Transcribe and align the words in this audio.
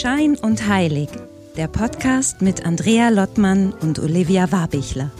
Schein 0.00 0.34
und 0.34 0.66
Heilig, 0.66 1.10
der 1.58 1.68
Podcast 1.68 2.40
mit 2.40 2.64
Andrea 2.64 3.10
Lottmann 3.10 3.74
und 3.82 3.98
Olivia 3.98 4.50
Warbichler. 4.50 5.10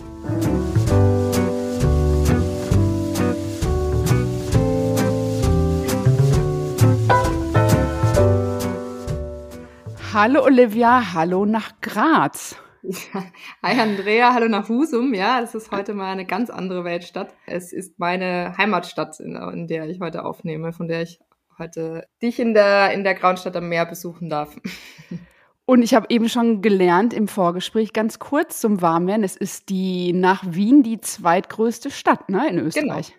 Hallo 10.15 10.45
Olivia, 10.45 11.13
hallo 11.13 11.45
nach 11.45 11.73
Graz. 11.83 12.57
Hi 13.63 13.79
Andrea, 13.79 14.33
hallo 14.33 14.49
nach 14.49 14.71
Husum. 14.71 15.13
Ja, 15.13 15.43
es 15.43 15.55
ist 15.55 15.73
heute 15.73 15.93
mal 15.93 16.11
eine 16.11 16.25
ganz 16.25 16.49
andere 16.49 16.85
Weltstadt. 16.85 17.35
Es 17.45 17.75
ist 17.75 17.99
meine 17.99 18.57
Heimatstadt, 18.57 19.21
in, 19.21 19.37
in 19.37 19.67
der 19.67 19.91
ich 19.91 20.01
heute 20.01 20.25
aufnehme, 20.25 20.73
von 20.73 20.89
der 20.89 21.03
ich 21.03 21.21
heute 21.61 22.07
dich 22.21 22.41
in 22.41 22.55
der, 22.55 22.93
in 22.93 23.05
der 23.05 23.15
Grauen 23.15 23.37
Stadt 23.37 23.57
am 23.57 23.69
Meer 23.69 23.87
besuchen 23.87 24.29
darf. 24.29 24.57
Und 25.67 25.83
ich 25.83 25.95
habe 25.95 26.07
eben 26.09 26.29
schon 26.29 26.63
gelernt 26.63 27.15
im 27.15 27.29
Vorgespräch, 27.29 27.93
ganz 27.93 28.19
kurz 28.19 28.61
zum 28.61 28.83
Warmwerden, 28.83 29.23
es 29.23 29.37
ist 29.37 29.69
die 29.69 30.13
nach 30.13 30.43
Wien 30.45 30.83
die 30.83 31.01
zweitgrößte 31.01 31.93
Stadt 31.93 32.29
ne, 32.29 32.49
in 32.49 32.59
Österreich. 32.59 33.15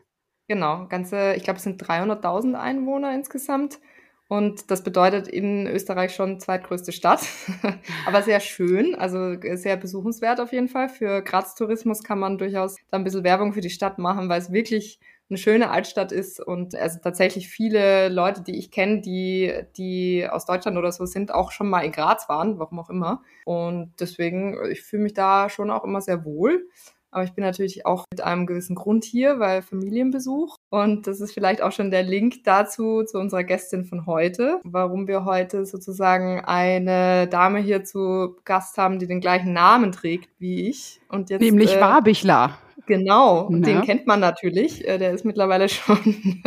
Genau, 0.50 0.80
genau. 0.80 0.88
ganze, 0.90 1.36
ich 1.36 1.44
glaube, 1.44 1.58
es 1.58 1.64
sind 1.64 1.82
300.000 1.82 2.56
Einwohner 2.56 3.14
insgesamt. 3.14 3.80
Und 4.28 4.72
das 4.72 4.82
bedeutet 4.82 5.28
in 5.28 5.68
Österreich 5.68 6.16
schon 6.16 6.40
zweitgrößte 6.40 6.94
Stadt, 6.94 7.22
aber 8.06 8.22
sehr 8.22 8.40
schön, 8.40 8.96
also 8.96 9.36
sehr 9.56 9.76
besuchenswert 9.76 10.40
auf 10.40 10.54
jeden 10.54 10.70
Fall. 10.70 10.88
Für 10.88 11.22
Graz 11.22 11.54
Tourismus 11.54 12.02
kann 12.02 12.18
man 12.18 12.38
durchaus 12.38 12.78
da 12.90 12.98
ein 12.98 13.04
bisschen 13.04 13.26
Werbung 13.26 13.52
für 13.52 13.60
die 13.60 13.70
Stadt 13.70 13.98
machen, 13.98 14.30
weil 14.30 14.40
es 14.40 14.54
wirklich 14.54 15.00
eine 15.32 15.38
schöne 15.38 15.72
Altstadt 15.72 16.12
ist 16.12 16.40
und 16.40 16.76
also 16.76 17.00
tatsächlich 17.02 17.48
viele 17.48 18.10
Leute, 18.10 18.42
die 18.42 18.58
ich 18.58 18.70
kenne, 18.70 19.02
die, 19.02 19.52
die 19.78 20.28
aus 20.30 20.46
Deutschland 20.46 20.78
oder 20.78 20.92
so 20.92 21.06
sind, 21.06 21.34
auch 21.34 21.52
schon 21.52 21.70
mal 21.70 21.82
in 21.82 21.92
Graz 21.92 22.30
waren, 22.30 22.60
warum 22.60 22.80
auch 22.80 22.90
immer. 22.90 23.24
Und 23.46 23.94
deswegen, 24.00 24.58
ich 24.70 24.82
fühle 24.82 25.04
mich 25.04 25.14
da 25.14 25.50
schon 25.50 25.72
auch 25.72 25.84
immer 25.84 26.02
sehr 26.02 26.26
wohl. 26.26 26.68
Aber 27.14 27.26
ich 27.26 27.34
bin 27.34 27.44
natürlich 27.44 27.86
auch 27.86 28.06
mit 28.12 28.22
einem 28.22 28.46
gewissen 28.46 28.74
Grund 28.74 29.04
hier, 29.04 29.38
weil 29.38 29.62
Familienbesuch. 29.62 30.56
Und 30.70 31.08
das 31.08 31.20
ist 31.20 31.34
vielleicht 31.34 31.62
auch 31.62 31.74
schon 31.74 31.92
der 31.92 32.04
Link 32.04 32.46
dazu, 32.46 33.04
zu 33.04 33.20
unserer 33.20 33.44
Gästin 33.44 33.84
von 33.84 34.06
heute, 34.06 34.62
warum 34.64 35.10
wir 35.10 35.26
heute 35.26 35.66
sozusagen 35.66 36.40
eine 36.46 37.28
Dame 37.28 37.60
hier 37.60 37.84
zu 37.84 38.38
Gast 38.46 38.78
haben, 38.78 38.98
die 38.98 39.08
den 39.08 39.20
gleichen 39.20 39.52
Namen 39.52 39.92
trägt 39.92 40.30
wie 40.40 40.70
ich. 40.70 41.02
Und 41.10 41.30
jetzt, 41.30 41.42
Nämlich 41.42 41.76
äh, 41.76 41.82
Warbichler. 41.82 42.58
Genau, 42.92 43.50
ja. 43.50 43.60
den 43.60 43.82
kennt 43.84 44.06
man 44.06 44.20
natürlich. 44.20 44.86
Äh, 44.86 44.98
der 44.98 45.12
ist 45.14 45.24
mittlerweile 45.24 45.70
schon. 45.70 46.44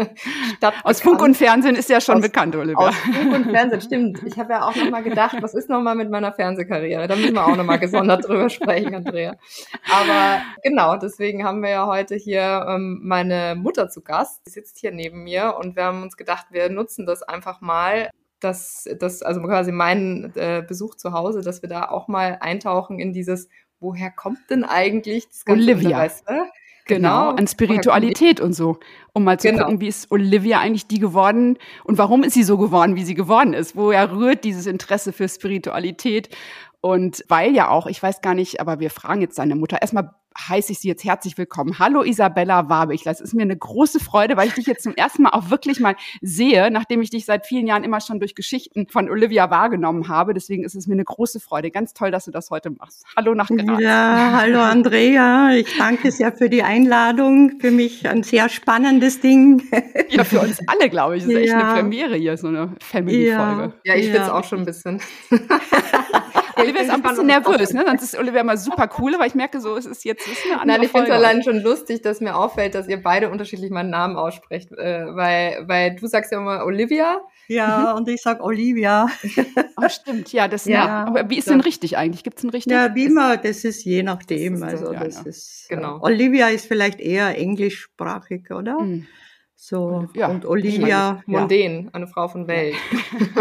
Aus 0.82 1.00
Funk 1.00 1.22
und 1.22 1.34
Fernsehen 1.34 1.74
ist 1.74 1.88
ja 1.88 2.02
schon 2.02 2.16
aus, 2.16 2.20
bekannt, 2.20 2.54
Oliver. 2.54 2.88
Aus 2.88 2.94
Funk 2.96 3.34
und 3.34 3.44
Fernsehen, 3.50 3.80
stimmt. 3.80 4.22
Ich 4.26 4.38
habe 4.38 4.52
ja 4.52 4.68
auch 4.68 4.76
noch 4.76 4.90
mal 4.90 5.02
gedacht, 5.02 5.38
was 5.40 5.54
ist 5.54 5.70
noch 5.70 5.80
mal 5.80 5.94
mit 5.94 6.10
meiner 6.10 6.34
Fernsehkarriere? 6.34 7.08
Da 7.08 7.16
müssen 7.16 7.32
wir 7.32 7.46
auch 7.46 7.56
noch 7.56 7.64
mal 7.64 7.78
gesondert 7.78 8.24
drüber 8.28 8.50
sprechen, 8.50 8.94
Andrea. 8.94 9.36
Aber 9.90 10.42
genau, 10.62 10.98
deswegen 10.98 11.44
haben 11.44 11.62
wir 11.62 11.70
ja 11.70 11.86
heute 11.86 12.14
hier 12.14 12.66
ähm, 12.68 13.00
meine 13.02 13.54
Mutter 13.56 13.88
zu 13.88 14.02
Gast. 14.02 14.42
Die 14.46 14.50
sitzt 14.50 14.78
hier 14.78 14.92
neben 14.92 15.22
mir 15.22 15.56
und 15.58 15.76
wir 15.76 15.84
haben 15.84 16.02
uns 16.02 16.18
gedacht, 16.18 16.48
wir 16.50 16.68
nutzen 16.68 17.06
das 17.06 17.22
einfach 17.22 17.62
mal, 17.62 18.10
dass 18.40 18.86
das, 18.98 19.22
also 19.22 19.40
quasi 19.40 19.72
meinen 19.72 20.36
äh, 20.36 20.62
Besuch 20.66 20.96
zu 20.96 21.12
Hause, 21.12 21.40
dass 21.40 21.62
wir 21.62 21.70
da 21.70 21.88
auch 21.88 22.06
mal 22.06 22.36
eintauchen 22.42 22.98
in 22.98 23.14
dieses 23.14 23.48
woher 23.80 24.10
kommt 24.10 24.50
denn 24.50 24.64
eigentlich 24.64 25.28
das 25.28 25.44
ganze 25.44 25.62
Olivia. 25.62 26.04
Interesse? 26.04 26.24
Genau, 26.86 27.28
genau, 27.28 27.36
an 27.36 27.46
Spiritualität 27.46 28.40
und 28.40 28.52
so. 28.52 28.78
Um 29.14 29.24
mal 29.24 29.40
zu 29.40 29.48
genau. 29.48 29.64
gucken, 29.64 29.80
wie 29.80 29.88
ist 29.88 30.10
Olivia 30.10 30.60
eigentlich 30.60 30.86
die 30.86 30.98
geworden 30.98 31.58
und 31.84 31.96
warum 31.96 32.22
ist 32.24 32.34
sie 32.34 32.42
so 32.42 32.58
geworden, 32.58 32.94
wie 32.94 33.04
sie 33.04 33.14
geworden 33.14 33.54
ist? 33.54 33.74
Woher 33.74 34.12
rührt 34.12 34.44
dieses 34.44 34.66
Interesse 34.66 35.12
für 35.12 35.28
Spiritualität? 35.28 36.28
Und 36.82 37.24
weil 37.28 37.54
ja 37.54 37.70
auch, 37.70 37.86
ich 37.86 38.02
weiß 38.02 38.20
gar 38.20 38.34
nicht, 38.34 38.60
aber 38.60 38.80
wir 38.80 38.90
fragen 38.90 39.22
jetzt 39.22 39.38
deine 39.38 39.54
Mutter. 39.54 39.80
Erstmal 39.80 40.10
heiße 40.36 40.72
ich 40.72 40.80
Sie 40.80 40.88
jetzt 40.88 41.04
herzlich 41.04 41.38
willkommen. 41.38 41.78
Hallo 41.78 42.02
Isabella 42.02 42.68
Warbichler. 42.68 43.12
Es 43.12 43.20
ist 43.20 43.34
mir 43.34 43.42
eine 43.42 43.56
große 43.56 44.00
Freude, 44.00 44.36
weil 44.36 44.48
ich 44.48 44.54
dich 44.54 44.66
jetzt 44.66 44.82
zum 44.82 44.94
ersten 44.94 45.22
Mal 45.22 45.30
auch 45.30 45.50
wirklich 45.50 45.80
mal 45.80 45.96
sehe, 46.20 46.70
nachdem 46.70 47.02
ich 47.02 47.10
dich 47.10 47.24
seit 47.24 47.46
vielen 47.46 47.66
Jahren 47.66 47.84
immer 47.84 48.00
schon 48.00 48.18
durch 48.18 48.34
Geschichten 48.34 48.86
von 48.88 49.08
Olivia 49.08 49.50
wahrgenommen 49.50 50.08
habe. 50.08 50.34
Deswegen 50.34 50.64
ist 50.64 50.74
es 50.74 50.86
mir 50.86 50.94
eine 50.94 51.04
große 51.04 51.40
Freude. 51.40 51.70
Ganz 51.70 51.94
toll, 51.94 52.10
dass 52.10 52.24
du 52.24 52.30
das 52.30 52.50
heute 52.50 52.70
machst. 52.70 53.04
Hallo 53.16 53.34
nach 53.34 53.48
Graz. 53.48 53.80
Ja, 53.80 54.32
hallo 54.34 54.60
Andrea. 54.60 55.52
Ich 55.54 55.76
danke 55.78 56.10
sehr 56.10 56.32
für 56.32 56.50
die 56.50 56.62
Einladung. 56.62 57.60
Für 57.60 57.70
mich 57.70 58.08
ein 58.08 58.22
sehr 58.22 58.48
spannendes 58.48 59.20
Ding. 59.20 59.62
Ja, 60.10 60.24
für 60.24 60.40
uns 60.40 60.58
alle, 60.66 60.90
glaube 60.90 61.16
ich. 61.16 61.24
Das 61.24 61.32
ist 61.32 61.38
echt 61.38 61.48
ja. 61.48 61.58
eine 61.58 61.80
Premiere 61.80 62.16
hier, 62.16 62.36
so 62.36 62.48
eine 62.48 62.74
Family-Folge. 62.80 63.72
Ja. 63.84 63.94
ja, 63.94 63.98
ich 63.98 64.06
ja. 64.06 64.12
finde 64.12 64.26
es 64.26 64.32
auch 64.32 64.44
schon 64.44 64.60
ein 64.60 64.64
bisschen. 64.64 65.00
Olivia 66.56 66.82
ist 66.82 66.90
auch 66.90 66.94
ein 66.94 67.02
bisschen 67.02 67.26
nervös, 67.26 67.72
ne? 67.72 67.84
Sonst 67.86 68.02
ist 68.02 68.18
Olivia 68.18 68.40
immer 68.40 68.56
super 68.56 68.88
cool, 68.98 69.14
aber 69.14 69.26
ich 69.26 69.34
merke 69.34 69.60
so, 69.60 69.76
es 69.76 69.86
ist 69.86 70.04
jetzt 70.04 70.26
ist 70.26 70.44
eine 70.46 70.60
andere 70.60 70.78
Nein, 70.78 70.86
ich 70.86 70.90
finde 70.92 71.08
es 71.08 71.12
allein 71.12 71.42
schon 71.42 71.60
lustig, 71.60 72.02
dass 72.02 72.20
mir 72.20 72.36
auffällt, 72.36 72.74
dass 72.74 72.88
ihr 72.88 73.02
beide 73.02 73.30
unterschiedlich 73.30 73.70
meinen 73.70 73.90
Namen 73.90 74.16
aussprecht, 74.16 74.72
äh, 74.72 75.06
weil, 75.14 75.64
weil 75.66 75.96
du 75.96 76.06
sagst 76.06 76.32
ja 76.32 76.38
immer 76.38 76.64
Olivia. 76.64 77.20
Ja, 77.48 77.92
und 77.92 78.08
ich 78.08 78.22
sag 78.22 78.42
Olivia. 78.42 79.08
Oh, 79.76 79.88
stimmt, 79.88 80.32
ja, 80.32 80.46
das 80.46 80.66
ja. 80.66 81.04
Aber 81.04 81.28
wie 81.28 81.36
ist 81.36 81.50
denn 81.50 81.60
richtig 81.60 81.96
eigentlich? 81.96 82.22
Gibt 82.22 82.38
es 82.38 82.44
ein 82.44 82.50
richtig? 82.50 82.72
Ja, 82.72 82.94
wie 82.94 83.06
immer, 83.06 83.36
das 83.36 83.64
ist 83.64 83.84
je 83.84 84.04
nachdem. 84.04 84.60
Das 84.60 84.74
also 84.74 84.92
ja, 84.92 85.02
das 85.02 85.16
ja. 85.16 85.22
ist 85.24 85.66
genau. 85.68 86.00
Olivia 86.00 86.48
ist 86.48 86.66
vielleicht 86.66 87.00
eher 87.00 87.36
englischsprachig, 87.36 88.52
oder? 88.52 88.80
Mhm. 88.80 89.08
So, 89.56 90.08
ja, 90.14 90.28
und 90.28 90.44
Olivia. 90.44 91.22
Mondän, 91.26 91.88
eine 91.92 92.06
Frau 92.06 92.28
von 92.28 92.46
Welt. 92.48 92.74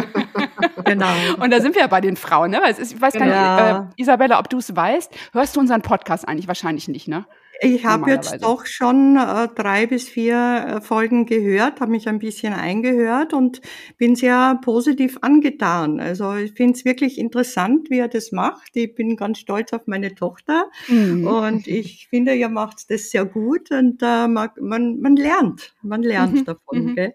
genau. 0.85 1.07
Und 1.39 1.51
da 1.51 1.59
sind 1.59 1.75
wir 1.75 1.81
ja 1.81 1.87
bei 1.87 2.01
den 2.01 2.15
Frauen, 2.15 2.51
ne? 2.51 2.61
ich 2.69 3.01
weiß 3.01 3.13
gar 3.13 3.25
genau. 3.25 3.81
nicht, 3.81 3.97
äh, 3.97 4.01
Isabella, 4.01 4.39
ob 4.39 4.49
du 4.49 4.57
es 4.59 4.75
weißt. 4.75 5.13
Hörst 5.33 5.55
du 5.55 5.59
unseren 5.59 5.81
Podcast 5.81 6.27
eigentlich? 6.27 6.47
Wahrscheinlich 6.47 6.87
nicht, 6.87 7.07
ne? 7.07 7.25
Ich 7.63 7.85
habe 7.85 8.11
jetzt 8.11 8.43
doch 8.43 8.65
schon 8.65 9.15
äh, 9.15 9.47
drei 9.55 9.87
bis 9.87 10.09
vier 10.09 10.35
äh, 10.67 10.81
Folgen 10.81 11.25
gehört, 11.25 11.79
habe 11.79 11.91
mich 11.91 12.07
ein 12.07 12.19
bisschen 12.19 12.53
eingehört 12.53 13.33
und 13.33 13.61
bin 13.97 14.15
sehr 14.15 14.59
positiv 14.63 15.17
angetan. 15.21 15.99
Also 15.99 16.33
ich 16.35 16.53
finde 16.53 16.73
es 16.73 16.85
wirklich 16.85 17.17
interessant, 17.17 17.89
wie 17.89 17.99
er 17.99 18.07
das 18.07 18.31
macht. 18.31 18.75
Ich 18.75 18.93
bin 18.95 19.15
ganz 19.15 19.39
stolz 19.39 19.73
auf 19.73 19.87
meine 19.87 20.15
Tochter 20.15 20.69
mhm. 20.87 21.25
und 21.25 21.67
ich 21.67 22.07
finde, 22.09 22.33
ihr 22.35 22.49
macht 22.49 22.89
das 22.89 23.11
sehr 23.11 23.25
gut 23.25 23.71
und 23.71 24.01
äh, 24.01 24.27
man, 24.27 24.49
man 24.59 25.15
lernt, 25.15 25.73
man 25.81 26.03
lernt 26.03 26.33
mhm. 26.33 26.45
davon. 26.45 26.85
Mhm. 26.85 26.95
Gell? 26.95 27.13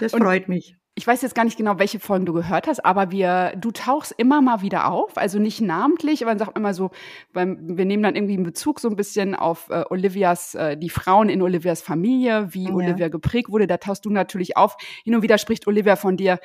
Das 0.00 0.12
und 0.12 0.22
freut 0.22 0.48
mich 0.48 0.77
ich 0.98 1.06
weiß 1.06 1.22
jetzt 1.22 1.36
gar 1.36 1.44
nicht 1.44 1.56
genau, 1.56 1.78
welche 1.78 2.00
Folgen 2.00 2.26
du 2.26 2.32
gehört 2.32 2.66
hast, 2.66 2.84
aber 2.84 3.12
wir, 3.12 3.52
du 3.56 3.70
tauchst 3.70 4.12
immer 4.16 4.42
mal 4.42 4.62
wieder 4.62 4.90
auf, 4.90 5.16
also 5.16 5.38
nicht 5.38 5.60
namentlich, 5.60 6.22
aber 6.22 6.32
man 6.32 6.40
sagt 6.40 6.58
immer 6.58 6.74
so, 6.74 6.90
beim, 7.32 7.78
wir 7.78 7.84
nehmen 7.84 8.02
dann 8.02 8.16
irgendwie 8.16 8.34
einen 8.34 8.42
Bezug 8.42 8.80
so 8.80 8.88
ein 8.88 8.96
bisschen 8.96 9.36
auf 9.36 9.70
äh, 9.70 9.84
Olivias, 9.90 10.56
äh, 10.56 10.76
die 10.76 10.90
Frauen 10.90 11.28
in 11.28 11.40
Olivias 11.40 11.82
Familie, 11.82 12.52
wie 12.52 12.64
ja. 12.64 12.72
Olivia 12.72 13.08
geprägt 13.10 13.48
wurde, 13.48 13.68
da 13.68 13.76
tauchst 13.76 14.06
du 14.06 14.10
natürlich 14.10 14.56
auf. 14.56 14.76
Hin 15.04 15.14
und 15.14 15.22
wieder 15.22 15.38
spricht 15.38 15.68
Olivia 15.68 15.94
von 15.94 16.16
dir 16.16 16.40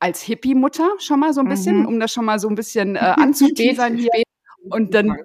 als 0.00 0.20
Hippie-Mutter 0.20 0.90
schon 0.98 1.20
mal 1.20 1.32
so 1.32 1.40
ein 1.40 1.48
bisschen, 1.48 1.80
mhm. 1.80 1.86
um 1.86 1.98
das 1.98 2.12
schon 2.12 2.26
mal 2.26 2.38
so 2.38 2.48
ein 2.48 2.56
bisschen 2.56 2.96
äh, 2.96 2.98
anzuteasern 3.16 3.96
hier. 3.96 4.10
Und 4.68 4.92
dann 4.92 5.16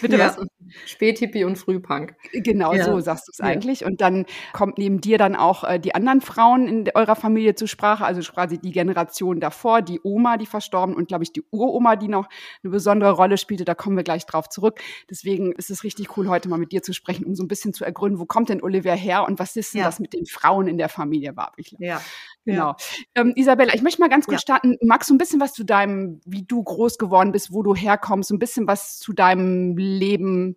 Bitte 0.00 0.16
ja. 0.16 0.36
was? 0.36 0.46
Späthippie 0.84 1.44
und 1.44 1.56
Frühpunk. 1.56 2.14
Genau, 2.32 2.74
ja. 2.74 2.84
so 2.84 3.00
sagst 3.00 3.28
du 3.28 3.32
es 3.32 3.38
ja. 3.38 3.46
eigentlich. 3.46 3.84
Und 3.84 4.00
dann 4.00 4.26
kommt 4.52 4.78
neben 4.78 5.00
dir 5.00 5.18
dann 5.18 5.34
auch 5.34 5.64
äh, 5.64 5.78
die 5.78 5.94
anderen 5.94 6.20
Frauen 6.20 6.68
in 6.68 6.90
eurer 6.94 7.16
Familie 7.16 7.54
zur 7.54 7.68
Sprache, 7.68 8.04
also 8.04 8.20
quasi 8.30 8.58
die 8.58 8.72
Generation 8.72 9.40
davor, 9.40 9.82
die 9.82 10.00
Oma, 10.02 10.36
die 10.36 10.46
verstorben 10.46 10.94
und 10.94 11.08
glaube 11.08 11.24
ich 11.24 11.32
die 11.32 11.42
Uroma, 11.50 11.96
die 11.96 12.08
noch 12.08 12.28
eine 12.62 12.70
besondere 12.70 13.12
Rolle 13.12 13.38
spielte. 13.38 13.64
Da 13.64 13.74
kommen 13.74 13.96
wir 13.96 14.04
gleich 14.04 14.26
drauf 14.26 14.48
zurück. 14.48 14.80
Deswegen 15.10 15.52
ist 15.52 15.70
es 15.70 15.84
richtig 15.84 16.16
cool, 16.16 16.28
heute 16.28 16.48
mal 16.48 16.58
mit 16.58 16.72
dir 16.72 16.82
zu 16.82 16.92
sprechen, 16.92 17.24
um 17.24 17.34
so 17.34 17.42
ein 17.42 17.48
bisschen 17.48 17.72
zu 17.72 17.84
ergründen, 17.84 18.18
wo 18.18 18.26
kommt 18.26 18.50
denn 18.50 18.62
Olivia 18.62 18.94
her 18.94 19.24
und 19.26 19.38
was 19.38 19.56
ist 19.56 19.74
denn 19.74 19.82
das 19.82 20.00
mit 20.00 20.12
den 20.12 20.26
Frauen 20.26 20.68
in 20.68 20.76
der 20.76 20.88
Familie, 20.88 21.36
Warbichler? 21.36 21.78
Ja. 21.80 22.02
Genau. 22.48 22.76
Ähm, 23.14 23.32
Isabella, 23.36 23.74
ich 23.74 23.82
möchte 23.82 24.00
mal 24.00 24.08
ganz 24.08 24.26
kurz 24.26 24.40
starten. 24.40 24.76
Magst 24.82 25.10
du 25.10 25.14
ein 25.14 25.18
bisschen 25.18 25.40
was 25.40 25.52
zu 25.52 25.64
deinem, 25.64 26.20
wie 26.24 26.44
du 26.44 26.62
groß 26.62 26.98
geworden 26.98 27.32
bist, 27.32 27.52
wo 27.52 27.62
du 27.62 27.74
herkommst, 27.74 28.30
ein 28.30 28.38
bisschen 28.38 28.66
was 28.66 28.98
zu 28.98 29.12
deinem 29.12 29.76
Leben 29.76 30.56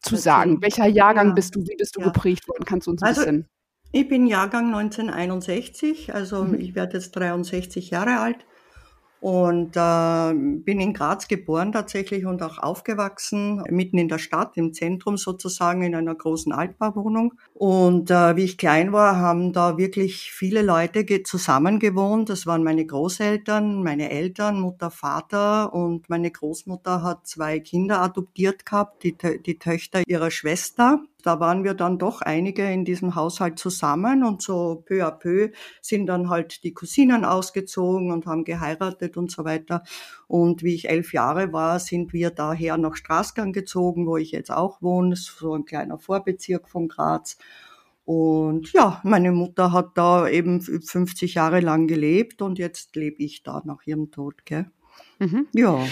zu 0.00 0.16
sagen? 0.16 0.62
Welcher 0.62 0.86
Jahrgang 0.86 1.28
ja. 1.28 1.34
bist 1.34 1.54
du? 1.54 1.60
Wie 1.60 1.76
bist 1.76 1.96
du 1.96 2.00
ja. 2.00 2.06
geprägt 2.06 2.48
worden? 2.48 2.64
Kannst 2.64 2.86
du 2.86 2.92
uns 2.92 3.02
ein 3.02 3.08
also, 3.08 3.20
bisschen. 3.20 3.48
Ich 3.92 4.08
bin 4.08 4.26
Jahrgang 4.26 4.66
1961, 4.74 6.14
also 6.14 6.44
mhm. 6.44 6.60
ich 6.60 6.74
werde 6.74 6.98
jetzt 6.98 7.12
63 7.12 7.90
Jahre 7.90 8.20
alt 8.20 8.46
und 9.20 9.76
äh, 9.76 10.32
bin 10.34 10.80
in 10.80 10.94
Graz 10.94 11.26
geboren 11.28 11.72
tatsächlich 11.72 12.24
und 12.26 12.42
auch 12.42 12.58
aufgewachsen, 12.58 13.62
mitten 13.68 13.98
in 13.98 14.08
der 14.08 14.18
Stadt, 14.18 14.56
im 14.56 14.72
Zentrum 14.72 15.16
sozusagen, 15.16 15.82
in 15.82 15.94
einer 15.94 16.14
großen 16.14 16.52
Altbauwohnung. 16.52 17.34
Und 17.54 18.10
äh, 18.10 18.36
wie 18.36 18.44
ich 18.44 18.58
klein 18.58 18.92
war, 18.92 19.16
haben 19.16 19.52
da 19.52 19.76
wirklich 19.76 20.30
viele 20.30 20.62
Leute 20.62 21.04
zusammen 21.24 21.80
gewohnt. 21.80 22.28
Das 22.28 22.46
waren 22.46 22.62
meine 22.62 22.86
Großeltern, 22.86 23.82
meine 23.82 24.10
Eltern, 24.10 24.60
Mutter, 24.60 24.90
Vater 24.90 25.74
und 25.74 26.08
meine 26.08 26.30
Großmutter 26.30 27.02
hat 27.02 27.26
zwei 27.26 27.58
Kinder 27.58 28.00
adoptiert 28.00 28.64
gehabt, 28.64 29.02
die, 29.02 29.16
die 29.44 29.58
Töchter 29.58 30.02
ihrer 30.06 30.30
Schwester. 30.30 31.00
Da 31.24 31.40
waren 31.40 31.64
wir 31.64 31.74
dann 31.74 31.98
doch 31.98 32.22
einige 32.22 32.70
in 32.70 32.84
diesem 32.84 33.16
Haushalt 33.16 33.58
zusammen 33.58 34.22
und 34.22 34.40
so 34.40 34.84
peu 34.86 35.04
à 35.04 35.10
peu 35.10 35.50
sind 35.82 36.06
dann 36.06 36.28
halt 36.28 36.62
die 36.62 36.72
Cousinen 36.72 37.24
ausgezogen 37.24 38.12
und 38.12 38.26
haben 38.26 38.44
geheiratet 38.44 39.07
und 39.16 39.30
so 39.30 39.44
weiter. 39.44 39.82
Und 40.26 40.62
wie 40.62 40.74
ich 40.74 40.88
elf 40.88 41.12
Jahre 41.12 41.52
war, 41.52 41.78
sind 41.78 42.12
wir 42.12 42.30
daher 42.30 42.76
nach 42.76 42.96
Straßgang 42.96 43.52
gezogen, 43.52 44.06
wo 44.06 44.16
ich 44.16 44.32
jetzt 44.32 44.50
auch 44.50 44.82
wohne. 44.82 45.10
Das 45.10 45.20
ist 45.20 45.38
so 45.38 45.54
ein 45.54 45.64
kleiner 45.64 45.98
Vorbezirk 45.98 46.68
von 46.68 46.88
Graz. 46.88 47.38
Und 48.04 48.72
ja, 48.72 49.00
meine 49.04 49.32
Mutter 49.32 49.72
hat 49.72 49.98
da 49.98 50.26
eben 50.28 50.62
50 50.62 51.34
Jahre 51.34 51.60
lang 51.60 51.86
gelebt 51.86 52.40
und 52.40 52.58
jetzt 52.58 52.96
lebe 52.96 53.22
ich 53.22 53.42
da 53.42 53.62
nach 53.64 53.86
ihrem 53.86 54.10
Tod. 54.10 54.46
Gell? 54.46 54.70
Mhm. 55.18 55.46
Ja. 55.52 55.84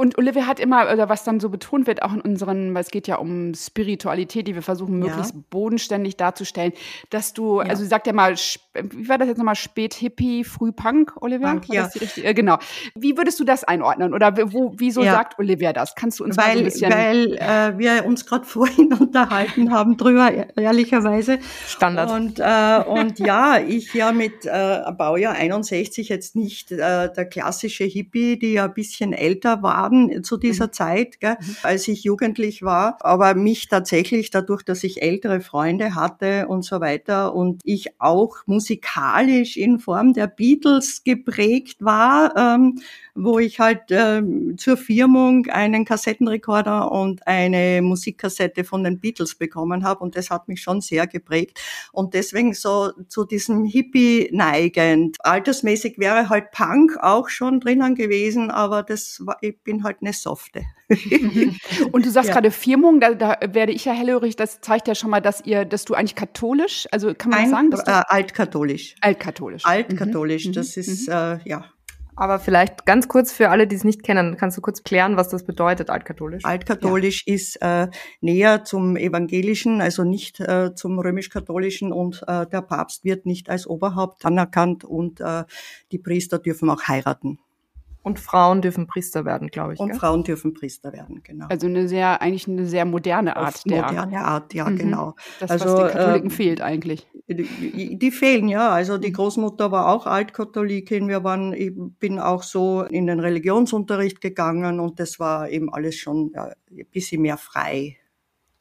Und 0.00 0.16
Olivia 0.16 0.46
hat 0.46 0.58
immer, 0.58 0.90
oder 0.90 1.10
was 1.10 1.24
dann 1.24 1.40
so 1.40 1.50
betont 1.50 1.86
wird, 1.86 2.00
auch 2.00 2.14
in 2.14 2.22
unseren, 2.22 2.72
weil 2.72 2.80
es 2.80 2.90
geht 2.90 3.06
ja 3.06 3.16
um 3.16 3.52
Spiritualität, 3.52 4.48
die 4.48 4.54
wir 4.54 4.62
versuchen 4.62 4.98
möglichst 4.98 5.34
ja. 5.34 5.40
bodenständig 5.50 6.16
darzustellen, 6.16 6.72
dass 7.10 7.34
du, 7.34 7.60
ja. 7.60 7.66
also 7.66 7.82
sie 7.82 7.88
sagt 7.90 8.06
ja 8.06 8.14
mal, 8.14 8.34
wie 8.34 9.10
war 9.10 9.18
das 9.18 9.28
jetzt 9.28 9.36
nochmal, 9.36 9.56
Spät-Hippie, 9.56 10.42
Früh-Punk, 10.44 11.20
Olivia? 11.20 11.50
Punk, 11.50 11.68
ja. 11.68 11.84
Richtige, 11.84 12.32
genau. 12.32 12.56
Wie 12.94 13.18
würdest 13.18 13.38
du 13.40 13.44
das 13.44 13.62
einordnen? 13.62 14.14
Oder 14.14 14.34
wo, 14.50 14.72
wieso 14.74 15.02
ja. 15.02 15.12
sagt 15.12 15.38
Olivia 15.38 15.74
das? 15.74 15.94
Kannst 15.94 16.18
du 16.18 16.24
uns 16.24 16.38
weil, 16.38 16.46
mal 16.46 16.52
so 16.54 16.58
ein 16.60 16.64
bisschen... 16.64 16.92
Weil 16.94 17.34
äh, 17.34 17.78
wir 17.78 18.06
uns 18.06 18.24
gerade 18.24 18.44
vorhin 18.46 18.94
unterhalten 18.94 19.70
haben 19.70 19.98
drüber, 19.98 20.32
e-, 20.32 20.46
ehrlicherweise. 20.56 21.40
Standard. 21.66 22.10
Und, 22.10 22.40
äh, 22.40 22.82
und 22.86 23.18
ja, 23.18 23.58
ich 23.58 23.92
ja 23.92 24.12
mit 24.12 24.46
äh, 24.46 24.80
Baujahr 24.96 25.34
61 25.34 26.08
jetzt 26.08 26.36
nicht 26.36 26.72
äh, 26.72 27.12
der 27.12 27.26
klassische 27.26 27.84
Hippie, 27.84 28.38
die 28.38 28.54
ja 28.54 28.64
ein 28.64 28.72
bisschen 28.72 29.12
älter 29.12 29.62
war, 29.62 29.89
haben 29.90 30.22
zu 30.22 30.36
dieser 30.36 30.66
mhm. 30.66 30.72
Zeit, 30.72 31.20
gell, 31.20 31.36
mhm. 31.40 31.56
als 31.62 31.88
ich 31.88 32.04
jugendlich 32.04 32.62
war. 32.62 32.98
Aber 33.00 33.34
mich 33.34 33.68
tatsächlich 33.68 34.30
dadurch, 34.30 34.62
dass 34.62 34.84
ich 34.84 35.02
ältere 35.02 35.40
Freunde 35.40 35.94
hatte 35.94 36.46
und 36.48 36.64
so 36.64 36.80
weiter 36.80 37.34
und 37.34 37.60
ich 37.64 38.00
auch 38.00 38.38
musikalisch 38.46 39.56
in 39.56 39.78
Form 39.78 40.12
der 40.12 40.26
Beatles 40.26 41.02
geprägt 41.04 41.78
war, 41.80 42.36
ähm, 42.36 42.80
wo 43.14 43.38
ich 43.38 43.60
halt 43.60 43.90
äh, 43.90 44.22
zur 44.56 44.76
Firmung 44.76 45.46
einen 45.46 45.84
Kassettenrekorder 45.84 46.90
und 46.90 47.26
eine 47.26 47.82
Musikkassette 47.82 48.64
von 48.64 48.84
den 48.84 49.00
Beatles 49.00 49.34
bekommen 49.34 49.84
habe 49.84 50.00
und 50.00 50.16
das 50.16 50.30
hat 50.30 50.48
mich 50.48 50.62
schon 50.62 50.80
sehr 50.80 51.06
geprägt 51.06 51.60
und 51.92 52.14
deswegen 52.14 52.54
so 52.54 52.92
zu 53.08 53.24
diesem 53.24 53.64
Hippie 53.64 54.30
neigend. 54.32 55.16
Altersmäßig 55.20 55.98
wäre 55.98 56.28
halt 56.28 56.50
Punk 56.52 56.96
auch 57.00 57.28
schon 57.28 57.60
drinnen 57.60 57.94
gewesen, 57.94 58.50
aber 58.50 58.82
das 58.82 59.20
war, 59.24 59.38
ich 59.40 59.62
bin 59.62 59.84
halt 59.84 59.98
eine 60.00 60.12
Softe. 60.12 60.62
und 61.92 62.04
du 62.04 62.10
sagst 62.10 62.28
ja. 62.28 62.34
gerade 62.34 62.50
Firmung, 62.50 63.00
da, 63.00 63.14
da, 63.14 63.38
werde 63.52 63.72
ich 63.72 63.84
ja 63.84 63.92
hellhörig, 63.92 64.36
das 64.36 64.60
zeigt 64.60 64.88
ja 64.88 64.94
schon 64.94 65.10
mal, 65.10 65.20
dass 65.20 65.44
ihr, 65.44 65.64
dass 65.64 65.84
du 65.84 65.94
eigentlich 65.94 66.16
katholisch, 66.16 66.88
also 66.90 67.14
kann 67.14 67.30
man 67.30 67.40
Ein, 67.40 67.50
sagen? 67.50 67.72
Äh, 67.86 68.02
altkatholisch. 68.08 68.96
Altkatholisch. 69.00 69.64
Altkatholisch, 69.64 70.46
mhm. 70.46 70.52
das 70.52 70.76
ist, 70.76 71.08
mhm. 71.08 71.14
äh, 71.14 71.48
ja, 71.48 71.64
aber 72.20 72.38
vielleicht 72.38 72.84
ganz 72.84 73.08
kurz 73.08 73.32
für 73.32 73.48
alle, 73.48 73.66
die 73.66 73.76
es 73.76 73.82
nicht 73.82 74.02
kennen, 74.02 74.36
kannst 74.36 74.58
du 74.58 74.60
kurz 74.60 74.82
klären, 74.82 75.16
was 75.16 75.30
das 75.30 75.44
bedeutet, 75.44 75.88
altkatholisch? 75.88 76.44
Altkatholisch 76.44 77.24
ja. 77.26 77.34
ist 77.34 77.56
äh, 77.62 77.88
näher 78.20 78.62
zum 78.62 78.96
evangelischen, 78.96 79.80
also 79.80 80.04
nicht 80.04 80.38
äh, 80.38 80.74
zum 80.74 80.98
römisch-katholischen 80.98 81.92
und 81.92 82.22
äh, 82.26 82.46
der 82.46 82.60
Papst 82.60 83.04
wird 83.04 83.24
nicht 83.24 83.48
als 83.48 83.66
Oberhaupt 83.66 84.26
anerkannt 84.26 84.84
und 84.84 85.20
äh, 85.20 85.44
die 85.92 85.98
Priester 85.98 86.38
dürfen 86.38 86.68
auch 86.68 86.82
heiraten. 86.82 87.38
Und 88.02 88.18
Frauen 88.18 88.62
dürfen 88.62 88.86
Priester 88.86 89.26
werden, 89.26 89.48
glaube 89.48 89.74
ich. 89.74 89.80
Und 89.80 89.88
gell? 89.88 89.98
Frauen 89.98 90.24
dürfen 90.24 90.54
Priester 90.54 90.92
werden, 90.92 91.22
genau. 91.22 91.46
Also 91.48 91.66
eine 91.66 91.86
sehr, 91.86 92.22
eigentlich 92.22 92.48
eine 92.48 92.64
sehr 92.64 92.86
moderne 92.86 93.36
Art 93.36 93.56
Auf 93.56 93.62
der. 93.64 93.82
Moderne 93.82 94.24
Art, 94.24 94.54
ja, 94.54 94.70
mhm. 94.70 94.78
genau. 94.78 95.14
Das, 95.38 95.50
also, 95.50 95.66
was 95.66 95.74
den 95.74 95.98
Katholiken 95.98 96.30
äh, 96.30 96.32
fehlt 96.32 96.60
eigentlich. 96.62 97.06
Die, 97.28 97.98
die, 97.98 98.10
fehlen, 98.10 98.48
ja. 98.48 98.70
Also 98.70 98.96
die 98.96 99.08
mhm. 99.08 99.14
Großmutter 99.14 99.70
war 99.70 99.88
auch 99.88 100.06
Altkatholikin. 100.06 101.08
Wir 101.08 101.24
waren, 101.24 101.52
ich 101.52 101.72
bin 101.98 102.18
auch 102.18 102.42
so 102.42 102.84
in 102.84 103.06
den 103.06 103.20
Religionsunterricht 103.20 104.22
gegangen 104.22 104.80
und 104.80 104.98
das 104.98 105.20
war 105.20 105.50
eben 105.50 105.70
alles 105.72 105.96
schon 105.96 106.32
ja, 106.34 106.52
ein 106.70 106.86
bisschen 106.90 107.20
mehr 107.20 107.36
frei, 107.36 107.98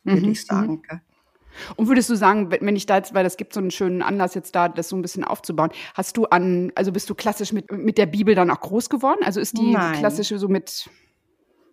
würde 0.03 0.21
mhm. 0.25 0.31
ich 0.31 0.45
sagen. 0.45 0.81
Gell? 0.81 0.99
Und 1.75 1.87
würdest 1.87 2.09
du 2.09 2.15
sagen, 2.15 2.51
wenn 2.51 2.75
ich 2.75 2.85
da 2.85 2.97
jetzt, 2.97 3.13
weil 3.13 3.23
das 3.23 3.37
gibt 3.37 3.53
so 3.53 3.59
einen 3.59 3.71
schönen 3.71 4.01
Anlass 4.01 4.33
jetzt 4.35 4.55
da, 4.55 4.69
das 4.69 4.89
so 4.89 4.95
ein 4.95 5.01
bisschen 5.01 5.23
aufzubauen, 5.23 5.71
hast 5.93 6.17
du 6.17 6.25
an, 6.25 6.71
also 6.75 6.91
bist 6.91 7.09
du 7.09 7.15
klassisch 7.15 7.53
mit, 7.53 7.71
mit 7.71 7.97
der 7.97 8.05
Bibel 8.05 8.35
dann 8.35 8.49
auch 8.49 8.59
groß 8.59 8.89
geworden? 8.89 9.19
Also 9.23 9.39
ist 9.39 9.57
die 9.57 9.71
Nein. 9.71 9.99
klassische 9.99 10.37
so 10.39 10.47
mit 10.47 10.89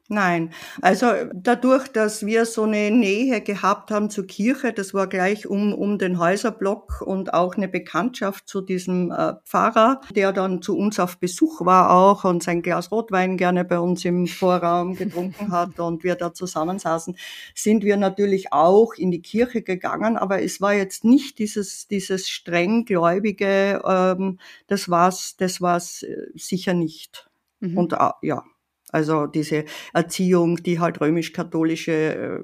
Nein, 0.09 0.53
also 0.83 1.07
dadurch, 1.35 1.89
dass 1.89 2.25
wir 2.25 2.47
so 2.47 2.63
eine 2.63 2.93
Nähe 2.93 3.41
gehabt 3.41 3.91
haben 3.91 4.09
zur 4.09 4.25
Kirche, 4.27 4.73
das 4.73 4.95
war 4.95 5.09
gleich 5.09 5.49
um, 5.49 5.75
um 5.75 5.99
den 5.99 6.21
Häuserblock 6.21 7.03
und 7.03 7.35
auch 7.35 7.57
eine 7.57 7.67
Bekanntschaft 7.67 8.49
zu 8.49 8.61
diesem 8.61 9.11
äh, 9.11 9.35
Pfarrer, 9.45 10.01
der 10.15 10.33
dann 10.33 10.63
zu 10.63 10.77
uns 10.77 11.01
auf 11.01 11.19
Besuch 11.19 11.65
war 11.67 11.91
auch 11.91 12.23
und 12.23 12.45
sein 12.45 12.63
Glas 12.63 12.93
Rotwein 12.93 13.37
gerne 13.37 13.65
bei 13.65 13.81
uns 13.81 14.05
im 14.05 14.29
Vorraum 14.29 14.95
getrunken 14.95 15.51
hat 15.51 15.81
und 15.81 16.05
wir 16.05 16.15
da 16.15 16.33
zusammensaßen, 16.33 17.17
sind 17.57 17.83
wir 17.83 17.97
natürlich 17.97 18.53
auch 18.53 18.95
in 18.95 19.11
die 19.11 19.23
Kirche 19.23 19.63
gegangen, 19.63 20.17
aber 20.17 20.41
es 20.41 20.61
war 20.61 20.73
jetzt 20.73 21.05
nicht 21.05 21.41
dieses, 21.41 21.89
dieses 21.89 22.29
streng 22.29 22.85
gläubige, 22.85 23.83
ähm, 23.85 24.39
das 24.69 24.89
war's, 24.89 25.37
das 25.37 25.61
war's 25.61 26.05
äh, 26.05 26.29
sicher 26.37 26.75
nicht. 26.75 27.29
Mhm. 27.59 27.77
Und 27.77 27.93
äh, 27.93 28.11
ja, 28.23 28.45
also 28.93 29.27
diese 29.27 29.65
Erziehung, 29.93 30.63
die 30.63 30.79
halt 30.79 31.01
römisch-katholische, 31.01 32.43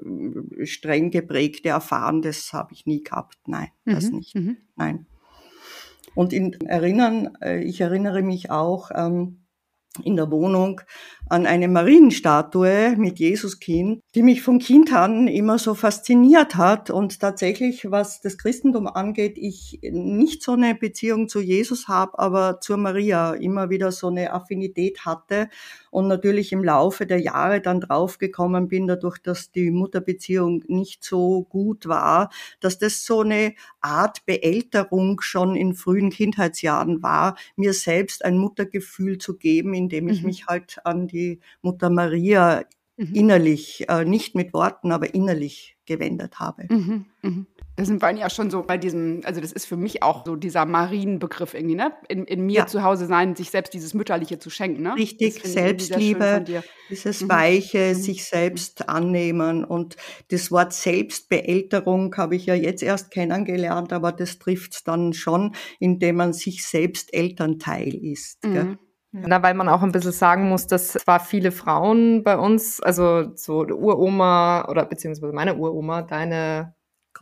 äh, 0.59 0.65
streng 0.65 1.09
geprägte 1.09 1.69
erfahren, 1.69 2.21
das 2.21 2.51
habe 2.53 2.73
ich 2.73 2.85
nie 2.85 3.03
gehabt. 3.03 3.37
Nein, 3.47 3.69
das 3.85 4.05
mhm. 4.05 4.17
nicht. 4.17 4.35
Mhm. 4.35 4.57
Nein. 4.75 5.05
Und 6.15 6.33
in 6.33 6.53
Erinnern, 6.61 7.35
äh, 7.41 7.63
ich 7.63 7.81
erinnere 7.81 8.21
mich 8.21 8.51
auch 8.51 8.91
ähm, 8.93 9.43
in 10.03 10.15
der 10.15 10.31
Wohnung 10.31 10.81
an 11.29 11.45
eine 11.45 11.67
Marienstatue 11.67 12.95
mit 12.97 13.19
Jesuskind, 13.19 14.01
die 14.15 14.23
mich 14.23 14.41
von 14.41 14.59
Kind 14.59 14.91
an 14.91 15.27
immer 15.27 15.59
so 15.59 15.75
fasziniert 15.75 16.55
hat 16.55 16.89
und 16.89 17.19
tatsächlich, 17.19 17.89
was 17.91 18.19
das 18.21 18.37
Christentum 18.37 18.87
angeht, 18.87 19.37
ich 19.37 19.79
nicht 19.83 20.41
so 20.41 20.53
eine 20.53 20.73
Beziehung 20.73 21.29
zu 21.29 21.41
Jesus 21.41 21.87
habe, 21.87 22.17
aber 22.17 22.59
zur 22.59 22.77
Maria 22.77 23.33
immer 23.33 23.69
wieder 23.69 23.91
so 23.91 24.07
eine 24.07 24.33
Affinität 24.33 25.05
hatte 25.05 25.49
und 25.93 26.07
natürlich 26.07 26.51
im 26.51 26.63
Laufe 26.63 27.05
der 27.05 27.19
Jahre 27.19 27.61
dann 27.61 27.79
draufgekommen 27.79 28.67
bin, 28.67 28.87
dadurch, 28.87 29.19
dass 29.19 29.51
die 29.51 29.69
Mutterbeziehung 29.69 30.63
nicht 30.67 31.03
so 31.03 31.43
gut 31.43 31.87
war, 31.87 32.29
dass 32.59 32.79
das 32.79 33.05
so 33.05 33.21
eine 33.21 33.53
Art 33.79 34.25
Beälterung 34.25 35.21
schon 35.21 35.55
in 35.55 35.75
frühen 35.75 36.09
Kindheitsjahren 36.09 37.03
war, 37.03 37.35
mir 37.55 37.73
selbst 37.73 38.25
ein 38.25 38.39
Muttergefühl 38.39 39.19
zu 39.19 39.37
geben, 39.37 39.75
indem 39.75 40.07
ich 40.07 40.21
mhm. 40.21 40.27
mich 40.27 40.47
halt 40.47 40.79
an 40.83 41.07
die 41.07 41.39
Mutter 41.61 41.91
Maria 41.91 42.63
mhm. 42.97 43.13
innerlich, 43.13 43.87
äh, 43.87 44.03
nicht 44.03 44.33
mit 44.33 44.51
Worten, 44.53 44.91
aber 44.91 45.13
innerlich 45.13 45.77
gewendet 45.85 46.39
habe. 46.39 46.65
Mhm. 46.69 47.05
Mhm. 47.73 47.81
Da 47.81 47.85
sind 47.85 48.01
wir 48.01 48.11
ja 48.11 48.29
schon 48.29 48.51
so 48.51 48.61
bei 48.61 48.77
diesem, 48.77 49.21
also 49.25 49.41
das 49.41 49.51
ist 49.51 49.65
für 49.65 49.77
mich 49.77 50.03
auch 50.03 50.25
so 50.25 50.35
dieser 50.35 50.65
Marienbegriff 50.65 51.53
irgendwie, 51.53 51.75
ne? 51.75 51.93
In, 52.07 52.25
in 52.25 52.45
mir 52.45 52.59
ja. 52.59 52.67
zu 52.67 52.83
Hause 52.83 53.07
sein, 53.07 53.35
sich 53.35 53.49
selbst 53.49 53.73
dieses 53.73 53.93
Mütterliche 53.93 54.39
zu 54.39 54.49
schenken, 54.49 54.83
ne? 54.83 54.95
Richtig, 54.95 55.41
Selbstliebe, 55.43 56.43
dieses 56.89 57.21
mhm. 57.21 57.29
Weiche, 57.29 57.93
mhm. 57.93 57.99
sich 57.99 58.25
selbst 58.25 58.89
annehmen 58.89 59.63
und 59.63 59.97
das 60.29 60.51
Wort 60.51 60.73
Selbstbeälterung 60.73 62.15
habe 62.15 62.35
ich 62.35 62.45
ja 62.45 62.55
jetzt 62.55 62.83
erst 62.83 63.11
kennengelernt, 63.11 63.91
aber 63.91 64.11
das 64.11 64.39
trifft 64.39 64.73
es 64.73 64.83
dann 64.83 65.13
schon, 65.13 65.55
indem 65.79 66.17
man 66.17 66.33
sich 66.33 66.65
selbst 66.65 67.13
Elternteil 67.13 67.93
ist. 67.93 68.45
Mhm. 68.45 68.77
Na, 69.11 69.43
weil 69.43 69.53
man 69.53 69.69
auch 69.69 69.83
ein 69.83 69.91
bisschen 69.91 70.11
sagen 70.11 70.49
muss, 70.49 70.65
dass 70.65 70.93
zwar 70.93 71.19
viele 71.19 71.51
Frauen 71.51 72.23
bei 72.23 72.35
uns, 72.35 72.81
also 72.81 73.35
so 73.35 73.59
Uroma 73.59 74.67
oder 74.69 74.85
beziehungsweise 74.85 75.33
meine 75.33 75.55
Uroma, 75.55 76.01
deine 76.01 76.73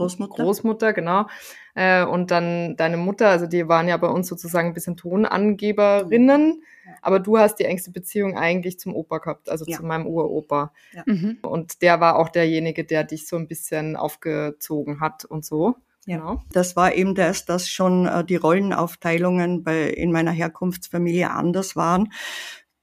Großmutter. 0.01 0.43
Großmutter, 0.43 0.93
genau. 0.93 1.27
Äh, 1.73 2.03
und 2.03 2.31
dann 2.31 2.75
deine 2.75 2.97
Mutter, 2.97 3.29
also 3.29 3.47
die 3.47 3.67
waren 3.67 3.87
ja 3.87 3.97
bei 3.97 4.07
uns 4.07 4.27
sozusagen 4.27 4.69
ein 4.69 4.73
bisschen 4.73 4.97
Tonangeberinnen, 4.97 6.63
ja. 6.85 6.91
aber 7.01 7.19
du 7.19 7.37
hast 7.37 7.55
die 7.55 7.65
engste 7.65 7.91
Beziehung 7.91 8.37
eigentlich 8.37 8.79
zum 8.79 8.95
Opa 8.95 9.19
gehabt, 9.19 9.49
also 9.49 9.65
ja. 9.65 9.77
zu 9.77 9.85
meinem 9.85 10.07
Uropa. 10.07 10.73
Ja. 10.93 11.03
Mhm. 11.05 11.37
Und 11.41 11.81
der 11.81 11.99
war 11.99 12.17
auch 12.17 12.29
derjenige, 12.29 12.83
der 12.83 13.03
dich 13.03 13.27
so 13.27 13.37
ein 13.37 13.47
bisschen 13.47 13.95
aufgezogen 13.95 14.99
hat 14.99 15.25
und 15.25 15.45
so. 15.45 15.75
Ja, 16.07 16.17
genau. 16.17 16.41
das 16.51 16.75
war 16.75 16.95
eben 16.95 17.13
das, 17.13 17.45
dass 17.45 17.69
schon 17.69 18.07
äh, 18.07 18.25
die 18.25 18.35
Rollenaufteilungen 18.35 19.63
bei, 19.63 19.83
in 19.83 20.11
meiner 20.11 20.31
Herkunftsfamilie 20.31 21.29
anders 21.29 21.75
waren. 21.75 22.11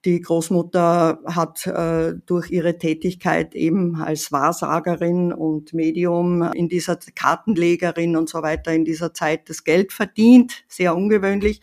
Die 0.04 0.20
Großmutter 0.20 1.18
hat 1.26 1.66
äh, 1.66 2.14
durch 2.24 2.50
ihre 2.50 2.78
Tätigkeit 2.78 3.54
eben 3.56 3.96
als 3.96 4.30
Wahrsagerin 4.30 5.32
und 5.32 5.74
Medium 5.74 6.42
in 6.52 6.68
dieser 6.68 6.96
Kartenlegerin 7.16 8.16
und 8.16 8.28
so 8.28 8.42
weiter 8.42 8.72
in 8.72 8.84
dieser 8.84 9.12
Zeit 9.12 9.48
das 9.48 9.64
Geld 9.64 9.92
verdient, 9.92 10.64
sehr 10.68 10.94
ungewöhnlich. 10.94 11.60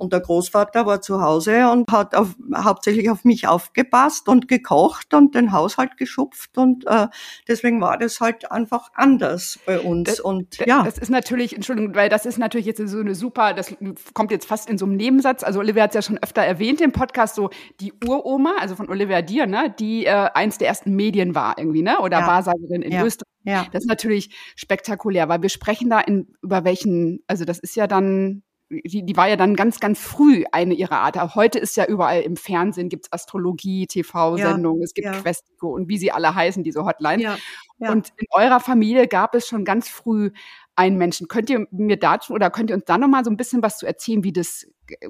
Und 0.00 0.14
der 0.14 0.20
Großvater 0.20 0.86
war 0.86 1.02
zu 1.02 1.20
Hause 1.20 1.68
und 1.70 1.90
hat 1.92 2.14
auf, 2.14 2.34
hauptsächlich 2.56 3.10
auf 3.10 3.24
mich 3.24 3.46
aufgepasst 3.46 4.28
und 4.28 4.48
gekocht 4.48 5.12
und 5.12 5.34
den 5.34 5.52
Haushalt 5.52 5.98
geschupft. 5.98 6.56
Und 6.56 6.86
äh, 6.86 7.08
deswegen 7.46 7.82
war 7.82 7.98
das 7.98 8.18
halt 8.18 8.50
einfach 8.50 8.90
anders 8.94 9.58
bei 9.66 9.78
uns. 9.78 10.08
Das, 10.08 10.20
und 10.20 10.56
ja. 10.66 10.82
Das 10.84 10.96
ist 10.96 11.10
natürlich, 11.10 11.54
Entschuldigung, 11.54 11.94
weil 11.94 12.08
das 12.08 12.24
ist 12.24 12.38
natürlich 12.38 12.64
jetzt 12.64 12.80
so 12.88 12.98
eine 12.98 13.14
super, 13.14 13.52
das 13.52 13.74
kommt 14.14 14.30
jetzt 14.30 14.46
fast 14.46 14.70
in 14.70 14.78
so 14.78 14.86
einem 14.86 14.96
Nebensatz. 14.96 15.44
Also 15.44 15.60
Olivia 15.60 15.82
hat 15.82 15.90
es 15.90 15.94
ja 15.96 16.02
schon 16.02 16.16
öfter 16.16 16.40
erwähnt 16.40 16.80
im 16.80 16.92
Podcast, 16.92 17.34
so 17.34 17.50
die 17.80 17.92
Uroma, 18.06 18.54
also 18.58 18.76
von 18.76 18.88
Olivia 18.88 19.20
Dier, 19.20 19.46
ne, 19.46 19.74
die 19.78 20.06
äh, 20.06 20.30
eins 20.32 20.56
der 20.56 20.68
ersten 20.68 20.96
Medien 20.96 21.34
war 21.34 21.58
irgendwie, 21.58 21.82
ne? 21.82 22.00
Oder 22.00 22.20
ja. 22.20 22.26
Wahrsagerin 22.26 22.80
in 22.80 22.92
ja. 22.92 23.04
Österreich. 23.04 23.28
Ja. 23.42 23.66
Das 23.72 23.84
ist 23.84 23.88
natürlich 23.88 24.34
spektakulär, 24.56 25.28
weil 25.28 25.42
wir 25.42 25.50
sprechen 25.50 25.90
da 25.90 26.00
in, 26.00 26.34
über 26.42 26.64
welchen, 26.64 27.22
also 27.26 27.44
das 27.44 27.58
ist 27.58 27.76
ja 27.76 27.86
dann 27.86 28.42
die, 28.70 29.04
die 29.04 29.16
war 29.16 29.28
ja 29.28 29.36
dann 29.36 29.56
ganz, 29.56 29.80
ganz 29.80 29.98
früh 30.00 30.44
eine 30.52 30.74
ihrer 30.74 31.00
Art. 31.00 31.18
Auch 31.18 31.34
heute 31.34 31.58
ist 31.58 31.76
ja 31.76 31.86
überall 31.86 32.22
im 32.22 32.36
Fernsehen 32.36 32.88
gibt's 32.88 33.12
Astrologie, 33.12 33.86
TV-Sendungen, 33.86 34.80
ja, 34.80 34.84
es 34.84 34.94
gibt 34.94 35.06
ja. 35.06 35.20
Questico 35.20 35.74
und 35.74 35.88
wie 35.88 35.98
sie 35.98 36.12
alle 36.12 36.34
heißen, 36.34 36.62
diese 36.62 36.84
Hotline. 36.84 37.22
Ja, 37.22 37.38
ja. 37.78 37.90
Und 37.90 38.12
in 38.16 38.26
eurer 38.30 38.60
Familie 38.60 39.08
gab 39.08 39.34
es 39.34 39.48
schon 39.48 39.64
ganz 39.64 39.88
früh 39.88 40.30
einen 40.76 40.96
Menschen. 40.96 41.26
Könnt 41.26 41.50
ihr 41.50 41.66
mir 41.72 41.98
dazu 41.98 42.32
oder 42.32 42.50
könnt 42.50 42.70
ihr 42.70 42.76
uns 42.76 42.84
da 42.84 42.96
noch 42.96 43.08
mal 43.08 43.24
so 43.24 43.30
ein 43.30 43.36
bisschen 43.36 43.62
was 43.62 43.78
zu 43.78 43.86
erzählen, 43.86 44.22
wie 44.22 44.32
das 44.32 44.66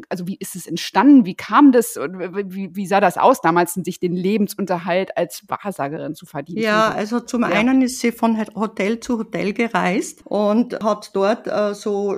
also 0.09 0.27
wie 0.27 0.37
ist 0.37 0.57
es 0.57 0.67
entstanden? 0.67 1.25
Wie 1.25 1.35
kam 1.35 1.73
das? 1.73 1.97
Wie, 1.97 2.75
wie 2.75 2.87
sah 2.87 3.01
das 3.01 3.17
aus 3.17 3.41
damals, 3.41 3.75
sich 3.75 4.01
den 4.01 4.15
Lebensunterhalt 4.15 5.17
als 5.17 5.45
Wahrsagerin 5.49 6.15
zu 6.15 6.27
verdienen? 6.27 6.63
Ja, 6.63 6.91
also 6.91 7.21
zum 7.21 7.43
ja. 7.43 7.49
einen 7.49 7.83
ist 7.83 8.01
sie 8.01 8.13
von 8.13 8.39
Hotel 8.55 9.01
zu 9.01 9.19
Hotel 9.19 9.53
gereist 9.53 10.23
und 10.25 10.83
hat 10.83 11.11
dort 11.15 11.47
äh, 11.47 11.75
so 11.75 12.17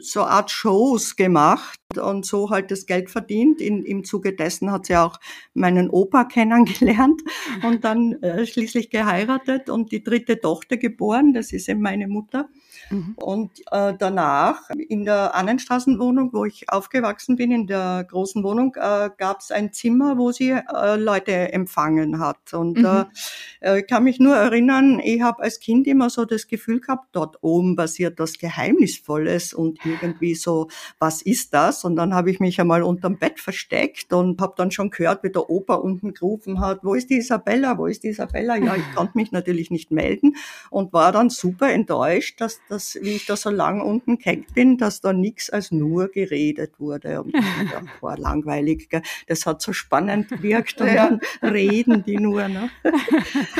so 0.00 0.22
Art 0.22 0.50
Shows 0.50 1.16
gemacht 1.16 1.78
und 1.96 2.26
so 2.26 2.50
halt 2.50 2.70
das 2.70 2.86
Geld 2.86 3.10
verdient. 3.10 3.60
In, 3.60 3.82
Im 3.84 4.04
Zuge 4.04 4.34
dessen 4.34 4.70
hat 4.72 4.86
sie 4.86 4.96
auch 4.96 5.18
meinen 5.54 5.90
Opa 5.90 6.24
kennengelernt 6.36 7.22
und 7.62 7.84
dann 7.84 8.20
äh, 8.22 8.46
schließlich 8.46 8.90
geheiratet 8.90 9.70
und 9.70 9.92
die 9.92 10.02
dritte 10.02 10.40
Tochter 10.40 10.76
geboren. 10.76 11.32
Das 11.32 11.52
ist 11.52 11.68
eben 11.68 11.80
meine 11.80 12.08
Mutter. 12.08 12.48
Mhm. 12.90 13.14
Und 13.16 13.50
äh, 13.70 13.94
danach 13.98 14.70
in 14.70 15.04
der 15.04 15.34
Annenstraßenwohnung, 15.34 16.32
wo 16.32 16.44
ich 16.44 16.70
aufgewachsen 16.70 16.95
bin, 17.36 17.50
in 17.50 17.66
der 17.66 18.04
großen 18.08 18.42
Wohnung, 18.44 18.74
äh, 18.76 19.10
gab 19.16 19.40
es 19.40 19.50
ein 19.50 19.72
Zimmer, 19.72 20.18
wo 20.18 20.32
sie 20.32 20.50
äh, 20.50 20.96
Leute 20.96 21.52
empfangen 21.52 22.18
hat. 22.18 22.52
Und 22.52 22.78
mhm. 22.78 23.06
äh, 23.60 23.82
kann 23.82 24.04
mich 24.04 24.20
nur 24.20 24.36
erinnern, 24.36 25.00
ich 25.02 25.22
habe 25.22 25.42
als 25.42 25.60
Kind 25.60 25.86
immer 25.86 26.10
so 26.10 26.24
das 26.24 26.46
Gefühl 26.46 26.80
gehabt, 26.80 27.08
dort 27.12 27.38
oben 27.42 27.76
passiert 27.76 28.20
das 28.20 28.38
Geheimnisvolles 28.38 29.54
und 29.54 29.78
irgendwie 29.84 30.34
so, 30.34 30.68
was 30.98 31.22
ist 31.22 31.54
das? 31.54 31.84
Und 31.84 31.96
dann 31.96 32.14
habe 32.14 32.30
ich 32.30 32.40
mich 32.40 32.60
einmal 32.60 32.82
unterm 32.82 33.18
Bett 33.18 33.40
versteckt 33.40 34.12
und 34.12 34.40
habe 34.40 34.54
dann 34.56 34.70
schon 34.70 34.90
gehört, 34.90 35.22
wie 35.22 35.30
der 35.30 35.48
Opa 35.48 35.76
unten 35.76 36.12
gerufen 36.12 36.60
hat, 36.60 36.80
wo 36.82 36.94
ist 36.94 37.10
die 37.10 37.18
Isabella, 37.18 37.78
wo 37.78 37.86
ist 37.86 38.02
die 38.02 38.08
Isabella? 38.08 38.56
Ja, 38.56 38.76
ich 38.76 38.84
konnte 38.94 39.16
mich 39.16 39.32
natürlich 39.32 39.70
nicht 39.70 39.90
melden 39.90 40.36
und 40.70 40.92
war 40.92 41.12
dann 41.12 41.30
super 41.30 41.72
enttäuscht, 41.72 42.40
dass 42.40 42.60
dass, 42.68 42.98
wie 43.00 43.16
ich 43.16 43.26
da 43.26 43.36
so 43.36 43.50
lang 43.50 43.80
unten 43.80 44.18
gehängt 44.18 44.54
bin, 44.54 44.76
dass 44.76 45.00
da 45.00 45.12
nichts 45.12 45.50
als 45.50 45.70
nur 45.70 46.08
geredet 46.08 46.75
wurde. 46.78 47.22
Und 47.22 47.34
ja, 47.34 47.82
war 48.00 48.18
langweilig. 48.18 48.88
Gell? 48.88 49.02
Das 49.26 49.46
hat 49.46 49.62
so 49.62 49.72
spannend 49.72 50.28
gewirkt 50.28 50.80
und 50.80 50.94
dann 50.94 51.20
reden 51.42 52.04
die 52.04 52.18
nur. 52.18 52.48
Ne? 52.48 52.70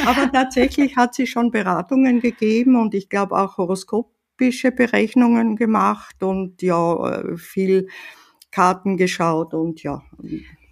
Aber 0.06 0.30
tatsächlich 0.32 0.96
hat 0.96 1.14
sie 1.14 1.26
schon 1.26 1.50
Beratungen 1.50 2.20
gegeben 2.20 2.76
und 2.80 2.94
ich 2.94 3.08
glaube 3.08 3.36
auch 3.36 3.58
horoskopische 3.58 4.72
Berechnungen 4.72 5.56
gemacht 5.56 6.22
und 6.22 6.62
ja, 6.62 7.20
äh, 7.20 7.36
viel 7.36 7.88
Karten 8.50 8.96
geschaut 8.96 9.54
und 9.54 9.82
ja. 9.82 10.02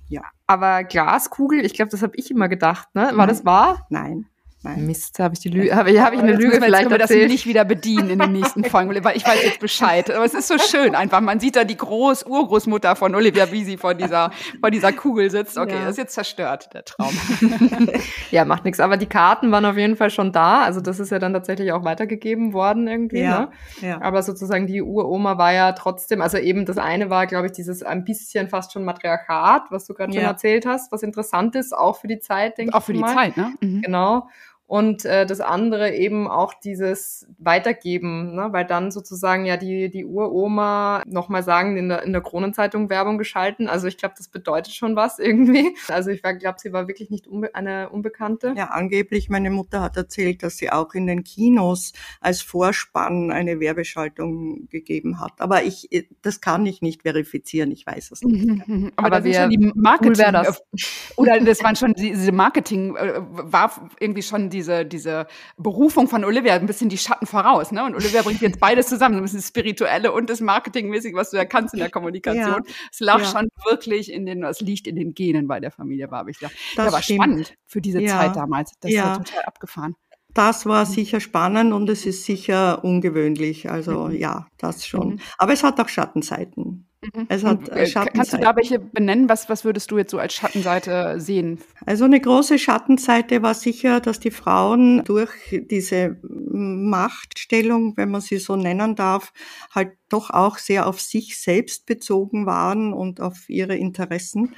Ja. 0.08 0.22
Aber 0.46 0.84
Glaskugel, 0.84 1.64
ich 1.64 1.74
glaube, 1.74 1.90
das 1.90 2.02
habe 2.02 2.16
ich 2.16 2.30
immer 2.30 2.48
gedacht, 2.48 2.94
ne? 2.94 3.12
War 3.14 3.26
das 3.26 3.44
wahr? 3.44 3.86
Nein. 3.90 4.26
Nein. 4.64 4.86
Mist, 4.86 5.18
habe 5.18 5.34
ich 5.34 5.40
die 5.40 5.50
Lüge, 5.50 5.76
habe 5.76 5.90
ich, 5.90 6.00
hab 6.00 6.14
ich 6.14 6.20
eine 6.20 6.32
Lüge 6.32 6.58
vielleicht 6.58 6.88
wir 6.88 6.96
das 6.96 7.10
nicht 7.10 7.44
wieder 7.44 7.66
bedienen 7.66 8.08
in 8.08 8.18
den 8.18 8.32
nächsten 8.32 8.64
Folgen, 8.64 8.88
weil 9.04 9.14
ich 9.14 9.26
weiß 9.26 9.44
jetzt 9.44 9.60
Bescheid. 9.60 10.10
Aber 10.10 10.24
es 10.24 10.32
ist 10.32 10.48
so 10.48 10.56
schön 10.56 10.94
einfach. 10.94 11.20
Man 11.20 11.38
sieht 11.38 11.56
da 11.56 11.64
die 11.64 11.76
Groß 11.76 12.24
Urgroßmutter 12.24 12.96
von 12.96 13.14
Olivia 13.14 13.44
Bisi 13.44 13.76
vor 13.76 13.92
dieser 13.92 14.30
vor 14.60 14.70
dieser 14.70 14.92
Kugel 14.92 15.30
sitzt. 15.30 15.58
Okay, 15.58 15.74
ja. 15.74 15.80
das 15.80 15.90
ist 15.90 15.98
jetzt 15.98 16.14
zerstört 16.14 16.72
der 16.72 16.86
Traum. 16.86 17.12
ja, 18.30 18.46
macht 18.46 18.64
nichts. 18.64 18.80
Aber 18.80 18.96
die 18.96 19.04
Karten 19.04 19.52
waren 19.52 19.66
auf 19.66 19.76
jeden 19.76 19.96
Fall 19.96 20.08
schon 20.08 20.32
da. 20.32 20.62
Also 20.62 20.80
das 20.80 20.98
ist 20.98 21.10
ja 21.10 21.18
dann 21.18 21.34
tatsächlich 21.34 21.70
auch 21.72 21.84
weitergegeben 21.84 22.54
worden 22.54 22.88
irgendwie. 22.88 23.20
Ja. 23.20 23.40
Ne? 23.40 23.48
ja. 23.82 24.00
Aber 24.00 24.22
sozusagen 24.22 24.66
die 24.66 24.80
Uroma 24.80 25.36
war 25.36 25.52
ja 25.52 25.72
trotzdem. 25.72 26.22
Also 26.22 26.38
eben 26.38 26.64
das 26.64 26.78
eine 26.78 27.10
war, 27.10 27.26
glaube 27.26 27.46
ich, 27.46 27.52
dieses 27.52 27.82
ein 27.82 28.04
bisschen 28.06 28.48
fast 28.48 28.72
schon 28.72 28.86
Matriarchat, 28.86 29.64
was 29.68 29.84
du 29.84 29.92
gerade 29.92 30.14
ja. 30.14 30.20
schon 30.20 30.30
erzählt 30.30 30.64
hast, 30.64 30.90
was 30.90 31.02
interessant 31.02 31.54
ist, 31.54 31.76
auch 31.76 32.00
für 32.00 32.08
die 32.08 32.18
Zeit, 32.18 32.56
denke 32.56 32.70
ich. 32.70 32.74
Auch 32.74 32.82
für 32.82 32.94
die 32.94 33.00
mal. 33.00 33.14
Zeit, 33.14 33.36
ne? 33.36 33.52
Mhm. 33.60 33.82
Genau. 33.82 34.26
Und 34.66 35.04
äh, 35.04 35.26
das 35.26 35.40
andere 35.40 35.94
eben 35.94 36.26
auch 36.26 36.54
dieses 36.54 37.26
Weitergeben, 37.38 38.34
ne? 38.34 38.48
weil 38.50 38.64
dann 38.64 38.90
sozusagen 38.90 39.44
ja 39.44 39.58
die, 39.58 39.90
die 39.90 40.06
Uroma 40.06 41.02
nochmal 41.06 41.42
sagen, 41.42 41.76
in 41.76 41.90
der, 41.90 42.02
in 42.02 42.12
der 42.12 42.22
Kronenzeitung 42.22 42.88
Werbung 42.88 43.18
geschalten. 43.18 43.68
Also 43.68 43.88
ich 43.88 43.98
glaube, 43.98 44.14
das 44.16 44.28
bedeutet 44.28 44.72
schon 44.72 44.96
was 44.96 45.18
irgendwie. 45.18 45.76
Also 45.88 46.10
ich 46.10 46.22
glaube, 46.22 46.56
sie 46.58 46.72
war 46.72 46.88
wirklich 46.88 47.10
nicht 47.10 47.26
unbe 47.26 47.54
eine 47.54 47.90
Unbekannte. 47.90 48.54
Ja, 48.56 48.68
angeblich, 48.68 49.28
meine 49.28 49.50
Mutter 49.50 49.82
hat 49.82 49.98
erzählt, 49.98 50.42
dass 50.42 50.56
sie 50.56 50.70
auch 50.70 50.94
in 50.94 51.06
den 51.06 51.24
Kinos 51.24 51.92
als 52.20 52.40
Vorspann 52.40 53.30
eine 53.30 53.60
Werbeschaltung 53.60 54.68
gegeben 54.70 55.20
hat. 55.20 55.32
Aber 55.38 55.62
ich, 55.64 55.90
das 56.22 56.40
kann 56.40 56.64
ich 56.64 56.80
nicht 56.80 57.02
verifizieren, 57.02 57.70
ich 57.70 57.86
weiß 57.86 58.12
es 58.12 58.22
nicht. 58.22 58.46
Mhm. 58.46 58.92
Aber, 58.96 59.06
Aber 59.08 59.20
das 59.20 59.26
ist 59.26 59.36
schon 59.36 59.50
die 59.50 59.72
Marketing, 59.74 60.24
cool 60.24 60.32
das. 60.32 60.62
oder 61.16 61.38
das 61.40 61.62
waren 61.62 61.76
schon 61.76 61.92
diese 61.92 62.32
Marketing, 62.32 62.96
äh, 62.96 63.20
war 63.20 63.90
irgendwie 64.00 64.22
schon 64.22 64.53
diese, 64.54 64.86
diese 64.86 65.26
Berufung 65.58 66.08
von 66.08 66.24
Olivia 66.24 66.54
ein 66.54 66.66
bisschen 66.66 66.88
die 66.88 66.98
Schatten 66.98 67.26
voraus. 67.26 67.72
Ne? 67.72 67.84
Und 67.84 67.94
Olivia 67.94 68.22
bringt 68.22 68.40
jetzt 68.40 68.60
beides 68.60 68.86
zusammen, 68.86 69.16
ein 69.16 69.22
bisschen 69.22 69.40
das 69.40 69.48
Spirituelle 69.48 70.12
und 70.12 70.30
das 70.30 70.40
Marketingmäßige, 70.40 71.14
was 71.14 71.30
du 71.30 71.36
ja 71.36 71.44
kannst 71.44 71.74
in 71.74 71.80
der 71.80 71.90
Kommunikation. 71.90 72.62
Ja. 72.66 72.74
Es 72.90 73.00
lag 73.00 73.18
ja. 73.18 73.26
schon 73.26 73.48
wirklich 73.68 74.10
in 74.10 74.24
den, 74.24 74.44
es 74.44 74.60
liegt 74.60 74.86
in 74.86 74.96
den 74.96 75.14
Genen 75.14 75.46
bei 75.46 75.60
der 75.60 75.70
Familie 75.70 76.08
Babich. 76.08 76.40
Ja, 76.40 76.50
das 76.76 76.92
war 76.92 77.02
stimmt. 77.02 77.22
spannend 77.22 77.54
für 77.66 77.80
diese 77.80 78.00
ja. 78.00 78.18
Zeit 78.18 78.36
damals. 78.36 78.72
Das 78.80 78.90
ja. 78.90 79.04
war 79.04 79.24
total 79.24 79.42
abgefahren. 79.42 79.96
Das 80.32 80.66
war 80.66 80.84
sicher 80.84 81.20
spannend 81.20 81.72
und 81.72 81.88
es 81.88 82.06
ist 82.06 82.24
sicher 82.24 82.82
ungewöhnlich. 82.82 83.70
Also 83.70 84.08
mhm. 84.08 84.16
ja, 84.16 84.48
das 84.58 84.86
schon. 84.86 85.10
Mhm. 85.10 85.20
Aber 85.38 85.52
es 85.52 85.62
hat 85.62 85.78
auch 85.80 85.88
Schattenseiten. 85.88 86.88
Mhm. 87.12 87.26
Es 87.28 87.44
hat 87.44 87.68
äh, 87.68 87.90
Kannst 87.90 88.32
du 88.32 88.38
da 88.38 88.56
welche 88.56 88.78
benennen? 88.78 89.28
Was, 89.28 89.48
was 89.48 89.64
würdest 89.64 89.90
du 89.90 89.98
jetzt 89.98 90.10
so 90.10 90.18
als 90.18 90.34
Schattenseite 90.34 91.20
sehen? 91.20 91.58
Also 91.84 92.04
eine 92.04 92.20
große 92.20 92.58
Schattenseite 92.58 93.42
war 93.42 93.54
sicher, 93.54 94.00
dass 94.00 94.20
die 94.20 94.30
Frauen 94.30 95.04
durch 95.04 95.30
diese 95.70 96.16
Machtstellung, 96.22 97.96
wenn 97.96 98.10
man 98.10 98.20
sie 98.20 98.38
so 98.38 98.56
nennen 98.56 98.96
darf, 98.96 99.32
halt 99.74 99.92
doch 100.08 100.30
auch 100.30 100.58
sehr 100.58 100.86
auf 100.86 101.00
sich 101.00 101.38
selbst 101.38 101.86
bezogen 101.86 102.46
waren 102.46 102.92
und 102.92 103.20
auf 103.20 103.48
ihre 103.48 103.76
Interessen 103.76 104.54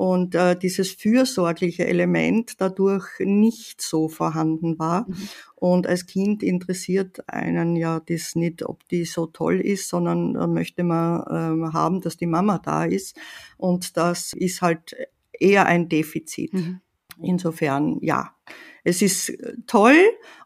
und 0.00 0.34
äh, 0.34 0.56
dieses 0.56 0.92
fürsorgliche 0.92 1.86
Element 1.86 2.58
dadurch 2.58 3.04
nicht 3.18 3.82
so 3.82 4.08
vorhanden 4.08 4.78
war. 4.78 5.06
Mhm. 5.06 5.28
Und 5.56 5.86
als 5.86 6.06
Kind 6.06 6.42
interessiert 6.42 7.28
einen 7.28 7.76
ja 7.76 8.00
das 8.00 8.34
nicht, 8.34 8.62
ob 8.62 8.88
die 8.88 9.04
so 9.04 9.26
toll 9.26 9.60
ist, 9.60 9.90
sondern 9.90 10.32
da 10.32 10.46
möchte 10.46 10.84
man 10.84 11.22
ähm, 11.30 11.72
haben, 11.74 12.00
dass 12.00 12.16
die 12.16 12.24
Mama 12.24 12.58
da 12.64 12.86
ist. 12.86 13.14
Und 13.58 13.98
das 13.98 14.32
ist 14.32 14.62
halt 14.62 14.96
eher 15.32 15.66
ein 15.66 15.90
Defizit. 15.90 16.54
Mhm. 16.54 16.80
Insofern, 17.20 17.98
ja, 18.00 18.34
es 18.84 19.02
ist 19.02 19.32
toll 19.66 20.00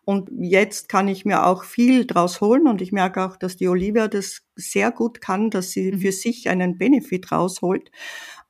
und 0.05 0.31
jetzt 0.37 0.89
kann 0.89 1.09
ich 1.09 1.25
mir 1.25 1.47
auch 1.47 1.65
viel 1.65 2.07
draus 2.07 2.41
holen 2.41 2.67
und 2.67 2.83
ich 2.83 2.93
merke 2.93 3.25
auch, 3.25 3.37
dass 3.37 3.57
die 3.57 3.69
Olivia 3.69 4.09
das 4.09 4.43
sehr 4.57 4.91
gut 4.91 5.21
kann, 5.21 5.51
dass 5.51 5.71
sie 5.71 5.93
mhm. 5.93 5.99
für 6.01 6.13
sich 6.13 6.49
einen 6.49 6.77
Benefit 6.77 7.31
rausholt. 7.33 7.91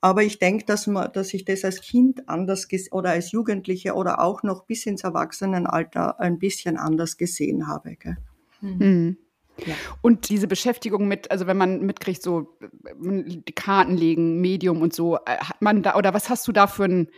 Aber 0.05 0.23
ich 0.23 0.39
denke, 0.39 0.67
dass 0.67 0.87
man, 0.87 1.11
dass 1.15 1.33
ich 1.33 1.47
das 1.47 1.65
als 1.65 1.81
Kind 1.81 2.29
anders 2.29 2.69
oder 2.91 3.13
als 3.13 3.33
Jugendliche 3.33 3.95
oder 3.95 4.21
auch 4.21 4.43
noch 4.43 4.67
bis 4.67 4.85
ins 4.85 5.03
Erwachsenenalter 5.03 6.21
ein 6.21 6.39
bisschen 6.39 6.77
anders 6.77 7.17
gesehen 7.17 7.67
habe. 7.69 7.97
Gell? 7.97 8.19
Mhm. 8.61 8.77
mhm. 8.79 9.17
Ja. 9.65 9.75
Und 10.03 10.29
diese 10.29 10.47
Beschäftigung 10.47 11.09
mit, 11.09 11.31
also 11.31 11.47
wenn 11.47 11.57
man 11.57 11.81
mitkriegt, 11.87 12.23
so 12.23 12.59
die 13.01 13.55
Karten 13.55 13.97
legen, 13.97 14.43
Medium 14.43 14.83
und 14.83 14.93
so, 14.93 15.17
äh, 15.17 15.39
hat 15.39 15.63
man 15.63 15.83
da, 15.83 15.95
oder 15.95 16.13
was 16.13 16.29
hast 16.29 16.47
du 16.49 16.53
da 16.53 16.67
für 16.67 16.85
ein, 16.85 17.09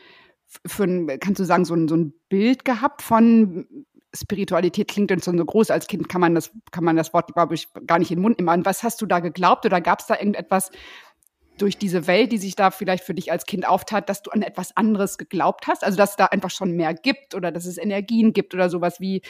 für 0.64 0.85
ein 0.85 1.09
kannst 1.19 1.40
du 1.40 1.45
sagen, 1.45 1.64
so 1.64 1.75
ein, 1.75 1.88
so 1.88 1.97
ein 1.97 2.12
Bild 2.28 2.64
gehabt 2.64 3.02
von 3.02 3.66
Spiritualität 4.14 4.88
klingt 4.88 5.12
uns 5.12 5.25
so 5.25 5.33
groß 5.33 5.71
als 5.71 5.87
Kind, 5.87 6.09
kann 6.09 6.21
man 6.21 6.35
das, 6.35 6.50
kann 6.71 6.85
man 6.85 6.97
das 6.97 7.12
Wort, 7.12 7.33
glaube 7.35 7.55
ich, 7.55 7.69
gar 7.87 7.99
nicht 7.99 8.11
in 8.11 8.19
den 8.19 8.23
Mund 8.23 8.38
nehmen. 8.38 8.64
Was 8.64 8.83
hast 8.83 9.00
du 9.02 9.07
da 9.07 9.21
geglaubt 9.21 9.66
oder 9.66 9.81
gab 9.81 10.00
es 10.00 10.07
da 10.07 10.14
irgendetwas, 10.14 10.71
durch 11.58 11.78
diese 11.78 12.06
Welt, 12.06 12.32
die 12.32 12.38
sich 12.38 12.56
da 12.56 12.70
vielleicht 12.70 13.04
für 13.04 13.14
dich 13.14 13.32
als 13.32 13.46
Kind 13.46 13.66
auftat, 13.66 14.08
dass 14.08 14.22
du 14.22 14.30
an 14.30 14.42
etwas 14.42 14.76
anderes 14.76 15.18
geglaubt 15.18 15.66
hast? 15.66 15.84
Also, 15.84 15.96
dass 15.96 16.10
es 16.10 16.16
da 16.16 16.26
einfach 16.26 16.50
schon 16.50 16.72
mehr 16.72 16.94
gibt 16.94 17.34
oder 17.34 17.52
dass 17.52 17.66
es 17.66 17.78
Energien 17.78 18.32
gibt 18.32 18.54
oder 18.54 18.70
sowas 18.70 19.00
wie, 19.00 19.22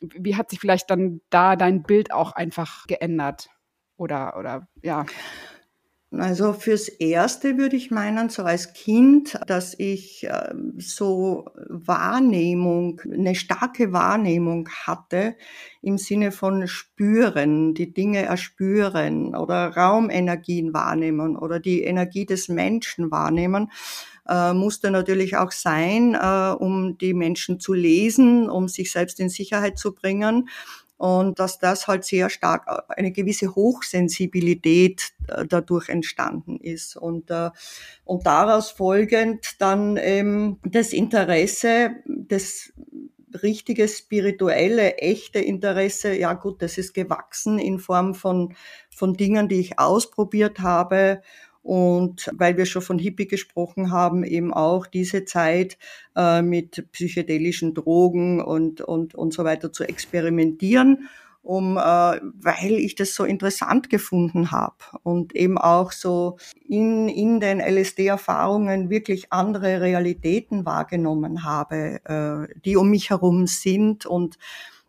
wie 0.00 0.36
hat 0.36 0.50
sich 0.50 0.60
vielleicht 0.60 0.90
dann 0.90 1.20
da 1.30 1.56
dein 1.56 1.82
Bild 1.82 2.12
auch 2.12 2.32
einfach 2.32 2.86
geändert? 2.86 3.48
Oder, 3.96 4.36
oder, 4.38 4.68
ja. 4.82 5.06
Also 6.18 6.52
fürs 6.52 6.88
Erste 6.88 7.58
würde 7.58 7.76
ich 7.76 7.90
meinen, 7.90 8.28
so 8.28 8.42
als 8.42 8.72
Kind, 8.72 9.38
dass 9.46 9.74
ich 9.78 10.24
äh, 10.24 10.54
so 10.78 11.46
Wahrnehmung, 11.68 13.00
eine 13.10 13.34
starke 13.34 13.92
Wahrnehmung 13.92 14.68
hatte 14.68 15.36
im 15.82 15.98
Sinne 15.98 16.32
von 16.32 16.68
spüren, 16.68 17.74
die 17.74 17.92
Dinge 17.92 18.22
erspüren 18.22 19.34
oder 19.34 19.76
Raumenergien 19.76 20.72
wahrnehmen 20.74 21.36
oder 21.36 21.60
die 21.60 21.82
Energie 21.82 22.26
des 22.26 22.48
Menschen 22.48 23.10
wahrnehmen. 23.10 23.70
Äh, 24.28 24.54
musste 24.54 24.90
natürlich 24.90 25.36
auch 25.36 25.52
sein, 25.52 26.14
äh, 26.14 26.54
um 26.58 26.96
die 26.98 27.14
Menschen 27.14 27.60
zu 27.60 27.74
lesen, 27.74 28.48
um 28.48 28.68
sich 28.68 28.90
selbst 28.90 29.20
in 29.20 29.28
Sicherheit 29.28 29.78
zu 29.78 29.94
bringen 29.94 30.48
und 31.04 31.38
dass 31.38 31.58
das 31.58 31.86
halt 31.86 32.02
sehr 32.04 32.30
stark 32.30 32.64
äh, 32.66 32.94
eine 32.96 33.12
gewisse 33.12 33.54
Hochsensibilität 33.54 35.12
äh, 35.28 35.44
dadurch 35.46 35.90
entstanden 35.90 36.56
ist. 36.56 36.96
Und 36.96 37.30
äh, 37.30 37.50
und 38.04 38.24
daraus 38.24 38.70
folgend 38.70 39.60
dann 39.60 39.98
ähm, 39.98 40.60
das 40.64 40.94
Interesse 40.94 41.90
das 42.06 42.72
richtige 43.42 43.86
spirituelle 43.86 44.96
echte 44.96 45.40
Interesse 45.40 46.14
ja 46.16 46.32
gut 46.32 46.62
das 46.62 46.78
ist 46.78 46.94
gewachsen 46.94 47.58
in 47.58 47.78
Form 47.78 48.14
von 48.14 48.54
von 48.90 49.12
Dingen 49.12 49.48
die 49.48 49.60
ich 49.60 49.78
ausprobiert 49.78 50.60
habe 50.60 51.20
und 51.64 52.30
weil 52.36 52.58
wir 52.58 52.66
schon 52.66 52.82
von 52.82 52.98
Hippie 52.98 53.26
gesprochen 53.26 53.90
haben, 53.90 54.22
eben 54.22 54.52
auch 54.52 54.86
diese 54.86 55.24
Zeit 55.24 55.78
äh, 56.14 56.42
mit 56.42 56.92
psychedelischen 56.92 57.72
Drogen 57.72 58.42
und, 58.42 58.82
und, 58.82 59.14
und 59.14 59.32
so 59.32 59.44
weiter 59.44 59.72
zu 59.72 59.84
experimentieren, 59.84 61.08
um, 61.42 61.78
äh, 61.78 61.80
weil 61.80 62.72
ich 62.72 62.96
das 62.96 63.14
so 63.14 63.24
interessant 63.24 63.88
gefunden 63.88 64.50
habe 64.50 64.76
und 65.04 65.34
eben 65.34 65.56
auch 65.56 65.90
so 65.90 66.36
in, 66.68 67.08
in 67.08 67.40
den 67.40 67.60
LSD-Erfahrungen 67.60 68.90
wirklich 68.90 69.32
andere 69.32 69.80
Realitäten 69.80 70.66
wahrgenommen 70.66 71.44
habe, 71.44 72.00
äh, 72.04 72.60
die 72.66 72.76
um 72.76 72.90
mich 72.90 73.08
herum 73.08 73.46
sind. 73.46 74.04
Und 74.04 74.36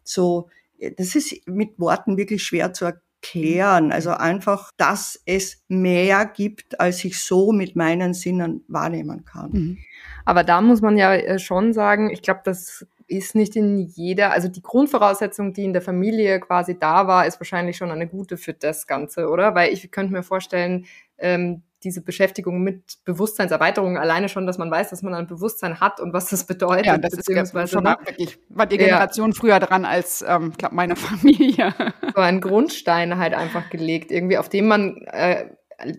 so 0.03 0.49
das 0.97 1.15
ist 1.15 1.47
mit 1.47 1.79
Worten 1.79 2.17
wirklich 2.17 2.43
schwer 2.43 2.73
zu 2.73 2.85
erklären. 3.25 3.91
Also 3.91 4.11
einfach, 4.11 4.71
dass 4.77 5.21
es 5.25 5.63
mehr 5.67 6.25
gibt, 6.25 6.79
als 6.79 7.03
ich 7.03 7.19
so 7.19 7.51
mit 7.51 7.75
meinen 7.75 8.13
Sinnen 8.13 8.63
wahrnehmen 8.67 9.25
kann. 9.25 9.51
Mhm. 9.51 9.77
Aber 10.25 10.43
da 10.43 10.61
muss 10.61 10.81
man 10.81 10.97
ja 10.97 11.13
äh, 11.13 11.39
schon 11.39 11.73
sagen, 11.73 12.09
ich 12.09 12.21
glaube, 12.21 12.41
das 12.43 12.85
ist 13.07 13.35
nicht 13.35 13.55
in 13.55 13.77
jeder, 13.77 14.31
also 14.31 14.47
die 14.47 14.63
Grundvoraussetzung, 14.63 15.53
die 15.53 15.63
in 15.63 15.73
der 15.73 15.83
Familie 15.83 16.39
quasi 16.39 16.77
da 16.77 17.05
war, 17.07 17.27
ist 17.27 17.39
wahrscheinlich 17.39 17.77
schon 17.77 17.91
eine 17.91 18.07
gute 18.07 18.35
für 18.35 18.53
das 18.53 18.87
Ganze, 18.87 19.29
oder? 19.29 19.53
Weil 19.53 19.71
ich 19.73 19.91
könnte 19.91 20.11
mir 20.11 20.23
vorstellen, 20.23 20.85
ähm, 21.19 21.61
diese 21.83 22.01
Beschäftigung 22.01 22.61
mit 22.63 22.83
Bewusstseinserweiterung, 23.05 23.97
alleine 23.97 24.29
schon, 24.29 24.47
dass 24.47 24.57
man 24.57 24.71
weiß, 24.71 24.89
dass 24.89 25.03
man 25.03 25.13
ein 25.13 25.27
Bewusstsein 25.27 25.79
hat 25.79 25.99
und 25.99 26.13
was 26.13 26.29
das 26.29 26.45
bedeutet. 26.45 26.85
Ja, 26.87 26.97
das 26.97 27.13
ist 27.13 27.25
schon 27.69 27.83
ne? 27.83 27.97
wirklich, 28.03 28.39
war 28.49 28.65
die 28.65 28.77
Generation 28.77 29.31
ja. 29.31 29.35
früher 29.37 29.59
dran 29.59 29.85
als, 29.85 30.25
ähm, 30.27 30.49
ich 30.51 30.57
glaube, 30.57 30.75
meine 30.75 30.95
Familie. 30.95 31.73
So 32.15 32.21
ein 32.21 32.41
Grundstein 32.41 33.17
halt 33.17 33.33
einfach 33.33 33.69
gelegt, 33.69 34.11
irgendwie, 34.11 34.37
auf 34.37 34.49
dem 34.49 34.67
man 34.67 34.97
äh, 35.11 35.45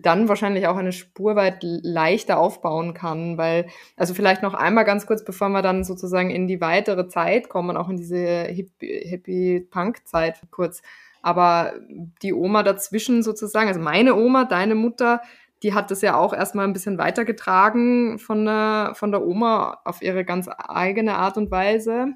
dann 0.01 0.27
wahrscheinlich 0.27 0.67
auch 0.67 0.75
eine 0.77 0.91
Spur 0.91 1.35
weit 1.35 1.59
leichter 1.61 2.39
aufbauen 2.39 2.93
kann, 2.93 3.37
weil, 3.37 3.67
also 3.95 4.13
vielleicht 4.13 4.41
noch 4.41 4.53
einmal 4.53 4.85
ganz 4.85 5.05
kurz, 5.05 5.23
bevor 5.23 5.49
wir 5.49 5.61
dann 5.61 5.83
sozusagen 5.83 6.29
in 6.31 6.47
die 6.47 6.61
weitere 6.61 7.07
Zeit 7.07 7.49
kommen, 7.49 7.77
auch 7.77 7.89
in 7.89 7.97
diese 7.97 8.43
Hippie-Punk-Zeit 8.45 10.41
kurz. 10.51 10.81
Aber 11.21 11.73
die 12.21 12.33
Oma 12.33 12.63
dazwischen 12.63 13.21
sozusagen, 13.23 13.67
also 13.67 13.79
meine 13.79 14.15
Oma, 14.15 14.45
deine 14.45 14.75
Mutter, 14.75 15.21
die 15.63 15.73
hat 15.73 15.91
das 15.91 16.01
ja 16.01 16.15
auch 16.15 16.33
erstmal 16.33 16.67
ein 16.67 16.73
bisschen 16.73 16.97
weitergetragen 16.97 18.19
von 18.19 18.45
der, 18.45 18.93
von 18.95 19.11
der 19.11 19.25
Oma 19.25 19.79
auf 19.85 20.01
ihre 20.01 20.23
ganz 20.23 20.47
eigene 20.49 21.15
Art 21.15 21.37
und 21.37 21.51
Weise. 21.51 22.13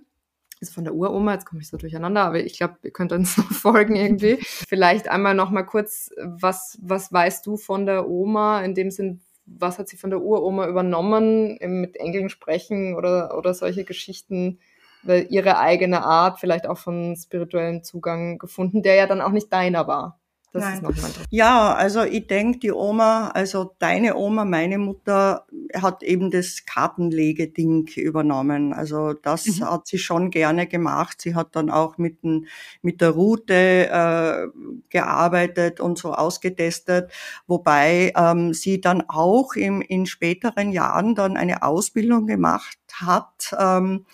Also 0.61 0.73
von 0.73 0.83
der 0.83 0.93
Uroma, 0.93 1.33
jetzt 1.33 1.45
komme 1.45 1.61
ich 1.61 1.69
so 1.69 1.77
durcheinander, 1.77 2.23
aber 2.23 2.39
ich 2.39 2.57
glaube, 2.57 2.77
ihr 2.83 2.91
könnt 2.91 3.11
uns 3.11 3.37
noch 3.37 3.51
folgen 3.51 3.95
irgendwie. 3.95 4.37
Vielleicht 4.41 5.09
einmal 5.09 5.33
noch 5.33 5.49
mal 5.49 5.63
kurz, 5.63 6.11
was, 6.17 6.77
was 6.81 7.11
weißt 7.11 7.45
du 7.47 7.57
von 7.57 7.87
der 7.87 8.07
Oma 8.07 8.61
in 8.61 8.75
dem 8.75 8.91
Sinn, 8.91 9.21
was 9.45 9.79
hat 9.79 9.87
sie 9.87 9.97
von 9.97 10.11
der 10.11 10.21
Uroma 10.21 10.67
übernommen, 10.67 11.57
mit 11.61 11.97
Engeln 11.97 12.29
sprechen 12.29 12.95
oder, 12.95 13.35
oder 13.37 13.55
solche 13.55 13.85
Geschichten, 13.85 14.59
weil 15.01 15.25
ihre 15.31 15.57
eigene 15.57 16.03
Art 16.03 16.39
vielleicht 16.39 16.67
auch 16.67 16.77
von 16.77 17.15
spirituellem 17.15 17.83
Zugang 17.83 18.37
gefunden, 18.37 18.83
der 18.83 18.93
ja 18.95 19.07
dann 19.07 19.21
auch 19.21 19.31
nicht 19.31 19.51
deiner 19.51 19.87
war. 19.87 20.20
Das 20.53 20.63
Nein. 20.63 20.73
ist 20.73 20.81
nochmal 20.83 21.11
Ja, 21.29 21.73
also 21.73 22.03
ich 22.03 22.27
denke, 22.27 22.59
die 22.59 22.73
Oma, 22.73 23.29
also 23.29 23.73
deine 23.79 24.17
Oma, 24.17 24.43
meine 24.43 24.77
Mutter, 24.79 25.45
hat 25.73 26.03
eben 26.03 26.29
das 26.29 26.65
Kartenlegeding 26.65 27.87
übernommen. 27.95 28.73
Also 28.73 29.13
das 29.13 29.45
mhm. 29.45 29.69
hat 29.69 29.87
sie 29.87 29.97
schon 29.97 30.29
gerne 30.29 30.67
gemacht. 30.67 31.21
Sie 31.21 31.35
hat 31.35 31.55
dann 31.55 31.69
auch 31.69 31.97
mit, 31.97 32.23
den, 32.23 32.47
mit 32.81 32.99
der 32.99 33.11
Route 33.11 33.53
äh, 33.53 34.47
gearbeitet 34.89 35.79
und 35.79 35.97
so 35.97 36.13
ausgetestet, 36.13 37.13
wobei 37.47 38.11
ähm, 38.17 38.53
sie 38.53 38.81
dann 38.81 39.03
auch 39.07 39.53
im, 39.55 39.81
in 39.81 40.05
späteren 40.05 40.73
Jahren 40.73 41.15
dann 41.15 41.37
eine 41.37 41.63
Ausbildung 41.63 42.27
gemacht 42.27 42.77
hat. 42.91 43.55
Ähm, 43.57 44.05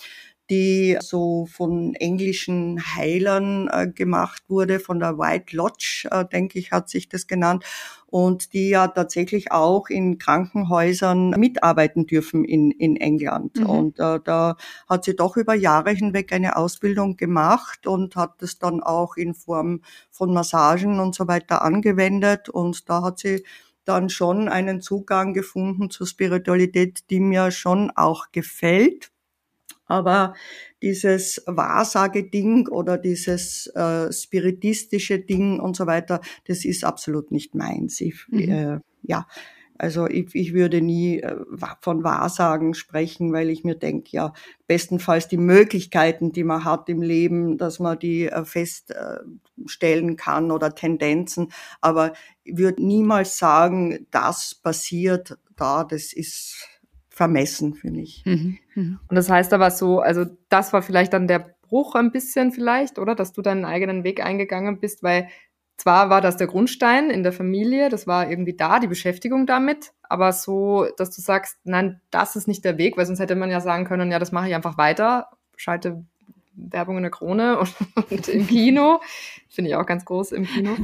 die 0.49 0.97
so 1.01 1.45
von 1.45 1.93
englischen 1.95 2.81
Heilern 2.95 3.67
äh, 3.71 3.87
gemacht 3.87 4.43
wurde, 4.47 4.79
von 4.79 4.99
der 4.99 5.17
White 5.17 5.55
Lodge, 5.55 6.07
äh, 6.11 6.25
denke 6.25 6.59
ich, 6.59 6.71
hat 6.71 6.89
sich 6.89 7.09
das 7.09 7.27
genannt, 7.27 7.65
und 8.07 8.53
die 8.53 8.69
ja 8.69 8.87
tatsächlich 8.87 9.51
auch 9.51 9.89
in 9.89 10.17
Krankenhäusern 10.17 11.31
mitarbeiten 11.31 12.07
dürfen 12.07 12.45
in, 12.45 12.71
in 12.71 12.95
England. 12.95 13.59
Mhm. 13.59 13.65
Und 13.65 13.99
äh, 13.99 14.19
da 14.23 14.55
hat 14.87 15.03
sie 15.03 15.15
doch 15.15 15.35
über 15.35 15.53
Jahre 15.53 15.91
hinweg 15.91 16.31
eine 16.31 16.55
Ausbildung 16.55 17.17
gemacht 17.17 17.85
und 17.85 18.15
hat 18.15 18.41
das 18.41 18.59
dann 18.59 18.81
auch 18.81 19.17
in 19.17 19.33
Form 19.33 19.81
von 20.09 20.33
Massagen 20.33 20.99
und 21.01 21.15
so 21.15 21.27
weiter 21.27 21.61
angewendet. 21.61 22.47
Und 22.47 22.89
da 22.89 23.03
hat 23.03 23.19
sie 23.19 23.43
dann 23.83 24.09
schon 24.09 24.47
einen 24.47 24.81
Zugang 24.81 25.33
gefunden 25.33 25.89
zur 25.89 26.07
Spiritualität, 26.07 27.09
die 27.09 27.19
mir 27.19 27.51
schon 27.51 27.91
auch 27.91 28.31
gefällt. 28.31 29.11
Aber 29.87 30.33
dieses 30.81 31.43
Wahrsageding 31.47 32.67
oder 32.67 32.97
dieses 32.97 33.67
äh, 33.67 34.11
spiritistische 34.11 35.19
Ding 35.19 35.59
und 35.59 35.75
so 35.75 35.87
weiter, 35.87 36.21
das 36.45 36.65
ist 36.65 36.83
absolut 36.83 37.31
nicht 37.31 37.55
meins. 37.55 38.01
Ich, 38.01 38.27
mhm. 38.29 38.39
äh, 38.39 38.79
ja, 39.03 39.25
also 39.77 40.07
ich, 40.07 40.33
ich 40.33 40.53
würde 40.53 40.81
nie 40.81 41.19
äh, 41.19 41.35
von 41.81 42.03
Wahrsagen 42.03 42.73
sprechen, 42.73 43.31
weil 43.31 43.49
ich 43.49 43.63
mir 43.63 43.75
denke, 43.75 44.09
ja, 44.11 44.33
bestenfalls 44.65 45.27
die 45.27 45.37
Möglichkeiten, 45.37 46.31
die 46.31 46.43
man 46.43 46.63
hat 46.63 46.89
im 46.89 47.01
Leben, 47.01 47.57
dass 47.57 47.79
man 47.79 47.99
die 47.99 48.27
äh, 48.27 48.43
feststellen 48.43 50.15
kann 50.15 50.51
oder 50.51 50.73
Tendenzen. 50.73 51.51
Aber 51.81 52.13
ich 52.43 52.57
würde 52.57 52.83
niemals 52.83 53.37
sagen, 53.37 54.07
das 54.11 54.55
passiert 54.55 55.37
da, 55.55 55.83
das 55.83 56.13
ist 56.13 56.76
vermessen 57.17 57.73
für 57.73 57.89
mich. 57.89 58.21
Mhm. 58.25 58.59
Mhm. 58.75 58.99
Und 59.07 59.15
das 59.15 59.27
heißt 59.27 59.51
aber 59.51 59.71
so, 59.71 60.01
also 60.01 60.25
das 60.49 60.71
war 60.71 60.83
vielleicht 60.83 61.13
dann 61.13 61.27
der 61.27 61.55
Bruch 61.63 61.95
ein 61.95 62.11
bisschen 62.11 62.51
vielleicht, 62.51 62.99
oder? 62.99 63.15
Dass 63.15 63.33
du 63.33 63.41
deinen 63.41 63.65
eigenen 63.65 64.03
Weg 64.03 64.23
eingegangen 64.23 64.79
bist, 64.79 65.01
weil 65.01 65.27
zwar 65.77 66.11
war 66.11 66.21
das 66.21 66.37
der 66.37 66.45
Grundstein 66.45 67.09
in 67.09 67.23
der 67.23 67.33
Familie, 67.33 67.89
das 67.89 68.05
war 68.05 68.29
irgendwie 68.29 68.55
da, 68.55 68.79
die 68.79 68.87
Beschäftigung 68.87 69.47
damit, 69.47 69.93
aber 70.03 70.31
so, 70.31 70.85
dass 70.97 71.09
du 71.09 71.21
sagst, 71.21 71.57
nein, 71.63 72.01
das 72.11 72.35
ist 72.35 72.47
nicht 72.47 72.63
der 72.63 72.77
Weg, 72.77 72.97
weil 72.97 73.07
sonst 73.07 73.19
hätte 73.19 73.35
man 73.35 73.49
ja 73.49 73.61
sagen 73.61 73.85
können, 73.85 74.11
ja, 74.11 74.19
das 74.19 74.31
mache 74.31 74.49
ich 74.49 74.55
einfach 74.55 74.77
weiter, 74.77 75.31
schalte 75.55 76.05
Werbung 76.53 76.97
in 76.97 77.03
der 77.03 77.11
Krone 77.11 77.57
und, 77.57 77.73
und 78.11 78.27
im 78.27 78.45
Kino, 78.45 79.01
finde 79.49 79.71
ich 79.71 79.75
auch 79.75 79.87
ganz 79.87 80.05
groß 80.05 80.33
im 80.33 80.45
Kino. 80.45 80.75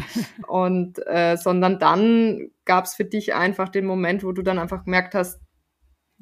Und 0.47 0.97
äh, 1.05 1.37
sondern 1.37 1.77
dann 1.77 2.49
gab 2.65 2.85
es 2.85 2.95
für 2.95 3.05
dich 3.05 3.35
einfach 3.35 3.69
den 3.69 3.85
Moment, 3.85 4.23
wo 4.23 4.31
du 4.31 4.41
dann 4.41 4.57
einfach 4.57 4.85
gemerkt 4.85 5.13
hast, 5.13 5.39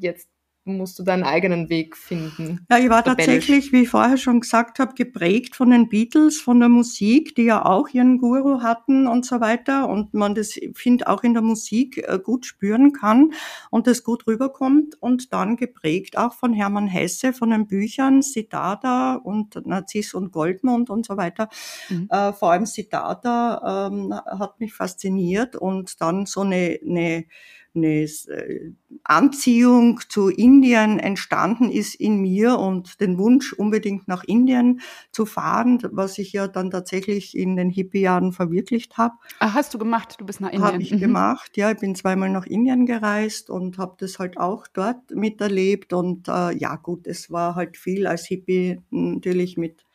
jetzt 0.01 0.29
musst 0.63 0.99
du 0.99 1.03
deinen 1.03 1.23
eigenen 1.23 1.69
Weg 1.69 1.97
finden. 1.97 2.65
Ja, 2.69 2.77
ich 2.77 2.89
war 2.89 3.03
tatsächlich, 3.03 3.71
wie 3.71 3.83
ich 3.83 3.89
vorher 3.89 4.17
schon 4.17 4.41
gesagt 4.41 4.77
habe, 4.77 4.93
geprägt 4.93 5.55
von 5.55 5.71
den 5.71 5.89
Beatles, 5.89 6.39
von 6.39 6.59
der 6.59 6.69
Musik, 6.69 7.33
die 7.35 7.45
ja 7.45 7.65
auch 7.65 7.89
ihren 7.89 8.19
Guru 8.19 8.61
hatten 8.61 9.07
und 9.07 9.25
so 9.25 9.41
weiter. 9.41 9.89
Und 9.89 10.13
man 10.13 10.35
das, 10.35 10.59
finde 10.73 11.07
auch 11.07 11.23
in 11.23 11.33
der 11.33 11.41
Musik 11.41 11.97
äh, 11.97 12.19
gut 12.23 12.45
spüren 12.45 12.93
kann 12.93 13.31
und 13.71 13.87
das 13.87 14.03
gut 14.03 14.27
rüberkommt. 14.27 15.01
Und 15.01 15.33
dann 15.33 15.55
geprägt 15.55 16.17
auch 16.17 16.33
von 16.33 16.53
Hermann 16.53 16.87
Hesse, 16.87 17.33
von 17.33 17.49
den 17.49 17.65
Büchern 17.65 18.21
Siddhartha 18.21 19.15
und 19.15 19.65
Narziss 19.65 20.13
und 20.13 20.31
Goldmund 20.31 20.91
und 20.91 21.07
so 21.07 21.17
weiter. 21.17 21.49
Mhm. 21.89 22.07
Äh, 22.11 22.33
vor 22.33 22.51
allem 22.51 22.67
Siddhartha 22.67 23.87
ähm, 23.87 24.13
hat 24.13 24.59
mich 24.59 24.73
fasziniert 24.73 25.55
und 25.55 25.99
dann 26.01 26.27
so 26.27 26.41
eine, 26.41 26.79
eine 26.87 27.25
eine 27.73 28.03
äh, 28.03 28.71
Anziehung 29.03 29.99
zu 30.09 30.29
Indien 30.29 30.99
entstanden 30.99 31.71
ist 31.71 31.95
in 31.95 32.21
mir 32.21 32.57
und 32.59 32.99
den 32.99 33.17
Wunsch 33.17 33.53
unbedingt 33.53 34.07
nach 34.07 34.23
Indien 34.23 34.81
zu 35.11 35.25
fahren, 35.25 35.79
was 35.91 36.17
ich 36.17 36.33
ja 36.33 36.47
dann 36.47 36.69
tatsächlich 36.69 37.35
in 37.35 37.55
den 37.55 37.69
Hippie-Jahren 37.69 38.33
verwirklicht 38.33 38.97
habe. 38.97 39.15
Ah, 39.39 39.53
hast 39.53 39.73
du 39.73 39.77
gemacht? 39.77 40.15
Du 40.19 40.25
bist 40.25 40.41
nach 40.41 40.49
Indien? 40.49 40.67
Habe 40.67 40.81
ich 40.81 40.91
mhm. 40.91 40.99
gemacht, 40.99 41.57
ja. 41.57 41.71
Ich 41.71 41.79
bin 41.79 41.95
zweimal 41.95 42.29
nach 42.29 42.45
Indien 42.45 42.85
gereist 42.85 43.49
und 43.49 43.77
habe 43.77 43.95
das 43.97 44.19
halt 44.19 44.37
auch 44.37 44.67
dort 44.67 45.11
miterlebt. 45.11 45.93
Und 45.93 46.27
äh, 46.27 46.55
ja 46.57 46.75
gut, 46.75 47.07
es 47.07 47.31
war 47.31 47.55
halt 47.55 47.77
viel 47.77 48.07
als 48.07 48.25
Hippie 48.25 48.81
natürlich 48.89 49.57
mit 49.57 49.85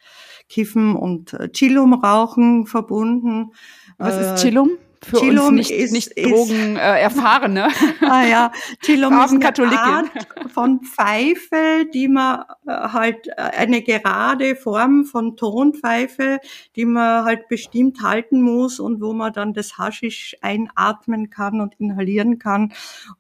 Kiffen 0.49 0.95
und 0.97 1.33
äh, 1.35 1.51
Chillum 1.51 1.95
rauchen 1.95 2.67
verbunden. 2.67 3.53
Was 3.99 4.17
ist 4.17 4.45
äh, 4.45 4.49
Chillum? 4.49 4.71
Für 5.03 5.19
Chilum 5.19 5.49
uns 5.49 5.57
nicht, 5.57 5.71
ist, 5.71 5.93
nicht 5.93 6.19
Drogen 6.19 6.77
äh, 6.77 7.01
erfahrene. 7.01 7.69
ah 8.01 8.25
ja, 8.25 8.53
Chilum 8.83 9.19
ist 9.21 9.33
eine 9.33 9.81
Art 9.81 10.11
von 10.53 10.81
Pfeife, 10.81 11.87
die 11.93 12.09
man 12.09 12.45
äh, 12.67 12.73
halt 12.73 13.29
äh, 13.29 13.33
eine 13.37 13.83
gerade 13.83 14.57
Form 14.57 15.05
von 15.05 15.37
Tonpfeife, 15.37 16.41
die 16.77 16.85
man 16.85 17.25
halt 17.25 17.49
bestimmt 17.49 18.03
halten 18.03 18.41
muss 18.41 18.81
und 18.81 19.01
wo 19.01 19.13
man 19.13 19.33
dann 19.33 19.53
das 19.53 19.79
Haschisch 19.79 20.37
einatmen 20.41 21.31
kann 21.31 21.61
und 21.61 21.75
inhalieren 21.79 22.39
kann. 22.39 22.73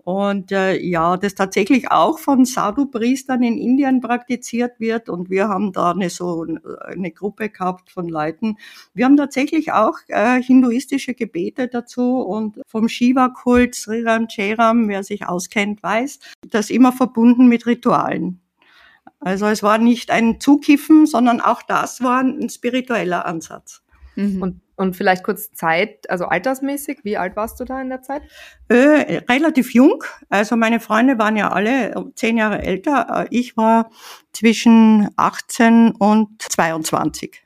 Und 0.05 0.53
äh, 0.53 0.79
ja, 0.81 1.17
das 1.17 1.35
tatsächlich 1.35 1.91
auch 1.91 2.19
von 2.19 2.45
Sadhu-Priestern 2.45 3.43
in 3.43 3.59
Indien 3.59 4.01
praktiziert 4.01 4.81
wird. 4.81 5.09
Und 5.09 5.31
wir 5.31 5.49
haben 5.49 5.73
da 5.73 5.91
eine 5.91 6.11
so 6.11 6.47
eine 6.87 7.11
Gruppe 7.11 7.51
gehabt 7.51 7.91
von 7.91 8.09
Leuten. 8.09 8.57
Wir 8.95 9.05
haben 9.05 9.17
tatsächlich 9.17 9.73
auch 9.73 9.99
äh, 10.09 10.43
hinduistische 10.43 11.15
Gebete 11.15 11.66
dazu 11.75 12.21
und 12.21 12.61
vom 12.67 12.89
Shiva-Kult, 12.89 13.75
Sriram, 13.75 14.27
Jairam, 14.29 14.89
wer 14.89 15.03
sich 15.03 15.27
auskennt, 15.27 15.83
weiß, 15.83 16.19
das 16.49 16.71
immer 16.71 16.93
verbunden 16.93 17.49
mit 17.49 17.67
Ritualen. 17.67 18.41
Also 19.21 19.47
es 19.47 19.63
war 19.63 19.79
nicht 19.79 20.11
ein 20.11 20.41
Zukiffen, 20.41 21.07
sondern 21.07 21.41
auch 21.41 21.63
das 21.63 22.03
war 22.03 22.21
ein 22.21 22.49
spiritueller 22.49 23.27
Ansatz. 23.27 23.83
Mhm. 24.15 24.43
Und, 24.43 24.61
und 24.77 24.97
vielleicht 24.97 25.25
kurz 25.25 25.53
Zeit, 25.53 26.09
also 26.11 26.27
altersmäßig, 26.27 27.01
wie 27.03 27.17
alt 27.17 27.37
warst 27.37 27.61
du 27.61 27.65
da 27.65 27.81
in 27.81 27.89
der 27.89 28.03
Zeit? 28.03 28.23
Äh, 28.69 29.23
relativ 29.29 29.73
jung. 29.73 30.05
Also 30.29 30.57
meine 30.57 30.81
Freunde 30.81 31.19
waren 31.19 31.37
ja 31.37 31.53
alle 31.53 31.95
zehn 32.15 32.37
Jahre 32.37 32.63
älter. 32.63 33.25
Äh, 33.25 33.27
ich 33.31 33.57
war 33.57 33.91
zwischen 34.33 35.09
18 35.17 35.93
und 35.93 36.43
22. 36.43 37.46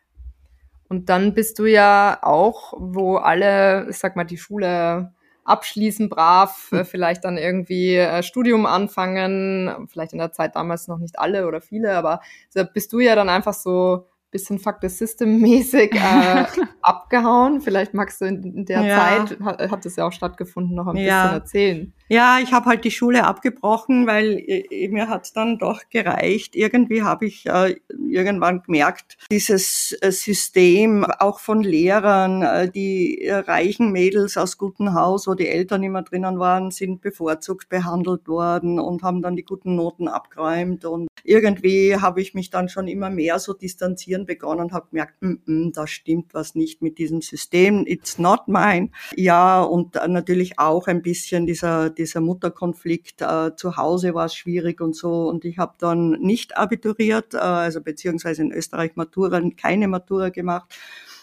Und 0.90 1.08
dann 1.08 1.34
bist 1.34 1.58
du 1.60 1.66
ja 1.66 2.18
auch, 2.20 2.74
wo 2.76 3.16
alle, 3.16 3.86
ich 3.88 3.96
sag 3.96 4.16
mal, 4.16 4.24
die 4.24 4.38
Schule 4.38 5.14
abschließen, 5.44 6.08
brav, 6.08 6.66
hm. 6.70 6.80
äh, 6.80 6.84
vielleicht 6.84 7.24
dann 7.24 7.38
irgendwie 7.38 7.94
äh, 7.94 8.22
Studium 8.24 8.66
anfangen, 8.66 9.86
vielleicht 9.88 10.12
in 10.12 10.18
der 10.18 10.32
Zeit 10.32 10.56
damals 10.56 10.88
noch 10.88 10.98
nicht 10.98 11.18
alle 11.18 11.46
oder 11.46 11.60
viele, 11.60 11.94
aber 11.94 12.20
so 12.48 12.64
bist 12.64 12.92
du 12.92 12.98
ja 12.98 13.14
dann 13.14 13.28
einfach 13.28 13.54
so 13.54 14.06
bisschen 14.32 14.58
Fuck 14.58 14.78
the 14.82 14.88
System 14.88 15.40
mäßig 15.40 15.94
äh, 15.94 16.44
abgehauen. 16.82 17.60
Vielleicht 17.60 17.94
magst 17.94 18.20
du 18.20 18.26
in 18.26 18.64
der 18.64 18.82
ja. 18.82 18.96
Zeit, 18.96 19.40
hat, 19.40 19.70
hat 19.70 19.84
das 19.84 19.96
ja 19.96 20.06
auch 20.06 20.12
stattgefunden, 20.12 20.74
noch 20.76 20.86
ein 20.86 20.96
ja. 20.96 21.22
bisschen 21.22 21.40
erzählen. 21.40 21.94
Ja, 22.12 22.40
ich 22.42 22.52
habe 22.52 22.68
halt 22.68 22.84
die 22.84 22.90
Schule 22.90 23.24
abgebrochen, 23.24 24.04
weil 24.08 24.42
äh, 24.44 24.88
mir 24.88 25.08
hat 25.08 25.30
dann 25.36 25.58
doch 25.58 25.82
gereicht. 25.90 26.56
Irgendwie 26.56 27.04
habe 27.04 27.26
ich 27.26 27.46
äh, 27.46 27.76
irgendwann 27.88 28.64
gemerkt, 28.64 29.16
dieses 29.30 29.96
äh, 30.00 30.10
System 30.10 31.04
auch 31.04 31.38
von 31.38 31.62
Lehrern, 31.62 32.42
äh, 32.42 32.68
die 32.68 33.22
äh, 33.22 33.36
reichen 33.36 33.92
Mädels 33.92 34.36
aus 34.36 34.58
gutem 34.58 34.94
Haus, 34.94 35.28
wo 35.28 35.34
die 35.34 35.46
Eltern 35.46 35.84
immer 35.84 36.02
drinnen 36.02 36.40
waren, 36.40 36.72
sind 36.72 37.00
bevorzugt 37.00 37.68
behandelt 37.68 38.26
worden 38.26 38.80
und 38.80 39.04
haben 39.04 39.22
dann 39.22 39.36
die 39.36 39.44
guten 39.44 39.76
Noten 39.76 40.08
abgeräumt. 40.08 40.84
Und 40.84 41.06
irgendwie 41.22 41.94
habe 41.94 42.20
ich 42.20 42.34
mich 42.34 42.50
dann 42.50 42.68
schon 42.68 42.88
immer 42.88 43.10
mehr 43.10 43.38
so 43.38 43.52
distanzieren 43.52 44.26
begonnen 44.26 44.62
und 44.62 44.72
habe 44.72 44.88
gemerkt, 44.90 45.14
mm 45.20 45.34
-mm, 45.46 45.74
da 45.74 45.86
stimmt 45.86 46.34
was 46.34 46.56
nicht 46.56 46.82
mit 46.82 46.98
diesem 46.98 47.20
System, 47.20 47.84
it's 47.86 48.18
not 48.18 48.48
mine. 48.48 48.90
Ja, 49.14 49.62
und 49.62 49.94
natürlich 50.08 50.58
auch 50.58 50.88
ein 50.88 51.02
bisschen 51.02 51.46
dieser, 51.46 51.90
dieser 52.00 52.20
Mutterkonflikt. 52.20 53.22
Äh, 53.22 53.54
zu 53.56 53.76
Hause 53.76 54.14
war 54.14 54.26
es 54.26 54.34
schwierig 54.34 54.80
und 54.80 54.96
so. 54.96 55.28
Und 55.28 55.44
ich 55.44 55.58
habe 55.58 55.74
dann 55.78 56.12
nicht 56.12 56.56
abituriert, 56.56 57.34
äh, 57.34 57.38
also 57.38 57.80
beziehungsweise 57.80 58.42
in 58.42 58.52
Österreich 58.52 58.96
Matura, 58.96 59.40
keine 59.56 59.86
Matura 59.86 60.30
gemacht 60.30 60.74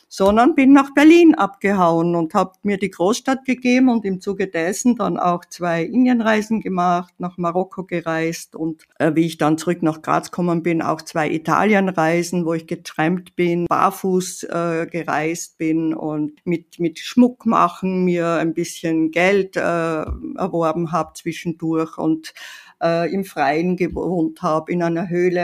sondern 0.07 0.55
bin 0.55 0.73
nach 0.73 0.93
Berlin 0.93 1.35
abgehauen 1.35 2.15
und 2.15 2.33
habe 2.33 2.53
mir 2.63 2.77
die 2.77 2.91
Großstadt 2.91 3.45
gegeben 3.45 3.89
und 3.89 4.05
im 4.05 4.21
Zuge 4.21 4.47
dessen 4.47 4.95
dann 4.95 5.17
auch 5.17 5.43
zwei 5.45 5.83
Indienreisen 5.83 6.61
gemacht, 6.61 7.13
nach 7.17 7.37
Marokko 7.37 7.83
gereist 7.83 8.55
und 8.55 8.83
äh, 8.99 9.13
wie 9.15 9.25
ich 9.25 9.37
dann 9.37 9.57
zurück 9.57 9.83
nach 9.83 10.01
Graz 10.01 10.31
gekommen 10.31 10.63
bin, 10.63 10.81
auch 10.81 11.01
zwei 11.01 11.29
Italienreisen, 11.29 12.45
wo 12.45 12.53
ich 12.53 12.67
getrennt 12.67 13.35
bin, 13.35 13.65
barfuß 13.65 14.43
äh, 14.43 14.87
gereist 14.89 15.57
bin 15.57 15.93
und 15.93 16.45
mit, 16.45 16.79
mit 16.79 16.99
Schmuck 16.99 17.45
machen 17.45 18.05
mir 18.05 18.33
ein 18.33 18.53
bisschen 18.53 19.11
Geld 19.11 19.57
äh, 19.57 19.59
erworben 19.59 20.91
habe 20.91 21.13
zwischendurch 21.13 21.97
und 21.97 22.33
äh, 22.81 23.11
im 23.13 23.23
Freien 23.23 23.75
gewohnt 23.75 24.41
habe, 24.41 24.71
in 24.71 24.83
einer 24.83 25.09
Höhle 25.09 25.41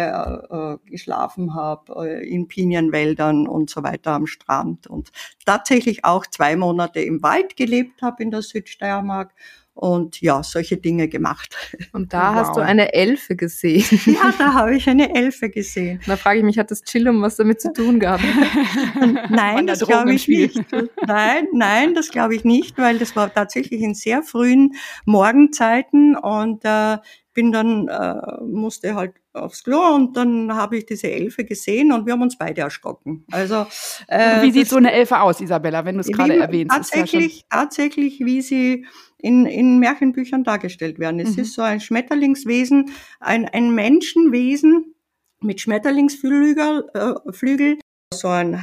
äh, 0.50 0.56
äh 0.56 0.78
geschlafen 0.90 1.56
habe, 1.56 2.08
äh, 2.08 2.28
in 2.28 2.48
Pinienwäldern 2.48 3.48
und 3.48 3.70
so 3.70 3.84
weiter 3.84 4.12
am 4.12 4.28
Strand 4.28 4.88
und 4.88 5.12
tatsächlich 5.46 6.06
auch 6.06 6.26
zwei 6.28 6.56
Monate 6.56 7.02
im 7.02 7.24
Wald 7.24 7.56
gelebt 7.56 8.02
habe 8.02 8.24
in 8.24 8.32
der 8.32 8.42
Südsteiermark 8.42 9.34
und 9.76 10.22
ja, 10.22 10.44
solche 10.44 10.78
Dinge 10.78 11.08
gemacht. 11.08 11.56
Und 11.94 12.14
da 12.14 12.30
wow. 12.30 12.36
hast 12.36 12.56
du 12.56 12.62
eine 12.62 12.94
Elfe 12.94 13.36
gesehen. 13.36 13.84
Ja, 14.14 14.34
da 14.38 14.54
habe 14.54 14.76
ich 14.76 14.88
eine 14.88 15.16
Elfe 15.16 15.50
gesehen. 15.50 16.00
Da 16.06 16.18
frage 16.18 16.40
ich 16.40 16.46
mich, 16.46 16.60
hat 16.60 16.70
das 16.70 16.84
Chillum 16.84 17.22
was 17.22 17.38
damit 17.38 17.62
zu 17.62 17.74
tun 17.74 18.00
gehabt? 18.00 18.24
nein, 19.30 19.66
das 19.66 19.80
glaube 19.80 20.14
ich 20.14 20.28
nicht. 20.28 20.62
Nein, 21.06 21.48
nein, 21.52 21.94
das 21.96 22.10
glaube 22.10 22.36
ich 22.36 22.44
nicht, 22.44 22.78
weil 22.78 23.00
das 23.00 23.16
war 23.16 23.34
tatsächlich 23.34 23.82
in 23.82 23.96
sehr 23.96 24.22
frühen 24.22 24.74
Morgenzeiten 25.06 26.16
und 26.16 26.64
äh, 26.66 26.98
bin 27.34 27.52
dann, 27.52 27.88
äh, 27.88 28.44
musste 28.44 28.96
halt 28.96 29.14
aufs 29.34 29.64
Klo 29.64 29.96
und 29.96 30.16
dann 30.16 30.54
habe 30.54 30.78
ich 30.78 30.86
diese 30.86 31.12
Elfe 31.12 31.44
gesehen 31.44 31.92
und 31.92 32.06
wir 32.06 32.14
haben 32.14 32.22
uns 32.22 32.38
beide 32.38 32.62
erschrocken. 32.62 33.26
Also 33.32 33.66
äh, 34.08 34.42
Wie 34.42 34.52
sieht 34.52 34.70
so 34.70 34.78
eine 34.78 34.92
Elfe 34.92 35.20
aus, 35.20 35.42
Isabella, 35.42 35.86
wenn 35.86 35.96
du 35.96 36.02
es 36.02 36.08
gerade 36.08 36.36
erwähnst? 36.36 36.76
Tatsächlich, 36.76 37.46
ja 37.52 37.64
tatsächlich, 37.64 38.20
wie 38.20 38.42
sie 38.42 38.86
in, 39.18 39.46
in 39.46 39.80
Märchenbüchern 39.80 40.44
dargestellt 40.44 41.00
werden. 41.00 41.20
Es 41.20 41.36
mhm. 41.36 41.44
ist 41.44 41.54
so 41.54 41.62
ein 41.62 41.80
Schmetterlingswesen, 41.80 42.92
ein, 43.20 43.48
ein 43.48 43.74
Menschenwesen 43.74 44.94
mit 45.42 45.62
Schmetterlingsflügel, 45.62 46.90
äh, 46.94 47.32
Flügel, 47.32 47.78
so 48.14 48.28
ein 48.28 48.54
äh, 48.54 48.58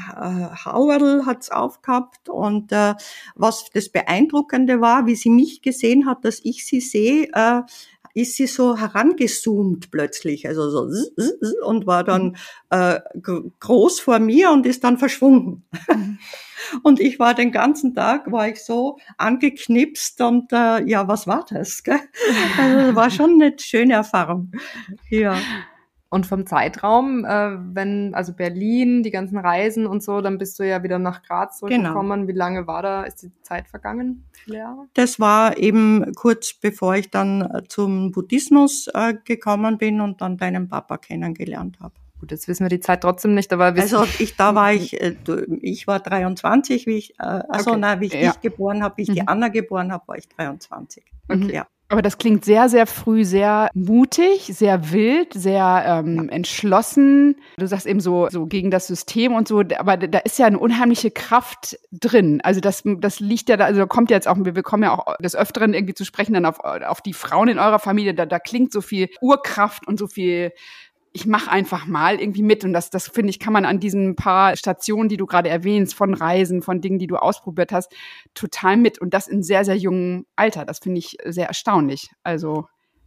Hauerl 0.65 1.27
hat's 1.27 1.51
aufgehabt 1.51 2.29
und 2.29 2.73
äh, 2.73 2.95
was 3.35 3.71
das 3.73 3.89
Beeindruckende 3.89 4.81
war, 4.81 5.07
wie 5.07 5.17
sie 5.17 5.31
mich 5.31 5.63
gesehen 5.63 6.07
hat, 6.07 6.25
dass 6.25 6.41
ich 6.45 6.67
sie 6.67 6.81
sehe, 6.81 7.29
äh, 7.33 7.63
ist 8.15 8.37
sie 8.37 8.47
so 8.47 8.77
herangezoomt 8.77 9.91
plötzlich, 9.91 10.47
also 10.49 10.71
so 10.71 10.89
und 11.65 11.87
war 11.87 12.05
dann 12.05 12.23
mhm. 12.23 12.35
äh, 12.71 13.01
groß 13.61 14.01
vor 14.01 14.19
mir 14.19 14.51
und 14.51 14.67
ist 14.67 14.85
dann 14.85 14.99
verschwunden. 14.99 15.65
Mhm. 15.89 16.19
Und 16.83 17.01
ich 17.01 17.19
war 17.19 17.35
den 17.35 17.53
ganzen 17.53 17.95
Tag, 17.95 18.31
war 18.31 18.49
ich 18.49 18.63
so 18.63 18.99
angeknipst 19.17 20.21
und 20.21 20.53
äh, 20.53 20.85
ja, 20.85 21.09
was 21.09 21.27
war 21.27 21.45
das? 21.49 21.83
Gell? 21.83 21.99
Also 22.59 22.95
war 22.95 23.11
schon 23.11 23.43
eine 23.43 23.57
schöne 23.59 23.95
Erfahrung. 23.95 24.53
Ja. 25.09 25.39
Und 26.13 26.27
vom 26.27 26.45
Zeitraum, 26.45 27.25
äh, 27.25 27.57
wenn, 27.73 28.15
also 28.15 28.33
Berlin, 28.33 29.05
die 29.05 29.13
ganzen 29.13 29.39
Reisen 29.39 29.87
und 29.87 30.03
so, 30.03 30.21
dann 30.21 30.39
bist 30.39 30.59
du 30.59 30.67
ja 30.67 30.83
wieder 30.83 30.99
nach 30.99 31.23
Graz 31.23 31.59
zurückgekommen. 31.59 32.23
Genau. 32.23 32.29
Wie 32.29 32.37
lange 32.37 32.67
war 32.67 32.83
da, 32.83 33.05
ist 33.05 33.23
die 33.23 33.31
Zeit 33.43 33.69
vergangen? 33.69 34.25
Jahre? 34.47 34.89
Das 34.95 35.21
war 35.21 35.57
eben 35.57 36.13
kurz 36.17 36.53
bevor 36.55 36.97
ich 36.97 37.11
dann 37.11 37.43
äh, 37.43 37.63
zum 37.69 38.11
Buddhismus 38.11 38.89
äh, 38.93 39.15
gekommen 39.25 39.79
bin 39.79 40.01
und 40.01 40.21
dann 40.21 40.37
deinen 40.37 40.69
Papa 40.69 40.99
kennengelernt 40.99 41.79
habe. 41.81 41.95
Gut, 42.19 42.33
jetzt 42.33 42.49
wissen 42.49 42.65
wir 42.65 42.69
die 42.69 42.81
Zeit 42.81 43.01
trotzdem 43.03 43.35
nicht, 43.35 43.53
aber 43.53 43.67
also 43.67 44.05
ich 44.19 44.37
da 44.37 44.55
war 44.55 44.73
ich, 44.73 45.01
äh, 45.01 45.15
ich 45.63 45.87
war 45.87 46.01
23, 46.01 46.87
wie 46.87 46.99
ich, 46.99 47.19
äh, 47.21 47.23
also 47.49 47.71
okay. 47.71 47.79
na, 47.81 48.01
wie 48.01 48.07
ich 48.07 48.15
ja. 48.15 48.33
dich 48.33 48.41
geboren 48.41 48.83
habe, 48.83 48.99
wie 48.99 49.03
ich 49.03 49.09
mhm. 49.09 49.15
die 49.15 49.29
Anna 49.29 49.49
geboren 49.49 49.93
habe, 49.93 50.09
war 50.09 50.19
ich 50.19 50.29
23. 50.29 51.05
Okay, 51.29 51.39
mhm. 51.39 51.51
ja. 51.51 51.67
Aber 51.91 52.03
das 52.03 52.19
klingt 52.19 52.45
sehr, 52.45 52.69
sehr 52.69 52.87
früh, 52.87 53.25
sehr 53.25 53.69
mutig, 53.75 54.43
sehr 54.55 54.93
wild, 54.93 55.35
sehr 55.35 55.83
ähm, 55.85 56.29
entschlossen. 56.29 57.35
Du 57.59 57.67
sagst 57.67 57.85
eben 57.85 57.99
so, 57.99 58.29
so 58.31 58.47
gegen 58.47 58.71
das 58.71 58.87
System 58.87 59.35
und 59.35 59.49
so, 59.49 59.65
aber 59.77 59.97
da 59.97 60.19
ist 60.21 60.39
ja 60.39 60.47
eine 60.47 60.61
unheimliche 60.61 61.11
Kraft 61.11 61.77
drin. 61.91 62.41
Also 62.45 62.61
das, 62.61 62.85
das 62.85 63.19
liegt 63.19 63.49
ja 63.49 63.57
da, 63.57 63.65
also 63.65 63.81
da 63.81 63.87
kommt 63.87 64.11
ja 64.11 64.17
jetzt 64.17 64.29
auch, 64.29 64.37
wir 64.39 64.53
bekommen 64.53 64.85
ja 64.85 64.97
auch 64.97 65.17
des 65.17 65.35
Öfteren 65.35 65.75
irgendwie 65.75 65.95
zu 65.95 66.05
sprechen 66.05 66.35
dann 66.35 66.47
auf, 66.47 66.61
auf 66.61 67.01
die 67.01 67.13
Frauen 67.13 67.49
in 67.49 67.59
eurer 67.59 67.81
Familie, 67.81 68.15
da, 68.15 68.25
da 68.25 68.39
klingt 68.39 68.73
so 68.73 68.83
viel 68.83 69.09
Urkraft 69.21 69.89
und 69.89 69.99
so 69.99 70.07
viel 70.07 70.53
ich 71.13 71.27
mache 71.27 71.51
einfach 71.51 71.87
mal 71.87 72.21
irgendwie 72.21 72.43
mit. 72.43 72.65
Und 72.65 72.73
das, 72.73 72.91
das 72.91 73.09
finde 73.09 73.31
ich, 73.31 73.39
kann 73.39 73.53
man 73.53 73.65
an 73.65 73.81
diesen 73.81 74.17
paar 74.17 74.57
Stationen, 74.57 75.09
die 75.09 75.17
du 75.17 75.27
gerade 75.27 75.49
erwähnst, 75.49 75.95
von 75.95 76.15
Reisen, 76.15 76.63
von 76.63 76.81
Dingen, 76.81 76.99
die 76.99 77.07
du 77.07 77.17
ausprobiert 77.17 77.73
hast, 77.73 77.93
total 78.35 78.77
mit. 78.77 79.01
Und 79.01 79.13
das 79.13 79.27
in 79.27 79.43
sehr, 79.43 79.65
sehr 79.65 79.77
jungem 79.77 80.27
Alter. 80.37 80.65
Das 80.65 80.79
finde 80.79 80.99
ich 80.99 81.17
sehr 81.25 81.49
erstaunlich. 81.49 82.11
Also. 82.23 82.67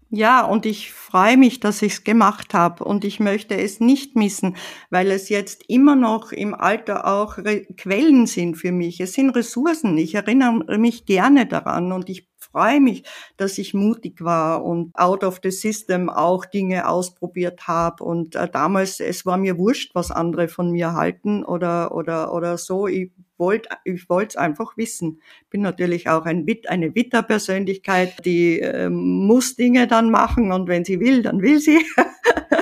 Ja, 0.10 0.46
und 0.46 0.68
ich 0.68 0.92
freue 0.92 1.38
mich, 1.38 1.60
dass 1.60 1.82
ich 1.82 1.94
es 1.94 2.04
gemacht 2.04 2.54
habe 2.54 2.84
und 2.84 3.04
ich 3.04 3.20
möchte 3.20 3.58
es 3.58 3.80
nicht 3.80 4.16
missen, 4.16 4.58
weil 4.92 5.10
es 5.10 5.28
jetzt 5.28 5.64
immer 5.70 5.96
noch 5.96 6.32
im 6.32 6.54
Alter 6.54 7.08
auch 7.08 7.40
Re 7.40 7.66
Quellen 7.78 8.28
sind 8.28 8.56
für 8.56 8.72
mich. 8.72 9.00
Es 9.00 9.14
sind 9.14 9.32
Ressourcen. 9.32 9.98
Ich 9.98 10.14
erinnere 10.14 10.78
mich 10.78 11.08
gerne 11.08 11.48
daran 11.48 11.92
und 11.92 12.10
ich 12.10 12.30
freue 12.54 12.80
mich, 12.80 13.04
dass 13.36 13.58
ich 13.58 13.74
mutig 13.74 14.24
war 14.24 14.64
und 14.64 14.96
out 14.96 15.24
of 15.24 15.40
the 15.44 15.52
system 15.52 16.10
auch 16.10 16.46
Dinge 16.46 16.88
ausprobiert 16.88 17.68
habe. 17.68 18.04
Und 18.04 18.36
äh, 18.36 18.48
damals, 18.48 19.00
es 19.00 19.26
war 19.26 19.38
mir 19.38 19.58
wurscht, 19.58 19.96
was 19.96 20.12
andere 20.12 20.48
von 20.48 20.72
mir 20.72 20.94
halten 20.94 21.44
oder, 21.44 21.94
oder, 21.94 22.34
oder 22.34 22.58
so. 22.58 22.88
Ich 22.88 23.12
wollte 23.38 23.70
ich 23.84 24.08
wollte 24.08 24.30
es 24.30 24.36
einfach 24.38 24.78
wissen. 24.78 25.20
Bin 25.50 25.62
natürlich 25.62 26.08
auch 26.08 26.26
ein, 26.26 26.46
eine 26.68 26.96
Witter-Persönlichkeit, 26.96 28.26
die 28.26 28.60
äh, 28.60 28.90
muss 28.90 29.56
Dinge 29.56 29.88
dann 29.88 30.12
machen 30.12 30.52
und 30.52 30.68
wenn 30.68 30.86
sie 30.86 31.00
will, 31.00 31.24
dann 31.24 31.42
will 31.42 31.60
sie. 31.60 31.84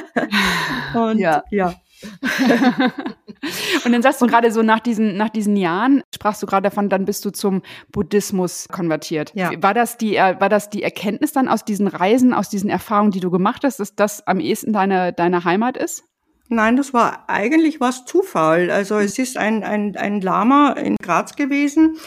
und 0.96 1.20
ja. 1.20 1.44
ja. 1.52 1.76
und 3.86 3.92
dann 3.92 4.02
sagst 4.02 4.22
du 4.22 4.28
gerade 4.28 4.52
so 4.52 4.62
nach 4.64 4.80
diesen, 4.80 5.18
nach 5.18 5.30
diesen 5.30 5.56
Jahren, 5.56 6.04
sprachst 6.14 6.42
du 6.42 6.48
gerade 6.48 6.64
davon, 6.64 6.90
dann 6.90 7.06
bist 7.06 7.26
du 7.26 7.32
zum 7.32 7.62
Buddhismus 7.92 8.68
konvertiert. 8.72 9.32
Ja. 9.36 9.52
War 9.62 9.74
das 9.74 9.98
die, 9.98 10.16
äh, 10.16 10.40
war 10.40 10.50
das 10.50 10.70
die 10.70 10.84
Erkenntnis 10.84 11.32
dann 11.32 11.48
aus 11.48 11.66
diesen 11.66 11.88
Reisen, 11.88 12.34
aus 12.34 12.50
diesen 12.50 12.70
Erfahrungen, 12.70 13.12
die 13.12 13.20
du 13.20 13.32
gemacht 13.32 13.64
hast, 13.64 13.80
dass 13.80 13.96
das 13.96 14.26
am 14.28 14.40
ehesten 14.40 14.74
deine, 14.74 15.14
deine 15.14 15.44
Heimat 15.44 15.78
ist? 15.78 16.04
Nein, 16.50 16.76
das 16.76 16.94
war 16.94 17.30
eigentlich 17.30 17.80
was 17.80 18.06
Zufall. 18.06 18.72
Also 18.72 18.98
es 19.00 19.18
ist 19.18 19.38
ein, 19.38 19.64
ein, 19.64 19.96
ein 19.96 20.20
Lama 20.20 20.74
in 20.74 20.98
Graz 21.02 21.36
gewesen. 21.36 21.98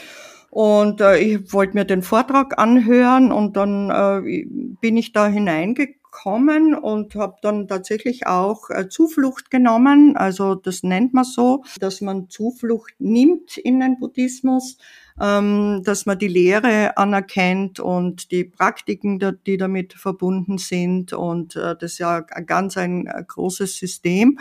Und 0.50 1.00
äh, 1.00 1.18
ich 1.18 1.52
wollte 1.52 1.74
mir 1.74 1.84
den 1.84 2.02
Vortrag 2.02 2.58
anhören 2.58 3.32
und 3.32 3.56
dann 3.56 3.90
äh, 3.90 4.44
bin 4.80 4.96
ich 4.96 5.12
da 5.12 5.26
hineingekommen 5.26 6.03
gekommen 6.14 6.74
und 6.74 7.14
habe 7.16 7.36
dann 7.42 7.66
tatsächlich 7.68 8.26
auch 8.26 8.70
äh, 8.70 8.88
Zuflucht 8.88 9.50
genommen. 9.50 10.16
Also 10.16 10.54
das 10.54 10.82
nennt 10.82 11.12
man 11.12 11.24
so, 11.24 11.64
dass 11.80 12.00
man 12.00 12.28
Zuflucht 12.28 12.94
nimmt 12.98 13.56
in 13.58 13.80
den 13.80 13.98
Buddhismus, 13.98 14.78
ähm, 15.20 15.82
dass 15.84 16.06
man 16.06 16.18
die 16.18 16.28
Lehre 16.28 16.96
anerkennt 16.96 17.80
und 17.80 18.30
die 18.30 18.44
Praktiken, 18.44 19.18
die 19.46 19.56
damit 19.56 19.94
verbunden 19.94 20.58
sind. 20.58 21.12
Und 21.12 21.56
äh, 21.56 21.76
das 21.76 21.92
ist 21.92 21.98
ja 21.98 22.20
ganz 22.20 22.76
ein 22.76 23.06
äh, 23.06 23.24
großes 23.26 23.76
System. 23.76 24.38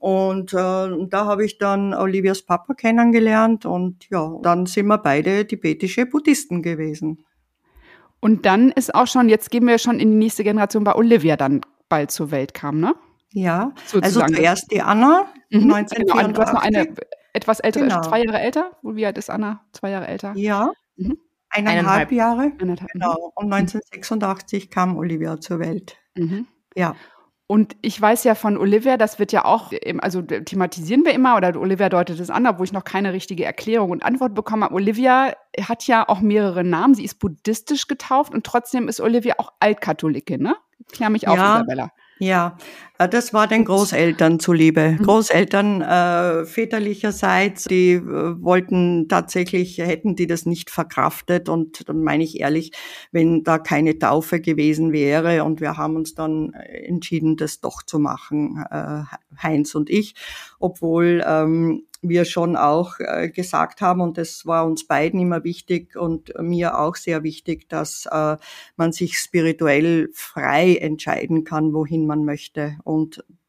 Und 0.00 0.52
äh, 0.52 0.56
da 0.56 1.24
habe 1.24 1.46
ich 1.46 1.58
dann 1.58 1.94
Olivias 1.94 2.42
Papa 2.42 2.74
kennengelernt 2.74 3.64
und 3.64 4.10
ja, 4.10 4.38
dann 4.42 4.66
sind 4.66 4.86
wir 4.88 4.98
beide 4.98 5.46
tibetische 5.46 6.04
Buddhisten 6.04 6.60
gewesen. 6.60 7.24
Und 8.24 8.46
dann 8.46 8.70
ist 8.70 8.94
auch 8.94 9.06
schon, 9.06 9.28
jetzt 9.28 9.50
gehen 9.50 9.66
wir 9.66 9.76
schon 9.76 10.00
in 10.00 10.12
die 10.12 10.16
nächste 10.16 10.44
Generation, 10.44 10.82
bei 10.82 10.94
Olivia 10.94 11.36
dann 11.36 11.60
bald 11.90 12.10
zur 12.10 12.30
Welt 12.30 12.54
kam, 12.54 12.80
ne? 12.80 12.94
Ja, 13.34 13.72
Sozusagen. 13.84 14.04
also 14.04 14.34
zuerst 14.34 14.72
die 14.72 14.80
Anna, 14.80 15.26
mhm. 15.50 15.70
1984. 15.70 15.98
Genau, 16.08 16.32
du 16.32 16.40
hast 16.40 16.54
noch 16.54 16.62
eine 16.62 16.94
etwas 17.34 17.60
ältere, 17.60 17.84
genau. 17.84 18.00
zwei 18.00 18.22
Jahre 18.22 18.40
älter. 18.40 18.70
Wie 18.82 19.04
alt 19.04 19.18
ist 19.18 19.28
Anna? 19.28 19.60
Zwei 19.72 19.90
Jahre 19.90 20.06
älter? 20.06 20.32
Ja, 20.36 20.72
mhm. 20.96 21.18
eineinhalb, 21.50 21.80
eineinhalb, 21.80 22.12
Jahre. 22.12 22.52
Eineinhalb. 22.58 22.90
Genau, 22.92 23.32
und 23.34 23.52
1986 23.52 24.70
kam 24.70 24.96
Olivia 24.96 25.38
zur 25.38 25.58
Welt. 25.58 25.98
Mhm. 26.14 26.46
Ja. 26.74 26.96
Und 27.46 27.76
ich 27.82 28.00
weiß 28.00 28.24
ja 28.24 28.34
von 28.34 28.56
Olivia, 28.56 28.96
das 28.96 29.18
wird 29.18 29.30
ja 29.30 29.44
auch, 29.44 29.70
also 29.98 30.22
thematisieren 30.22 31.04
wir 31.04 31.12
immer, 31.12 31.36
oder 31.36 31.54
Olivia 31.60 31.90
deutet 31.90 32.18
es 32.18 32.30
an, 32.30 32.46
obwohl 32.46 32.64
ich 32.64 32.72
noch 32.72 32.84
keine 32.84 33.12
richtige 33.12 33.44
Erklärung 33.44 33.90
und 33.90 34.02
Antwort 34.02 34.34
bekommen 34.34 34.64
habe. 34.64 34.74
Olivia 34.74 35.34
hat 35.60 35.86
ja 35.86 36.08
auch 36.08 36.20
mehrere 36.20 36.64
Namen. 36.64 36.94
Sie 36.94 37.04
ist 37.04 37.18
buddhistisch 37.18 37.86
getauft 37.86 38.32
und 38.32 38.46
trotzdem 38.46 38.88
ist 38.88 38.98
Olivia 38.98 39.34
auch 39.38 39.52
Altkatholikin, 39.60 40.42
ne? 40.42 40.56
Klär 40.90 41.10
mich 41.10 41.28
auf, 41.28 41.36
ja. 41.36 41.56
Isabella. 41.56 41.90
Ja, 42.18 42.56
das 43.06 43.32
war 43.32 43.46
den 43.46 43.64
Großeltern 43.64 44.40
zuliebe. 44.40 44.96
Mhm. 44.98 45.02
Großeltern 45.02 45.80
äh, 45.82 46.44
väterlicherseits, 46.44 47.64
die 47.64 47.92
äh, 47.92 48.02
wollten 48.42 49.08
tatsächlich, 49.08 49.78
hätten 49.78 50.16
die 50.16 50.26
das 50.26 50.46
nicht 50.46 50.70
verkraftet. 50.70 51.48
Und 51.48 51.88
dann 51.88 52.02
meine 52.02 52.24
ich 52.24 52.40
ehrlich, 52.40 52.72
wenn 53.12 53.42
da 53.44 53.58
keine 53.58 53.98
Taufe 53.98 54.40
gewesen 54.40 54.92
wäre 54.92 55.44
und 55.44 55.60
wir 55.60 55.76
haben 55.76 55.96
uns 55.96 56.14
dann 56.14 56.52
entschieden, 56.52 57.36
das 57.36 57.60
doch 57.60 57.82
zu 57.82 57.98
machen, 57.98 58.64
äh, 58.70 59.02
Heinz 59.42 59.74
und 59.74 59.90
ich, 59.90 60.14
obwohl 60.58 61.24
ähm, 61.26 61.82
wir 62.08 62.24
schon 62.24 62.56
auch 62.56 62.98
äh, 62.98 63.30
gesagt 63.30 63.80
haben, 63.80 64.00
und 64.00 64.18
das 64.18 64.46
war 64.46 64.66
uns 64.66 64.86
beiden 64.86 65.20
immer 65.20 65.44
wichtig 65.44 65.96
und 65.96 66.32
mir 66.38 66.78
auch 66.78 66.96
sehr 66.96 67.22
wichtig, 67.22 67.68
dass 67.68 68.06
äh, 68.10 68.36
man 68.76 68.92
sich 68.92 69.18
spirituell 69.18 70.10
frei 70.12 70.76
entscheiden 70.76 71.44
kann, 71.44 71.72
wohin 71.72 72.06
man 72.06 72.24
möchte 72.24 72.76
und 72.84 72.93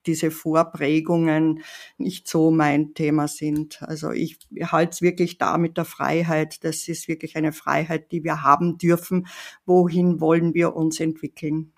diese 0.06 0.32
Vorprägungen 0.32 1.64
nicht 1.98 2.28
so 2.28 2.52
mein 2.52 2.94
Thema 2.94 3.28
sind. 3.28 3.82
Also 3.82 4.12
ich 4.12 4.38
halte 4.64 4.92
es 4.92 5.02
wirklich 5.02 5.38
da 5.38 5.58
mit 5.58 5.78
der 5.78 5.86
Freiheit. 5.86 6.64
Das 6.64 6.88
ist 6.88 7.08
wirklich 7.08 7.36
eine 7.36 7.54
Freiheit, 7.54 8.12
die 8.12 8.24
wir 8.24 8.44
haben 8.44 8.78
dürfen. 8.78 9.28
Wohin 9.66 10.22
wollen 10.22 10.54
wir 10.54 10.76
uns 10.76 11.00
entwickeln? 11.00 11.74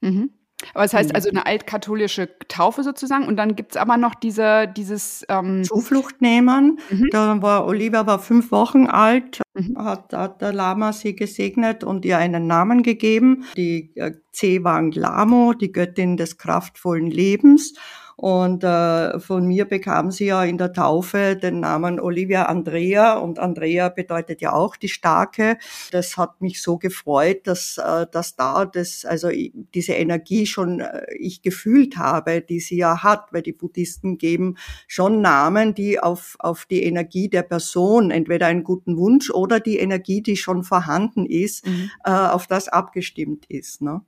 Mhm. 0.00 0.30
Aber 0.74 0.84
es 0.84 0.92
das 0.92 1.00
heißt 1.00 1.10
mhm. 1.10 1.14
also 1.16 1.28
eine 1.30 1.46
altkatholische 1.46 2.28
Taufe 2.48 2.82
sozusagen 2.82 3.26
und 3.26 3.36
dann 3.36 3.56
gibt's 3.56 3.76
aber 3.76 3.96
noch 3.96 4.14
diese, 4.14 4.68
dieses 4.68 5.24
ähm 5.28 5.64
Zuflucht 5.64 6.20
nehmen. 6.20 6.78
Mhm. 6.90 7.08
Da 7.10 7.42
war 7.42 7.66
Olivia 7.66 8.06
war 8.06 8.18
fünf 8.18 8.50
Wochen 8.52 8.86
alt, 8.86 9.42
mhm. 9.54 9.76
hat, 9.78 10.12
hat 10.12 10.40
der 10.40 10.52
Lama 10.52 10.92
sie 10.92 11.16
gesegnet 11.16 11.84
und 11.84 12.04
ihr 12.04 12.18
einen 12.18 12.46
Namen 12.46 12.82
gegeben. 12.82 13.44
Die 13.56 13.92
äh, 13.96 14.12
Cewang 14.32 14.92
Lamo, 14.92 15.52
die 15.52 15.72
Göttin 15.72 16.16
des 16.16 16.38
kraftvollen 16.38 17.10
Lebens. 17.10 17.74
Und 18.16 18.64
äh, 18.64 19.18
von 19.20 19.46
mir 19.46 19.64
bekam 19.64 20.10
sie 20.10 20.26
ja 20.26 20.44
in 20.44 20.58
der 20.58 20.72
Taufe 20.72 21.36
den 21.36 21.60
Namen 21.60 21.98
Olivia 22.00 22.44
Andrea 22.44 23.14
und 23.14 23.38
Andrea 23.38 23.88
bedeutet 23.88 24.40
ja 24.40 24.52
auch 24.52 24.76
die 24.76 24.88
Starke. 24.88 25.58
Das 25.90 26.16
hat 26.16 26.40
mich 26.40 26.62
so 26.62 26.78
gefreut, 26.78 27.46
dass, 27.46 27.78
äh, 27.78 28.06
dass 28.10 28.36
da 28.36 28.64
das, 28.64 29.04
also 29.04 29.28
diese 29.74 29.94
Energie 29.94 30.46
schon 30.46 30.80
äh, 30.80 31.02
ich 31.18 31.42
gefühlt 31.42 31.96
habe, 31.96 32.40
die 32.42 32.60
sie 32.60 32.76
ja 32.76 33.02
hat, 33.02 33.32
weil 33.32 33.42
die 33.42 33.52
Buddhisten 33.52 34.18
geben 34.18 34.56
schon 34.86 35.20
Namen, 35.20 35.74
die 35.74 36.00
auf, 36.00 36.36
auf 36.38 36.66
die 36.66 36.82
Energie 36.82 37.28
der 37.28 37.42
Person, 37.42 38.10
entweder 38.10 38.46
einen 38.46 38.64
guten 38.64 38.96
Wunsch 38.96 39.30
oder 39.30 39.60
die 39.60 39.78
Energie, 39.78 40.22
die 40.22 40.36
schon 40.36 40.64
vorhanden 40.64 41.26
ist, 41.26 41.66
mhm. 41.66 41.90
äh, 42.04 42.10
auf 42.10 42.46
das 42.46 42.68
abgestimmt 42.68 43.46
ist. 43.48 43.82
Ne? 43.82 44.02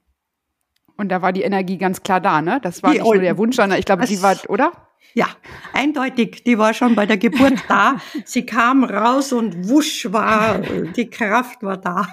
Und 0.96 1.09
da 1.11 1.22
war 1.22 1.33
die 1.33 1.42
Energie 1.42 1.78
ganz 1.78 2.02
klar 2.02 2.20
da, 2.20 2.40
ne? 2.40 2.61
Das 2.62 2.83
war 2.83 2.92
die 2.92 2.98
nicht 2.98 3.04
nur 3.04 3.18
der 3.18 3.37
Wunsch, 3.37 3.57
sondern 3.57 3.78
ich 3.78 3.85
glaube, 3.85 4.07
die 4.07 4.22
war, 4.22 4.37
oder? 4.48 4.72
Ja, 5.16 5.28
eindeutig. 5.72 6.42
Die 6.42 6.59
war 6.59 6.74
schon 6.74 6.96
bei 6.96 7.07
der 7.07 7.16
Geburt 7.16 7.62
da. 7.68 7.96
Sie 8.24 8.44
kam 8.44 8.83
raus 8.83 9.33
und 9.33 9.68
wusch 9.68 10.09
war, 10.11 10.59
die 10.59 11.09
Kraft 11.09 11.62
war 11.62 11.76
da. 11.76 12.09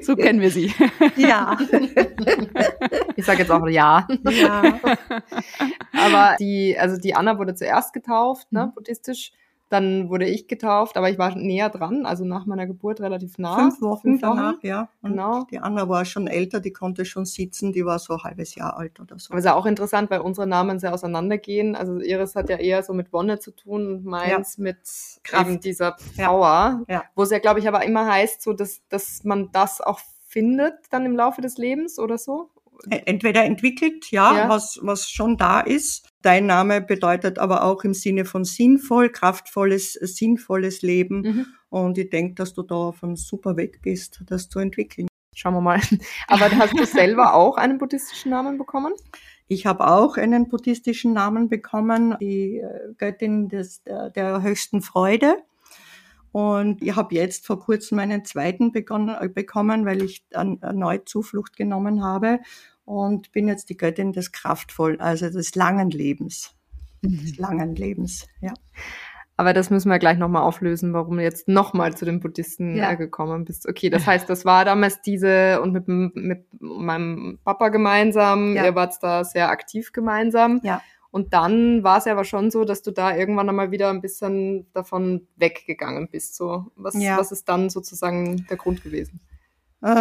So 0.00 0.16
kennen 0.16 0.40
wir 0.40 0.50
sie. 0.50 0.72
Ja. 1.16 1.56
Ich 3.16 3.24
sage 3.24 3.40
jetzt 3.40 3.50
auch 3.50 3.66
ja. 3.68 4.06
Ja. 4.30 4.80
Aber 5.92 6.36
die, 6.38 6.76
also 6.78 6.98
die 6.98 7.14
Anna 7.14 7.38
wurde 7.38 7.54
zuerst 7.54 7.92
getauft, 7.92 8.50
ne, 8.52 8.66
mhm. 8.66 8.74
buddhistisch. 8.74 9.32
Dann 9.68 10.08
wurde 10.08 10.26
ich 10.26 10.46
getauft, 10.46 10.96
aber 10.96 11.10
ich 11.10 11.18
war 11.18 11.34
näher 11.34 11.70
dran, 11.70 12.06
also 12.06 12.24
nach 12.24 12.46
meiner 12.46 12.66
Geburt 12.66 13.00
relativ 13.00 13.36
nah. 13.38 13.56
Fünf 13.56 13.80
Wochen, 13.80 14.10
Fünf 14.10 14.22
Wochen. 14.22 14.36
danach, 14.36 14.62
ja. 14.62 14.88
Und 15.02 15.10
genau. 15.10 15.44
Die 15.50 15.58
Anna 15.58 15.88
war 15.88 16.04
schon 16.04 16.28
älter, 16.28 16.60
die 16.60 16.72
konnte 16.72 17.04
schon 17.04 17.24
sitzen, 17.24 17.72
die 17.72 17.84
war 17.84 17.98
so 17.98 18.14
ein 18.14 18.22
halbes 18.22 18.54
Jahr 18.54 18.76
alt 18.76 19.00
oder 19.00 19.18
so. 19.18 19.30
Aber 19.30 19.38
es 19.38 19.44
ist 19.44 19.50
ja 19.50 19.54
auch 19.54 19.66
interessant, 19.66 20.10
weil 20.10 20.20
unsere 20.20 20.46
Namen 20.46 20.78
sehr 20.78 20.94
auseinandergehen. 20.94 21.74
Also 21.74 21.98
Iris 21.98 22.36
hat 22.36 22.48
ja 22.48 22.58
eher 22.58 22.82
so 22.84 22.92
mit 22.92 23.12
Wonne 23.12 23.40
zu 23.40 23.50
tun 23.50 23.86
und 23.86 24.04
meins 24.04 24.56
ja. 24.56 24.62
mit 24.62 24.78
Kraft. 25.24 25.48
eben 25.48 25.60
dieser 25.60 25.96
Power. 26.16 26.84
Ja. 26.88 26.94
ja. 26.94 27.04
Wo 27.16 27.24
es 27.24 27.30
ja, 27.30 27.40
glaube 27.40 27.58
ich, 27.58 27.66
aber 27.66 27.84
immer 27.84 28.06
heißt, 28.06 28.42
so 28.42 28.52
dass, 28.52 28.82
dass 28.88 29.24
man 29.24 29.50
das 29.52 29.80
auch 29.80 30.00
findet 30.26 30.74
dann 30.90 31.06
im 31.06 31.16
Laufe 31.16 31.40
des 31.40 31.56
Lebens 31.56 31.98
oder 31.98 32.18
so. 32.18 32.50
Entweder 32.90 33.44
entwickelt, 33.44 34.10
ja, 34.10 34.36
ja, 34.36 34.48
Was, 34.48 34.78
was 34.82 35.08
schon 35.08 35.38
da 35.38 35.60
ist. 35.60 36.12
Dein 36.26 36.46
Name 36.46 36.80
bedeutet 36.80 37.38
aber 37.38 37.62
auch 37.62 37.84
im 37.84 37.94
Sinne 37.94 38.24
von 38.24 38.44
sinnvoll, 38.44 39.10
kraftvolles, 39.10 39.92
sinnvolles 39.92 40.82
Leben. 40.82 41.20
Mhm. 41.20 41.46
Und 41.68 41.98
ich 41.98 42.10
denke, 42.10 42.34
dass 42.34 42.52
du 42.52 42.64
da 42.64 42.74
auf 42.74 43.04
einem 43.04 43.14
super 43.14 43.56
Weg 43.56 43.80
bist, 43.80 44.24
das 44.26 44.48
zu 44.48 44.58
entwickeln. 44.58 45.06
Schauen 45.36 45.54
wir 45.54 45.60
mal. 45.60 45.80
Aber 46.26 46.50
hast 46.50 46.76
du 46.76 46.84
selber 46.84 47.34
auch 47.34 47.56
einen 47.56 47.78
buddhistischen 47.78 48.32
Namen 48.32 48.58
bekommen? 48.58 48.92
Ich 49.46 49.66
habe 49.66 49.86
auch 49.86 50.16
einen 50.16 50.48
buddhistischen 50.48 51.12
Namen 51.12 51.48
bekommen, 51.48 52.16
die 52.20 52.58
äh, 52.58 52.92
Göttin 52.98 53.48
des, 53.48 53.84
der, 53.84 54.42
höchsten 54.42 54.82
Freude. 54.82 55.36
Und 56.32 56.82
ich 56.82 56.96
habe 56.96 57.14
jetzt 57.14 57.46
vor 57.46 57.60
kurzem 57.60 57.98
meinen 57.98 58.24
zweiten 58.24 58.72
begonnen, 58.72 59.14
äh, 59.20 59.28
bekommen, 59.28 59.86
weil 59.86 60.02
ich 60.02 60.26
dann 60.30 60.60
erneut 60.60 61.08
Zuflucht 61.08 61.56
genommen 61.56 62.02
habe. 62.02 62.40
Und 62.86 63.32
bin 63.32 63.48
jetzt 63.48 63.68
die 63.68 63.76
Göttin 63.76 64.12
des 64.12 64.32
Kraftvoll, 64.32 64.98
also 64.98 65.28
des 65.28 65.54
langen 65.54 65.90
Lebens. 65.90 66.54
Mhm. 67.02 67.20
Des 67.20 67.36
langen 67.36 67.76
Lebens, 67.76 68.26
ja. 68.40 68.54
Aber 69.36 69.52
das 69.52 69.68
müssen 69.68 69.90
wir 69.90 69.98
gleich 69.98 70.16
nochmal 70.16 70.42
auflösen, 70.42 70.94
warum 70.94 71.18
du 71.18 71.22
jetzt 71.22 71.46
nochmal 71.46 71.94
zu 71.94 72.06
den 72.06 72.20
Buddhisten 72.20 72.74
ja. 72.74 72.92
äh, 72.92 72.96
gekommen 72.96 73.44
bist. 73.44 73.68
Okay, 73.68 73.90
das 73.90 74.06
heißt, 74.06 74.30
das 74.30 74.46
war 74.46 74.64
damals 74.64 75.02
diese 75.02 75.60
und 75.60 75.72
mit, 75.74 75.88
mit 75.88 76.46
meinem 76.58 77.38
Papa 77.44 77.68
gemeinsam, 77.68 78.56
ja. 78.56 78.64
ihr 78.64 78.74
wart 78.74 78.94
da 79.02 79.24
sehr 79.24 79.50
aktiv 79.50 79.92
gemeinsam. 79.92 80.60
Ja. 80.62 80.80
Und 81.10 81.34
dann 81.34 81.82
war 81.82 81.98
es 81.98 82.06
ja 82.06 82.12
aber 82.12 82.24
schon 82.24 82.50
so, 82.50 82.64
dass 82.64 82.82
du 82.82 82.92
da 82.92 83.14
irgendwann 83.14 83.48
einmal 83.48 83.70
wieder 83.70 83.90
ein 83.90 84.00
bisschen 84.00 84.70
davon 84.72 85.26
weggegangen 85.36 86.08
bist. 86.08 86.36
So, 86.36 86.66
was, 86.76 86.94
ja. 86.94 87.18
was 87.18 87.32
ist 87.32 87.48
dann 87.48 87.68
sozusagen 87.68 88.46
der 88.48 88.56
Grund 88.56 88.82
gewesen? 88.82 89.20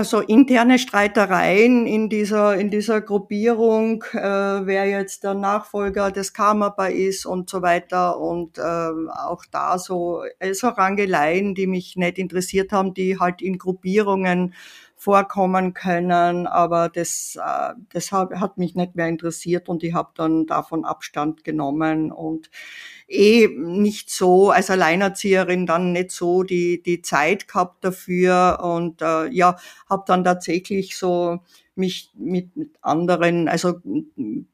So 0.04 0.19
interne 0.19 0.80
Streitereien 0.80 1.86
in 1.86 2.10
dieser, 2.10 2.56
in 2.56 2.71
dieser 2.71 3.02
Gruppierung, 3.02 4.04
äh, 4.13 4.19
wer 4.65 4.86
jetzt 4.86 5.24
der 5.24 5.36
Nachfolger 5.36 6.12
des 6.12 6.34
Kammerbar 6.34 6.89
ist 6.89 7.26
und 7.26 7.50
so 7.50 7.62
weiter. 7.62 8.19
Und 8.19 8.58
äh, 8.58 8.62
auch 8.62 9.43
da 9.52 9.78
so, 9.78 10.24
so 10.54 10.67
Rangeleien, 10.69 11.54
die 11.54 11.67
mich 11.67 11.98
nicht 11.98 12.17
interessiert 12.17 12.71
haben, 12.71 12.93
die 12.93 13.19
halt 13.19 13.41
in 13.41 13.58
Gruppierungen 13.60 14.56
vorkommen 14.95 15.74
können, 15.74 16.48
aber 16.48 16.89
das, 16.89 17.38
äh, 17.39 17.74
das 17.91 18.12
hat, 18.12 18.32
hat 18.32 18.58
mich 18.58 18.76
nicht 18.76 18.95
mehr 18.95 19.08
interessiert 19.08 19.69
und 19.69 19.84
ich 19.84 19.93
habe 19.93 20.10
dann 20.15 20.48
davon 20.48 20.84
Abstand 20.86 21.43
genommen 21.43 22.12
und 22.12 22.50
eh 23.08 23.48
nicht 23.48 24.10
so 24.10 24.50
als 24.52 24.70
Alleinerzieherin 24.70 25.65
dann 25.65 25.91
nicht 25.91 26.12
so 26.12 26.44
die, 26.44 26.82
die 26.82 27.02
Zeit 27.02 27.48
gehabt 27.48 27.84
dafür 27.84 28.60
und 28.63 29.02
äh, 29.02 29.28
ja, 29.28 29.58
habe 29.89 30.04
dann 30.08 30.24
tatsächlich 30.24 30.98
so 30.98 31.39
mich 31.76 32.12
mit, 32.15 32.56
mit 32.56 32.70
anderen, 32.82 33.48
also 33.50 33.82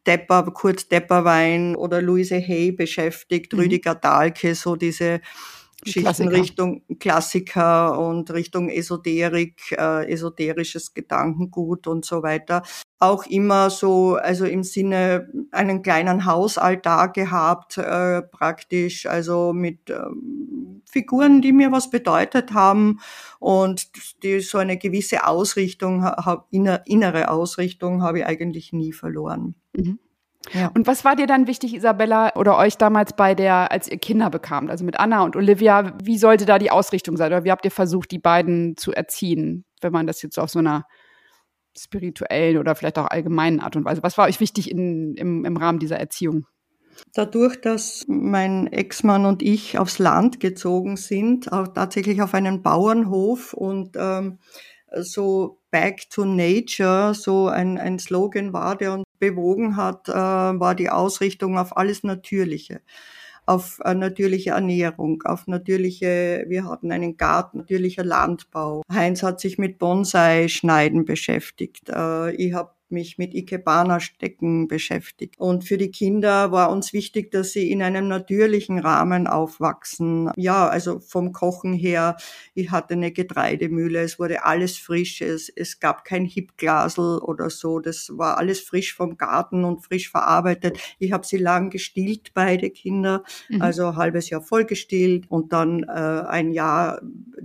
Depper, 0.07 0.43
Kurt 0.51 0.91
Depperwein 0.91 1.75
oder 1.75 2.01
Luise 2.01 2.35
Hay 2.39 2.71
beschäftigt, 2.71 3.53
mhm. 3.53 3.59
Rüdiger 3.59 3.95
Dahlke, 3.95 4.55
so 4.55 4.75
diese 4.75 5.21
Schichten 5.85 6.03
Klassiker. 6.03 6.31
Richtung 6.31 6.81
Klassiker 6.99 7.99
und 7.99 8.31
Richtung 8.31 8.69
Esoterik, 8.69 9.71
äh, 9.71 10.11
esoterisches 10.11 10.93
Gedankengut 10.93 11.87
und 11.87 12.05
so 12.05 12.23
weiter. 12.23 12.63
Auch 12.99 13.25
immer 13.25 13.69
so, 13.69 14.15
also 14.15 14.45
im 14.45 14.63
Sinne 14.63 15.27
einen 15.51 15.81
kleinen 15.81 16.25
Hausalltag 16.25 17.15
gehabt, 17.15 17.77
äh, 17.77 18.21
praktisch, 18.21 19.05
also 19.07 19.53
mit 19.53 19.89
ähm, 19.89 20.81
Figuren, 20.85 21.41
die 21.41 21.53
mir 21.53 21.71
was 21.71 21.89
bedeutet 21.89 22.53
haben 22.53 22.99
und 23.39 23.87
die 24.23 24.41
so 24.41 24.57
eine 24.57 24.77
gewisse 24.77 25.25
Ausrichtung, 25.25 26.03
hab, 26.03 26.47
innere 26.51 27.29
Ausrichtung 27.29 28.03
habe 28.03 28.19
ich 28.19 28.25
eigentlich 28.25 28.73
nie 28.73 28.93
verloren. 28.93 29.55
Mhm. 29.73 29.99
Ja. 30.53 30.71
Und 30.73 30.87
was 30.87 31.05
war 31.05 31.15
dir 31.15 31.27
dann 31.27 31.47
wichtig, 31.47 31.75
Isabella, 31.75 32.35
oder 32.35 32.57
euch 32.57 32.77
damals 32.77 33.13
bei 33.13 33.35
der, 33.35 33.71
als 33.71 33.87
ihr 33.87 33.97
Kinder 33.97 34.29
bekamt, 34.29 34.69
also 34.69 34.83
mit 34.83 34.99
Anna 34.99 35.23
und 35.23 35.35
Olivia, 35.35 35.93
wie 36.03 36.17
sollte 36.17 36.45
da 36.45 36.57
die 36.57 36.71
Ausrichtung 36.71 37.15
sein? 37.15 37.31
Oder 37.31 37.43
wie 37.43 37.51
habt 37.51 37.65
ihr 37.65 37.71
versucht, 37.71 38.11
die 38.11 38.19
beiden 38.19 38.75
zu 38.75 38.91
erziehen, 38.91 39.65
wenn 39.81 39.91
man 39.93 40.07
das 40.07 40.21
jetzt 40.21 40.39
auf 40.39 40.49
so 40.49 40.59
einer 40.59 40.85
spirituellen 41.77 42.57
oder 42.57 42.75
vielleicht 42.75 42.97
auch 42.97 43.07
allgemeinen 43.07 43.59
Art 43.59 43.75
und 43.75 43.85
Weise? 43.85 44.03
Was 44.03 44.17
war 44.17 44.27
euch 44.27 44.39
wichtig 44.39 44.71
in, 44.71 45.15
im, 45.15 45.45
im 45.45 45.57
Rahmen 45.57 45.79
dieser 45.79 45.99
Erziehung? 45.99 46.45
Dadurch, 47.13 47.59
dass 47.61 48.05
mein 48.07 48.67
Ex-Mann 48.67 49.25
und 49.25 49.41
ich 49.41 49.77
aufs 49.77 49.99
Land 49.99 50.39
gezogen 50.39 50.97
sind, 50.97 51.51
auch 51.51 51.69
tatsächlich 51.69 52.21
auf 52.21 52.33
einen 52.33 52.61
Bauernhof 52.61 53.53
und 53.53 53.95
ähm, 53.97 54.39
so 54.95 55.59
Back 55.71 56.09
to 56.09 56.25
Nature 56.25 57.13
so 57.13 57.47
ein, 57.47 57.77
ein 57.77 57.99
Slogan 57.99 58.53
war, 58.53 58.75
der 58.77 58.93
uns 58.93 59.05
bewogen 59.19 59.77
hat, 59.77 60.09
äh, 60.09 60.13
war 60.13 60.75
die 60.75 60.89
Ausrichtung 60.89 61.57
auf 61.57 61.77
alles 61.77 62.03
Natürliche 62.03 62.81
auf 63.45 63.79
äh, 63.83 63.93
natürliche 63.93 64.51
Ernährung, 64.51 65.23
auf 65.23 65.47
natürliche, 65.47 66.45
wir 66.47 66.65
hatten 66.65 66.91
einen 66.91 67.17
Garten, 67.17 67.59
natürlicher 67.59 68.03
Landbau. 68.03 68.83
Heinz 68.91 69.23
hat 69.23 69.39
sich 69.39 69.57
mit 69.57 69.79
Bonsai-Schneiden 69.79 71.05
beschäftigt. 71.05 71.89
Äh, 71.89 72.35
ich 72.35 72.53
habe 72.53 72.71
mich 72.91 73.17
mit 73.17 73.33
Ikebana-Stecken 73.33 74.67
beschäftigt. 74.67 75.39
Und 75.39 75.63
für 75.63 75.77
die 75.77 75.91
Kinder 75.91 76.51
war 76.51 76.71
uns 76.71 76.93
wichtig, 76.93 77.31
dass 77.31 77.51
sie 77.51 77.71
in 77.71 77.81
einem 77.81 78.07
natürlichen 78.07 78.79
Rahmen 78.79 79.27
aufwachsen. 79.27 80.31
Ja, 80.35 80.67
also 80.67 80.99
vom 80.99 81.31
Kochen 81.31 81.73
her, 81.73 82.17
ich 82.53 82.71
hatte 82.71 82.93
eine 82.93 83.11
Getreidemühle, 83.11 84.01
es 84.01 84.19
wurde 84.19 84.45
alles 84.45 84.77
frisch, 84.77 85.21
es, 85.21 85.49
es 85.49 85.79
gab 85.79 86.05
kein 86.05 86.25
Hipglasel 86.25 87.19
oder 87.19 87.49
so, 87.49 87.79
das 87.79 88.11
war 88.13 88.37
alles 88.37 88.59
frisch 88.59 88.93
vom 88.93 89.17
Garten 89.17 89.63
und 89.63 89.83
frisch 89.83 90.09
verarbeitet. 90.09 90.77
Ich 90.99 91.11
habe 91.11 91.25
sie 91.25 91.37
lang 91.37 91.69
gestillt, 91.69 92.33
beide 92.33 92.69
Kinder, 92.69 93.23
mhm. 93.49 93.61
also 93.61 93.87
ein 93.87 93.95
halbes 93.95 94.29
Jahr 94.29 94.41
voll 94.41 94.65
gestillt 94.65 95.25
und 95.29 95.53
dann 95.53 95.83
äh, 95.83 95.91
ein 95.91 96.51
Jahr 96.51 97.01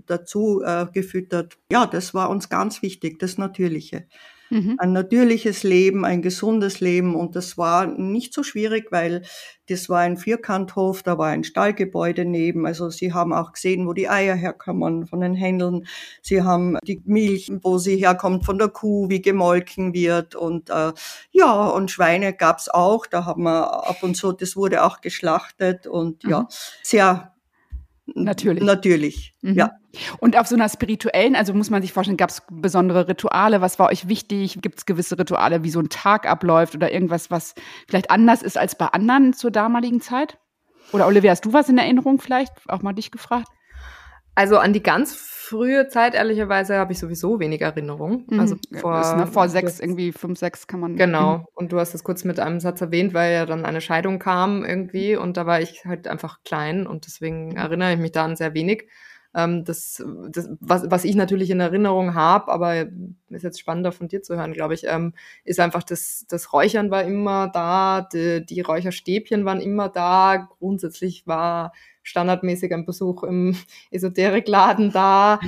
dazu 0.06 0.62
äh, 0.64 0.86
gefüttert. 0.92 1.58
Ja, 1.70 1.86
das 1.86 2.14
war 2.14 2.30
uns 2.30 2.48
ganz 2.48 2.82
wichtig, 2.82 3.18
das 3.18 3.38
Natürliche. 3.38 4.06
Mhm. 4.50 4.76
Ein 4.78 4.92
natürliches 4.92 5.62
Leben, 5.62 6.04
ein 6.04 6.22
gesundes 6.22 6.80
Leben. 6.80 7.14
Und 7.14 7.36
das 7.36 7.58
war 7.58 7.86
nicht 7.86 8.32
so 8.32 8.42
schwierig, 8.42 8.92
weil 8.92 9.22
das 9.68 9.88
war 9.88 10.00
ein 10.00 10.16
Vierkanthof, 10.16 11.02
da 11.02 11.18
war 11.18 11.28
ein 11.28 11.44
Stallgebäude 11.44 12.24
neben. 12.24 12.66
Also 12.66 12.90
sie 12.90 13.12
haben 13.12 13.32
auch 13.32 13.52
gesehen, 13.52 13.86
wo 13.86 13.92
die 13.92 14.08
Eier 14.08 14.34
herkommen 14.34 15.06
von 15.06 15.20
den 15.20 15.34
Händeln. 15.34 15.86
Sie 16.22 16.42
haben 16.42 16.78
die 16.84 17.02
Milch, 17.04 17.50
wo 17.62 17.78
sie 17.78 17.96
herkommt 17.96 18.44
von 18.44 18.58
der 18.58 18.68
Kuh, 18.68 19.08
wie 19.08 19.22
gemolken 19.22 19.92
wird. 19.92 20.34
Und 20.34 20.70
äh, 20.70 20.92
ja, 21.32 21.66
und 21.66 21.90
Schweine 21.90 22.32
gab's 22.32 22.68
auch. 22.68 23.06
Da 23.06 23.24
haben 23.24 23.42
wir 23.42 23.88
ab 23.88 24.02
und 24.02 24.16
zu, 24.16 24.32
das 24.32 24.56
wurde 24.56 24.84
auch 24.84 25.00
geschlachtet 25.00 25.86
und 25.86 26.24
mhm. 26.24 26.30
ja, 26.30 26.48
sehr 26.82 27.35
Natürlich. 28.14 28.62
Natürlich, 28.62 29.34
mhm. 29.42 29.54
ja. 29.54 29.72
Und 30.20 30.38
auf 30.38 30.46
so 30.46 30.54
einer 30.54 30.68
spirituellen, 30.68 31.34
also 31.34 31.52
muss 31.54 31.70
man 31.70 31.82
sich 31.82 31.92
vorstellen, 31.92 32.16
gab 32.16 32.30
es 32.30 32.42
besondere 32.50 33.08
Rituale? 33.08 33.60
Was 33.60 33.78
war 33.78 33.90
euch 33.90 34.08
wichtig? 34.08 34.58
Gibt 34.62 34.78
es 34.78 34.86
gewisse 34.86 35.18
Rituale, 35.18 35.64
wie 35.64 35.70
so 35.70 35.80
ein 35.80 35.88
Tag 35.88 36.28
abläuft 36.28 36.74
oder 36.74 36.92
irgendwas, 36.92 37.30
was 37.30 37.54
vielleicht 37.88 38.10
anders 38.10 38.42
ist 38.42 38.56
als 38.56 38.78
bei 38.78 38.86
anderen 38.86 39.32
zur 39.32 39.50
damaligen 39.50 40.00
Zeit? 40.00 40.38
Oder 40.92 41.06
Olivia, 41.06 41.32
hast 41.32 41.44
du 41.44 41.52
was 41.52 41.68
in 41.68 41.78
Erinnerung 41.78 42.20
vielleicht? 42.20 42.52
Auch 42.68 42.82
mal 42.82 42.92
dich 42.92 43.10
gefragt? 43.10 43.48
Also 44.36 44.58
an 44.58 44.74
die 44.74 44.82
ganz 44.82 45.16
frühe 45.16 45.88
Zeit, 45.88 46.14
ehrlicherweise, 46.14 46.76
habe 46.76 46.92
ich 46.92 46.98
sowieso 46.98 47.40
wenig 47.40 47.62
Erinnerung. 47.62 48.24
Mhm. 48.28 48.38
Also 48.38 48.56
vor, 48.80 49.00
ist, 49.00 49.16
ne, 49.16 49.26
vor 49.26 49.48
sechs, 49.48 49.80
irgendwie 49.80 50.12
fünf, 50.12 50.38
sechs 50.38 50.66
kann 50.66 50.78
man. 50.78 50.96
Genau. 50.96 51.38
Mhm. 51.38 51.44
Und 51.54 51.72
du 51.72 51.78
hast 51.78 51.94
es 51.94 52.04
kurz 52.04 52.22
mit 52.24 52.38
einem 52.38 52.60
Satz 52.60 52.82
erwähnt, 52.82 53.14
weil 53.14 53.32
ja 53.32 53.46
dann 53.46 53.64
eine 53.64 53.80
Scheidung 53.80 54.18
kam 54.18 54.62
irgendwie 54.62 55.16
und 55.16 55.38
da 55.38 55.46
war 55.46 55.62
ich 55.62 55.86
halt 55.86 56.06
einfach 56.06 56.40
klein 56.44 56.86
und 56.86 57.06
deswegen 57.06 57.56
erinnere 57.56 57.94
ich 57.94 57.98
mich 57.98 58.12
da 58.12 58.26
an 58.26 58.36
sehr 58.36 58.52
wenig. 58.52 58.88
Ähm, 59.34 59.64
das, 59.64 60.04
das 60.30 60.50
was, 60.60 60.90
was 60.90 61.04
ich 61.04 61.14
natürlich 61.14 61.50
in 61.50 61.60
Erinnerung 61.60 62.14
habe, 62.14 62.52
aber 62.52 62.86
ist 63.30 63.42
jetzt 63.42 63.60
spannender 63.60 63.92
von 63.92 64.08
dir 64.08 64.22
zu 64.22 64.36
hören, 64.36 64.52
glaube 64.52 64.74
ich, 64.74 64.84
ähm, 64.84 65.14
ist 65.44 65.60
einfach 65.60 65.82
das, 65.82 66.26
das 66.28 66.52
Räuchern 66.52 66.90
war 66.90 67.04
immer 67.04 67.48
da, 67.48 68.06
die, 68.12 68.44
die 68.44 68.60
Räucherstäbchen 68.60 69.46
waren 69.46 69.60
immer 69.60 69.88
da. 69.88 70.48
Grundsätzlich 70.58 71.26
war 71.26 71.72
standardmäßig 72.06 72.72
ein 72.72 72.86
Besuch 72.86 73.24
im 73.24 73.56
Esoterikladen 73.90 74.92
da. 74.92 75.40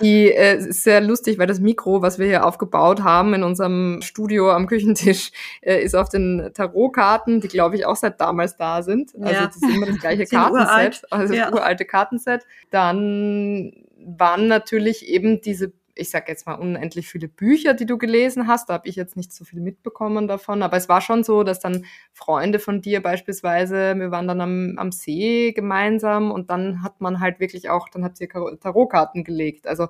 Die 0.00 0.30
äh, 0.30 0.58
ist 0.58 0.84
sehr 0.84 1.00
lustig, 1.00 1.38
weil 1.38 1.46
das 1.46 1.58
Mikro, 1.58 2.02
was 2.02 2.18
wir 2.18 2.26
hier 2.26 2.46
aufgebaut 2.46 3.02
haben 3.02 3.34
in 3.34 3.42
unserem 3.42 4.00
Studio 4.02 4.52
am 4.52 4.66
Küchentisch, 4.66 5.32
äh, 5.62 5.82
ist 5.82 5.94
auf 5.94 6.10
den 6.10 6.50
Tarotkarten, 6.54 7.40
die 7.40 7.48
glaube 7.48 7.76
ich 7.76 7.86
auch 7.86 7.96
seit 7.96 8.20
damals 8.20 8.56
da 8.56 8.82
sind. 8.82 9.14
Also 9.14 9.34
ja. 9.34 9.46
das 9.46 9.56
ist 9.56 9.74
immer 9.74 9.86
das 9.86 9.98
gleiche 9.98 10.26
Kartenset, 10.30 11.02
also 11.10 11.34
das 11.34 11.36
ja. 11.36 11.52
uralte 11.52 11.84
Kartenset. 11.84 12.42
Dann 12.70 13.72
waren 14.04 14.48
natürlich 14.48 15.08
eben 15.08 15.40
diese 15.40 15.72
ich 15.94 16.10
sage 16.10 16.26
jetzt 16.28 16.46
mal, 16.46 16.54
unendlich 16.54 17.08
viele 17.08 17.28
Bücher, 17.28 17.74
die 17.74 17.86
du 17.86 17.98
gelesen 17.98 18.46
hast. 18.46 18.68
Da 18.68 18.74
habe 18.74 18.88
ich 18.88 18.96
jetzt 18.96 19.16
nicht 19.16 19.32
so 19.32 19.44
viel 19.44 19.60
mitbekommen 19.60 20.26
davon. 20.26 20.62
Aber 20.62 20.76
es 20.76 20.88
war 20.88 21.00
schon 21.00 21.22
so, 21.24 21.42
dass 21.42 21.60
dann 21.60 21.84
Freunde 22.12 22.58
von 22.58 22.80
dir 22.80 23.02
beispielsweise, 23.02 23.94
wir 23.96 24.10
waren 24.10 24.28
dann 24.28 24.40
am, 24.40 24.74
am 24.78 24.92
See 24.92 25.52
gemeinsam 25.52 26.30
und 26.30 26.50
dann 26.50 26.82
hat 26.82 27.00
man 27.00 27.20
halt 27.20 27.40
wirklich 27.40 27.68
auch, 27.68 27.88
dann 27.88 28.04
hat 28.04 28.16
sie 28.16 28.28
Tarotkarten 28.28 29.24
gelegt. 29.24 29.66
Also 29.66 29.88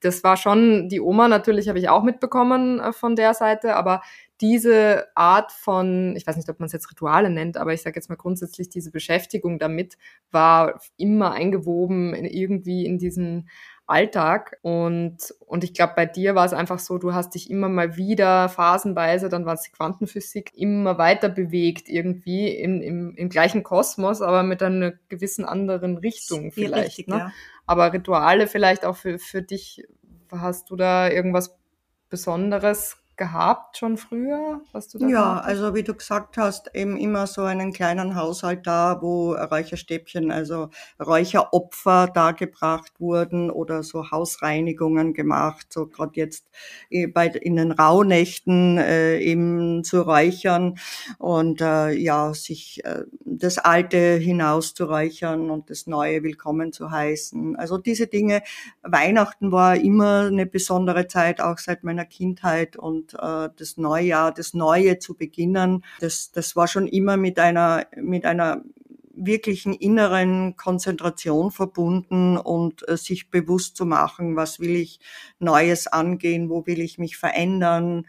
das 0.00 0.22
war 0.22 0.36
schon, 0.36 0.88
die 0.88 1.00
Oma 1.00 1.28
natürlich 1.28 1.68
habe 1.68 1.78
ich 1.78 1.88
auch 1.88 2.02
mitbekommen 2.02 2.78
äh, 2.80 2.92
von 2.92 3.16
der 3.16 3.34
Seite, 3.34 3.74
aber 3.74 4.02
diese 4.40 5.08
Art 5.16 5.50
von, 5.50 6.14
ich 6.16 6.26
weiß 6.26 6.36
nicht, 6.36 6.48
ob 6.48 6.60
man 6.60 6.66
es 6.66 6.72
jetzt 6.72 6.90
Rituale 6.90 7.30
nennt, 7.30 7.56
aber 7.56 7.72
ich 7.72 7.82
sage 7.82 7.96
jetzt 7.96 8.08
mal 8.08 8.14
grundsätzlich, 8.14 8.68
diese 8.68 8.92
Beschäftigung 8.92 9.58
damit 9.58 9.98
war 10.30 10.80
immer 10.96 11.32
eingewoben 11.32 12.14
in, 12.14 12.24
irgendwie 12.24 12.86
in 12.86 12.98
diesen 12.98 13.48
Alltag. 13.88 14.58
Und, 14.62 15.34
und 15.46 15.64
ich 15.64 15.74
glaube, 15.74 15.94
bei 15.96 16.06
dir 16.06 16.34
war 16.34 16.44
es 16.44 16.52
einfach 16.52 16.78
so, 16.78 16.98
du 16.98 17.14
hast 17.14 17.34
dich 17.34 17.50
immer 17.50 17.68
mal 17.68 17.96
wieder 17.96 18.48
phasenweise, 18.48 19.28
dann 19.28 19.46
war 19.46 19.54
es 19.54 19.62
die 19.62 19.72
Quantenphysik, 19.72 20.52
immer 20.54 20.98
weiter 20.98 21.28
bewegt 21.28 21.88
irgendwie 21.88 22.48
im, 22.48 22.82
im, 22.82 23.14
im 23.16 23.28
gleichen 23.28 23.62
Kosmos, 23.62 24.22
aber 24.22 24.42
mit 24.42 24.62
einer 24.62 24.92
gewissen 25.08 25.44
anderen 25.44 25.96
Richtung 25.98 26.52
vielleicht. 26.52 26.98
Richtig, 26.98 27.08
ne? 27.08 27.18
ja. 27.18 27.32
Aber 27.66 27.92
Rituale 27.92 28.46
vielleicht 28.46 28.84
auch 28.84 28.96
für, 28.96 29.18
für 29.18 29.42
dich, 29.42 29.84
hast 30.30 30.70
du 30.70 30.76
da 30.76 31.08
irgendwas 31.08 31.56
Besonderes 32.10 32.96
gehabt 33.18 33.76
schon 33.76 33.98
früher, 33.98 34.62
was 34.72 34.88
du 34.88 34.98
da 34.98 35.06
Ja, 35.08 35.40
also 35.40 35.74
wie 35.74 35.82
du 35.82 35.94
gesagt 35.94 36.38
hast, 36.38 36.70
eben 36.74 36.96
immer 36.96 37.26
so 37.26 37.42
einen 37.42 37.72
kleinen 37.72 38.14
Haushalt 38.14 38.66
da, 38.66 39.02
wo 39.02 39.32
Räucherstäbchen, 39.32 40.30
also 40.30 40.70
Räucheropfer 41.04 42.06
dargebracht 42.06 43.00
wurden 43.00 43.50
oder 43.50 43.82
so 43.82 44.10
Hausreinigungen 44.10 45.12
gemacht, 45.12 45.66
so 45.70 45.86
gerade 45.86 46.12
jetzt 46.14 46.46
äh, 46.90 47.06
bei 47.06 47.26
in 47.26 47.56
den 47.56 47.72
Rauhnächten 47.72 48.78
äh, 48.78 49.18
eben 49.18 49.84
zu 49.84 50.02
räuchern 50.02 50.78
und 51.18 51.60
äh, 51.60 51.90
ja, 51.90 52.32
sich 52.32 52.84
äh, 52.84 53.02
das 53.24 53.58
Alte 53.58 54.14
hinaus 54.16 54.74
zu 54.74 54.86
räuchern 54.86 55.50
und 55.50 55.70
das 55.70 55.86
Neue 55.86 56.22
willkommen 56.22 56.72
zu 56.72 56.90
heißen. 56.90 57.56
Also 57.56 57.78
diese 57.78 58.06
Dinge, 58.06 58.42
Weihnachten 58.82 59.52
war 59.52 59.76
immer 59.76 60.26
eine 60.26 60.46
besondere 60.46 61.08
Zeit, 61.08 61.40
auch 61.40 61.58
seit 61.58 61.84
meiner 61.84 62.04
Kindheit 62.04 62.76
und 62.76 63.07
äh, 63.14 63.48
das 63.56 63.76
Neujahr, 63.76 64.32
das 64.32 64.54
Neue 64.54 64.98
zu 64.98 65.14
beginnen. 65.14 65.84
Das, 66.00 66.32
das 66.32 66.56
war 66.56 66.68
schon 66.68 66.86
immer 66.86 67.16
mit 67.16 67.38
einer, 67.38 67.86
mit 67.96 68.24
einer 68.24 68.62
wirklichen 69.18 69.74
inneren 69.74 70.56
Konzentration 70.56 71.50
verbunden 71.50 72.36
und 72.36 72.88
äh, 72.88 72.96
sich 72.96 73.30
bewusst 73.30 73.76
zu 73.76 73.84
machen, 73.84 74.36
was 74.36 74.60
will 74.60 74.76
ich 74.76 75.00
Neues 75.38 75.86
angehen, 75.86 76.48
wo 76.48 76.66
will 76.66 76.80
ich 76.80 76.98
mich 76.98 77.16
verändern, 77.16 78.06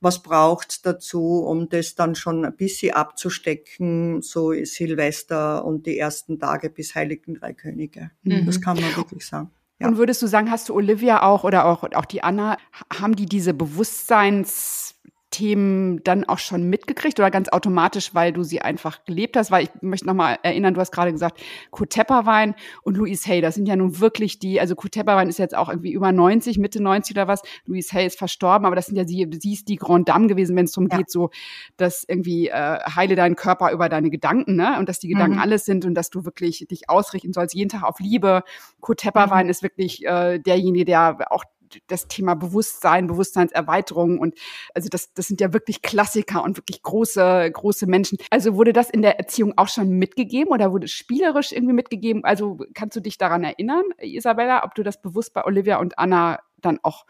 was 0.00 0.22
braucht's 0.22 0.82
dazu, 0.82 1.44
um 1.44 1.68
das 1.68 1.94
dann 1.94 2.14
schon 2.14 2.44
ein 2.44 2.56
bisschen 2.56 2.94
abzustecken, 2.94 4.22
so 4.22 4.52
Silvester 4.64 5.64
und 5.64 5.86
die 5.86 5.98
ersten 5.98 6.38
Tage 6.38 6.70
bis 6.70 6.94
Heiligen 6.94 7.34
Drei 7.34 7.52
Könige. 7.52 8.10
Mhm. 8.22 8.46
Das 8.46 8.60
kann 8.60 8.80
man 8.80 8.96
wirklich 8.96 9.26
sagen. 9.26 9.50
Ja. 9.80 9.88
Und 9.88 9.96
würdest 9.96 10.20
du 10.22 10.26
sagen, 10.26 10.50
hast 10.50 10.68
du 10.68 10.74
Olivia 10.74 11.22
auch 11.22 11.44
oder 11.44 11.64
auch, 11.64 11.82
auch 11.94 12.04
die 12.04 12.22
Anna, 12.22 12.56
haben 12.92 13.16
die 13.16 13.26
diese 13.26 13.54
Bewusstseins- 13.54 14.94
Themen 15.30 16.02
dann 16.04 16.24
auch 16.24 16.38
schon 16.38 16.68
mitgekriegt 16.68 17.18
oder 17.20 17.30
ganz 17.30 17.48
automatisch, 17.48 18.14
weil 18.14 18.32
du 18.32 18.42
sie 18.42 18.60
einfach 18.60 19.04
gelebt 19.04 19.36
hast? 19.36 19.50
Weil 19.50 19.64
ich 19.64 19.70
möchte 19.80 20.06
nochmal 20.06 20.38
erinnern, 20.42 20.74
du 20.74 20.80
hast 20.80 20.92
gerade 20.92 21.12
gesagt, 21.12 21.40
Kutepperwein 21.70 22.54
und 22.82 22.96
Louise 22.96 23.28
Hay, 23.28 23.40
das 23.40 23.54
sind 23.54 23.66
ja 23.66 23.76
nun 23.76 24.00
wirklich 24.00 24.38
die, 24.38 24.60
also 24.60 24.74
Kutepperwein 24.74 25.28
ist 25.28 25.38
jetzt 25.38 25.56
auch 25.56 25.68
irgendwie 25.68 25.92
über 25.92 26.12
90, 26.12 26.58
Mitte 26.58 26.82
90 26.82 27.16
oder 27.16 27.28
was. 27.28 27.42
Louise 27.66 27.92
Hay 27.92 28.06
ist 28.06 28.18
verstorben, 28.18 28.66
aber 28.66 28.76
das 28.76 28.86
sind 28.86 28.96
ja 28.96 29.06
sie, 29.06 29.28
sie 29.40 29.52
ist 29.52 29.68
die 29.68 29.76
Grand 29.76 30.08
Dame 30.08 30.26
gewesen, 30.26 30.56
wenn 30.56 30.64
es 30.64 30.72
darum 30.72 30.88
ja. 30.90 30.98
geht, 30.98 31.10
so, 31.10 31.30
dass 31.76 32.04
irgendwie 32.06 32.48
äh, 32.48 32.78
heile 32.94 33.14
deinen 33.14 33.36
Körper 33.36 33.72
über 33.72 33.88
deine 33.88 34.10
Gedanken, 34.10 34.56
ne? 34.56 34.78
Und 34.78 34.88
dass 34.88 34.98
die 34.98 35.08
Gedanken 35.08 35.36
mhm. 35.36 35.42
alles 35.42 35.64
sind 35.64 35.84
und 35.84 35.94
dass 35.94 36.10
du 36.10 36.24
wirklich 36.24 36.66
dich 36.70 36.88
ausrichten 36.90 37.32
sollst, 37.32 37.54
jeden 37.54 37.70
Tag 37.70 37.84
auf 37.84 38.00
Liebe. 38.00 38.42
Kutepperwein 38.80 39.46
mhm. 39.46 39.50
ist 39.50 39.62
wirklich 39.62 40.04
äh, 40.04 40.38
derjenige, 40.38 40.84
der 40.84 41.30
auch 41.30 41.44
das 41.86 42.08
Thema 42.08 42.34
Bewusstsein, 42.34 43.06
Bewusstseinserweiterung 43.06 44.18
und 44.18 44.34
also 44.74 44.88
das, 44.88 45.12
das 45.14 45.26
sind 45.28 45.40
ja 45.40 45.52
wirklich 45.52 45.82
Klassiker 45.82 46.42
und 46.42 46.56
wirklich 46.56 46.82
große, 46.82 47.50
große 47.52 47.86
Menschen. 47.86 48.18
Also 48.30 48.54
wurde 48.54 48.72
das 48.72 48.90
in 48.90 49.02
der 49.02 49.18
Erziehung 49.18 49.54
auch 49.56 49.68
schon 49.68 49.90
mitgegeben 49.90 50.52
oder 50.52 50.72
wurde 50.72 50.88
spielerisch 50.88 51.52
irgendwie 51.52 51.74
mitgegeben? 51.74 52.24
Also 52.24 52.58
kannst 52.74 52.96
du 52.96 53.00
dich 53.00 53.18
daran 53.18 53.44
erinnern, 53.44 53.84
Isabella, 53.98 54.64
ob 54.64 54.74
du 54.74 54.82
das 54.82 55.00
bewusst 55.00 55.34
bei 55.34 55.44
Olivia 55.44 55.78
und 55.78 55.98
Anna 55.98 56.40
dann 56.58 56.78
auch 56.82 57.06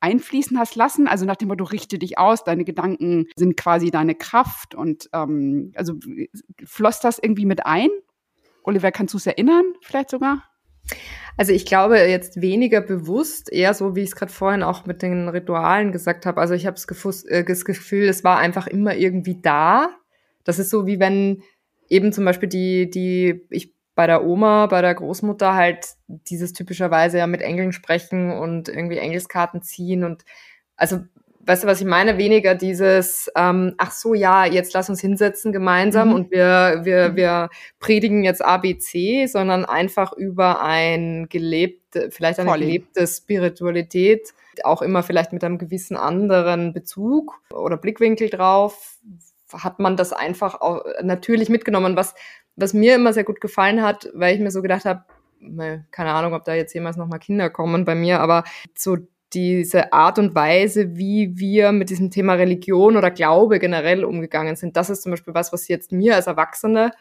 einfließen 0.00 0.58
hast 0.58 0.76
lassen? 0.76 1.08
Also 1.08 1.24
nach 1.24 1.36
dem 1.36 1.48
Motto, 1.48 1.64
richte 1.64 1.98
dich 1.98 2.18
aus, 2.18 2.44
deine 2.44 2.64
Gedanken 2.64 3.26
sind 3.36 3.56
quasi 3.56 3.90
deine 3.90 4.14
Kraft 4.14 4.74
und 4.74 5.08
ähm, 5.12 5.72
also 5.74 5.94
floss 6.64 7.00
das 7.00 7.18
irgendwie 7.18 7.46
mit 7.46 7.66
ein? 7.66 7.88
Oliver, 8.62 8.92
kannst 8.92 9.14
du 9.14 9.18
es 9.18 9.26
erinnern, 9.26 9.64
vielleicht 9.80 10.10
sogar? 10.10 10.44
Also 11.38 11.52
ich 11.52 11.66
glaube 11.66 11.98
jetzt 11.98 12.40
weniger 12.40 12.80
bewusst, 12.80 13.50
eher 13.52 13.72
so, 13.72 13.94
wie 13.94 14.00
ich 14.00 14.08
es 14.08 14.16
gerade 14.16 14.32
vorhin 14.32 14.64
auch 14.64 14.86
mit 14.86 15.02
den 15.02 15.28
Ritualen 15.28 15.92
gesagt 15.92 16.26
habe. 16.26 16.40
Also 16.40 16.54
ich 16.54 16.66
habe 16.66 16.76
äh, 17.28 17.44
das 17.44 17.64
Gefühl, 17.64 18.08
es 18.08 18.24
war 18.24 18.38
einfach 18.38 18.66
immer 18.66 18.96
irgendwie 18.96 19.40
da. 19.40 19.90
Das 20.42 20.58
ist 20.58 20.68
so 20.68 20.88
wie 20.88 20.98
wenn 20.98 21.44
eben 21.88 22.12
zum 22.12 22.24
Beispiel 22.24 22.48
die, 22.48 22.90
die, 22.90 23.46
ich 23.50 23.72
bei 23.94 24.08
der 24.08 24.24
Oma, 24.24 24.66
bei 24.66 24.82
der 24.82 24.96
Großmutter 24.96 25.54
halt 25.54 25.86
dieses 26.08 26.52
typischerweise 26.54 27.18
ja 27.18 27.28
mit 27.28 27.40
Engeln 27.40 27.72
sprechen 27.72 28.32
und 28.32 28.68
irgendwie 28.68 28.98
Engelskarten 28.98 29.62
ziehen 29.62 30.02
und 30.02 30.24
also 30.76 31.00
weißt 31.48 31.64
du, 31.64 31.66
was 31.66 31.80
ich 31.80 31.86
meine? 31.86 32.18
Weniger 32.18 32.54
dieses, 32.54 33.30
ähm, 33.34 33.74
ach 33.78 33.90
so, 33.90 34.12
ja, 34.12 34.44
jetzt 34.44 34.74
lass 34.74 34.90
uns 34.90 35.00
hinsetzen 35.00 35.50
gemeinsam 35.50 36.08
mhm. 36.08 36.14
und 36.14 36.30
wir, 36.30 36.80
wir, 36.82 37.08
mhm. 37.08 37.16
wir 37.16 37.48
predigen 37.80 38.22
jetzt 38.22 38.44
ABC, 38.44 39.26
sondern 39.26 39.64
einfach 39.64 40.12
über 40.12 40.60
ein 40.60 41.26
gelebt, 41.30 41.98
vielleicht 42.10 42.38
eine 42.38 42.50
Vorleben. 42.50 42.68
gelebte 42.70 43.06
Spiritualität, 43.06 44.34
auch 44.62 44.82
immer 44.82 45.02
vielleicht 45.02 45.32
mit 45.32 45.42
einem 45.42 45.56
gewissen 45.56 45.96
anderen 45.96 46.74
Bezug 46.74 47.40
oder 47.50 47.78
Blickwinkel 47.78 48.28
drauf, 48.28 48.98
hat 49.50 49.78
man 49.78 49.96
das 49.96 50.12
einfach 50.12 50.60
auch 50.60 50.84
natürlich 51.02 51.48
mitgenommen, 51.48 51.96
was, 51.96 52.14
was 52.56 52.74
mir 52.74 52.94
immer 52.94 53.14
sehr 53.14 53.24
gut 53.24 53.40
gefallen 53.40 53.82
hat, 53.82 54.10
weil 54.12 54.34
ich 54.34 54.40
mir 54.40 54.50
so 54.50 54.60
gedacht 54.60 54.84
habe, 54.84 55.04
keine 55.92 56.10
Ahnung, 56.10 56.34
ob 56.34 56.44
da 56.44 56.52
jetzt 56.52 56.74
jemals 56.74 56.98
nochmal 56.98 57.20
Kinder 57.20 57.48
kommen 57.48 57.86
bei 57.86 57.94
mir, 57.94 58.20
aber 58.20 58.44
so 58.74 58.98
diese 59.32 59.92
Art 59.92 60.18
und 60.18 60.34
Weise, 60.34 60.96
wie 60.96 61.32
wir 61.36 61.72
mit 61.72 61.90
diesem 61.90 62.10
Thema 62.10 62.34
Religion 62.34 62.96
oder 62.96 63.10
Glaube 63.10 63.58
generell 63.58 64.04
umgegangen 64.04 64.56
sind. 64.56 64.76
Das 64.76 64.90
ist 64.90 65.02
zum 65.02 65.10
Beispiel 65.10 65.34
was, 65.34 65.52
was 65.52 65.68
jetzt 65.68 65.92
mir 65.92 66.14
als 66.14 66.26
Erwachsene, 66.26 66.92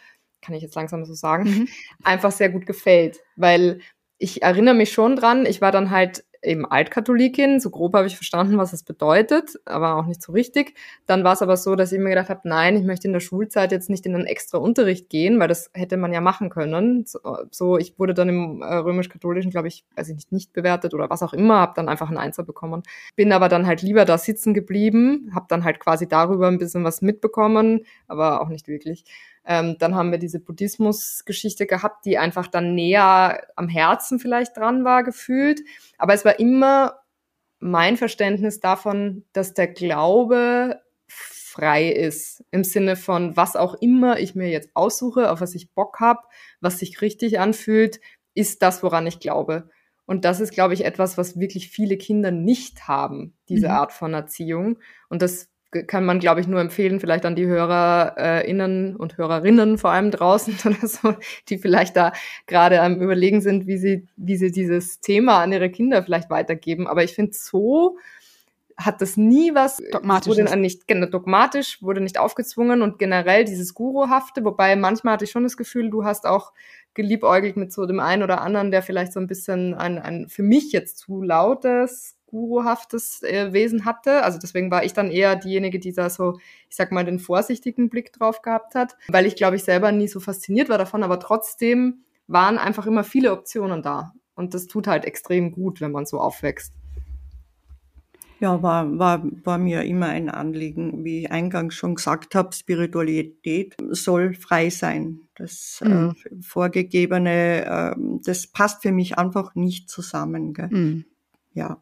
kann 0.42 0.56
ich 0.56 0.62
jetzt 0.62 0.76
langsam 0.76 1.06
so 1.06 1.14
sagen, 1.14 1.44
mhm. 1.44 1.68
einfach 2.04 2.32
sehr 2.32 2.50
gut 2.50 2.66
gefällt. 2.66 3.20
Weil 3.36 3.80
ich 4.18 4.42
erinnere 4.42 4.76
mich 4.76 4.92
schon 4.92 5.16
dran, 5.16 5.46
ich 5.46 5.62
war 5.62 5.72
dann 5.72 5.92
halt 5.92 6.26
eben 6.48 6.66
Altkatholikin, 6.66 7.60
so 7.60 7.70
grob 7.70 7.94
habe 7.94 8.08
ich 8.08 8.16
verstanden, 8.16 8.58
was 8.58 8.74
es 8.74 8.84
bedeutet, 8.84 9.60
aber 9.66 9.96
auch 9.96 10.06
nicht 10.06 10.22
so 10.22 10.32
richtig. 10.32 10.74
Dann 11.06 11.24
war 11.24 11.34
es 11.34 11.42
aber 11.42 11.58
so, 11.58 11.76
dass 11.76 11.92
ich 11.92 12.00
mir 12.00 12.10
gedacht 12.10 12.30
habe, 12.30 12.42
nein, 12.46 12.76
ich 12.76 12.84
möchte 12.84 13.08
in 13.08 13.14
der 13.14 13.20
Schulzeit 13.20 13.72
jetzt 13.72 13.90
nicht 13.90 14.06
in 14.06 14.16
einen 14.16 14.26
extra 14.26 14.58
Unterricht 14.58 15.10
gehen, 15.10 15.40
weil 15.40 15.48
das 15.48 15.70
hätte 15.74 15.98
man 15.98 16.14
ja 16.14 16.22
machen 16.22 16.50
können. 16.50 17.06
So, 17.52 17.78
ich 17.78 18.00
wurde 18.00 18.14
dann 18.14 18.30
im 18.30 18.62
äh, 18.62 18.76
römisch-katholischen, 18.76 19.52
glaube 19.52 19.68
ich, 19.68 19.86
weiß 19.96 20.10
ich 20.10 20.16
nicht, 20.16 20.32
nicht 20.32 20.54
bewertet 20.54 20.94
oder 20.94 21.10
was 21.10 21.22
auch 21.24 21.34
immer, 21.34 21.60
habe 21.60 21.74
dann 21.76 21.90
einfach 21.90 22.08
einen 22.08 22.18
Einser 22.18 22.44
bekommen. 22.44 22.84
Bin 23.16 23.32
aber 23.32 23.50
dann 23.50 23.68
halt 23.68 23.82
lieber 23.82 24.06
da 24.06 24.18
sitzen 24.18 24.54
geblieben, 24.54 25.32
habe 25.36 25.46
dann 25.50 25.64
halt 25.64 25.80
quasi 25.80 26.08
darüber 26.08 26.48
ein 26.48 26.58
bisschen 26.58 26.84
was 26.84 27.02
mitbekommen, 27.02 27.86
aber 28.08 28.42
auch 28.42 28.50
nicht 28.50 28.68
wirklich. 28.68 29.04
Ähm, 29.50 29.78
dann 29.80 29.96
haben 29.96 30.12
wir 30.12 30.20
diese 30.20 30.42
Buddhismus-Geschichte 30.42 31.66
gehabt, 31.66 32.06
die 32.06 32.18
einfach 32.18 32.48
dann 32.48 32.76
näher 32.76 33.48
am 33.56 33.70
Herzen 33.70 34.20
vielleicht 34.20 34.58
dran 34.58 34.84
war 34.84 35.04
gefühlt. 35.04 35.62
Aber 35.98 36.14
es 36.14 36.26
war 36.26 36.38
immer 36.38 37.00
mein 37.60 37.96
Verständnis 37.96 38.60
davon, 38.60 39.24
dass 39.32 39.54
der 39.54 39.68
Glaube 39.68 40.82
frei 41.08 41.90
ist. 41.90 42.44
Im 42.52 42.66
Sinne 42.66 42.98
von, 42.98 43.38
was 43.38 43.56
auch 43.56 43.76
immer 43.76 44.20
ich 44.20 44.36
mir 44.36 44.50
jetzt 44.50 44.70
aussuche, 44.74 45.32
auf 45.32 45.40
was 45.40 45.56
ich 45.56 45.72
Bock 45.72 46.02
habe, 46.02 46.20
was 46.60 46.80
sich 46.80 47.02
richtig 47.02 47.40
anfühlt, 47.40 48.02
ist 48.34 48.62
das, 48.62 48.84
woran 48.84 49.08
ich 49.08 49.22
glaube. 49.22 49.70
Und 50.06 50.26
das 50.26 50.42
ist, 50.42 50.52
glaube 50.52 50.74
ich, 50.74 50.86
etwas, 50.86 51.18
was 51.18 51.40
wirklich 51.40 51.70
viele 51.70 51.98
Kinder 51.98 52.32
nicht 52.32 52.88
haben, 52.88 53.34
diese 53.48 53.68
mhm. 53.68 53.74
Art 53.74 53.94
von 53.94 54.14
Erziehung. 54.14 54.80
Und 55.10 55.22
das 55.22 55.50
kann 55.72 56.06
man, 56.06 56.20
glaube 56.20 56.40
ich, 56.40 56.48
nur 56.48 56.62
empfehlen, 56.62 57.00
vielleicht 57.00 57.26
an 57.26 57.36
die 57.36 57.46
HörerInnen 57.46 58.96
und 58.96 59.18
Hörerinnen 59.18 59.78
vor 59.78 59.92
allem 59.92 60.12
draußen 60.12 60.56
oder 60.66 60.88
so, 60.88 61.16
die 61.50 61.58
vielleicht 61.58 61.96
da 61.96 62.14
gerade 62.46 62.82
am 62.82 63.02
Überlegen 63.02 63.42
sind, 63.42 63.68
wie 63.68 63.78
sie, 63.78 64.08
wie 64.16 64.38
sie 64.38 64.52
dieses 64.52 65.02
Thema 65.02 65.42
an 65.42 65.52
ihre 65.52 65.70
Kinder 65.70 66.04
vielleicht 66.04 66.30
weitergeben. 66.30 66.88
Aber 66.88 67.04
ich 67.04 67.14
finde, 67.14 67.34
so 67.34 67.98
hat 68.78 69.02
das 69.02 69.18
nie 69.18 69.56
was 69.56 69.82
dogmatisch 69.92 70.28
wurde 70.28 70.56
nicht 70.58 70.88
genau, 70.88 71.08
dogmatisch 71.08 71.82
wurde 71.82 72.00
nicht 72.00 72.20
aufgezwungen 72.20 72.84
und 72.84 73.00
generell 73.00 73.44
dieses 73.44 73.74
Guruhafte 73.74 74.46
wobei 74.46 74.76
manchmal 74.76 75.14
hatte 75.14 75.26
ich 75.26 75.32
schon 75.32 75.42
das 75.42 75.58
Gefühl 75.58 75.90
du 75.90 76.04
hast 76.04 76.28
auch 76.28 76.54
geliebäugelt 76.94 77.58
mit 77.58 77.74
so 77.74 77.88
dem 77.88 78.00
einen 78.00 78.22
oder 78.22 78.42
anderen 78.42 78.70
der 78.70 78.84
vielleicht 78.84 79.14
so 79.14 79.20
ein 79.20 79.26
bisschen 79.26 79.74
ein, 79.74 79.98
ein 79.98 80.30
für 80.30 80.44
mich 80.44 80.72
jetzt 80.74 81.00
zu 81.00 81.24
lautes 81.24 82.17
guruhaftes 82.28 83.24
äh, 83.24 83.52
Wesen 83.54 83.86
hatte. 83.86 84.24
Also 84.24 84.38
deswegen 84.38 84.70
war 84.70 84.84
ich 84.84 84.94
dann 84.94 85.10
eher 85.10 85.36
diejenige, 85.36 85.80
die 85.80 85.94
da 85.94 86.10
so, 86.10 86.38
ich 86.70 86.76
sag 86.76 86.92
mal, 86.92 87.06
den 87.06 87.20
vorsichtigen 87.20 87.90
Blick 87.90 88.14
drauf 88.14 88.42
gehabt 88.42 88.76
hat, 88.76 88.96
weil 89.08 89.26
ich 89.26 89.36
glaube 89.36 89.56
ich 89.56 89.64
selber 89.64 89.92
nie 89.92 90.08
so 90.08 90.20
fasziniert 90.20 90.70
war 90.70 90.78
davon, 90.78 91.04
aber 91.04 91.20
trotzdem 91.20 92.04
waren 92.28 92.58
einfach 92.58 92.86
immer 92.86 93.04
viele 93.04 93.32
Optionen 93.32 93.82
da. 93.82 94.14
Und 94.36 94.54
das 94.54 94.68
tut 94.68 94.88
halt 94.88 95.06
extrem 95.06 95.52
gut, 95.52 95.82
wenn 95.82 95.92
man 95.92 96.06
so 96.06 96.20
aufwächst. 96.20 96.74
Ja, 98.40 98.62
war, 98.62 99.00
war, 99.00 99.24
war 99.44 99.58
mir 99.58 99.84
immer 99.84 100.08
ein 100.08 100.30
Anliegen. 100.30 101.04
Wie 101.04 101.22
ich 101.22 101.32
eingangs 101.32 101.74
schon 101.74 101.96
gesagt 101.96 102.36
habe, 102.36 102.54
Spiritualität 102.54 103.76
soll 103.90 104.36
frei 104.36 104.70
sein. 104.70 105.22
Das 105.34 105.80
äh, 105.84 105.88
mhm. 105.88 106.16
äh, 106.24 106.44
Vorgegebene, 106.44 107.66
äh, 107.66 107.96
das 108.24 108.46
passt 108.46 108.84
für 108.84 108.92
mich 108.92 109.18
einfach 109.18 109.56
nicht 109.56 109.90
zusammen. 109.90 110.54
Gell? 110.54 110.70
Mhm 110.70 111.06
ja. 111.58 111.78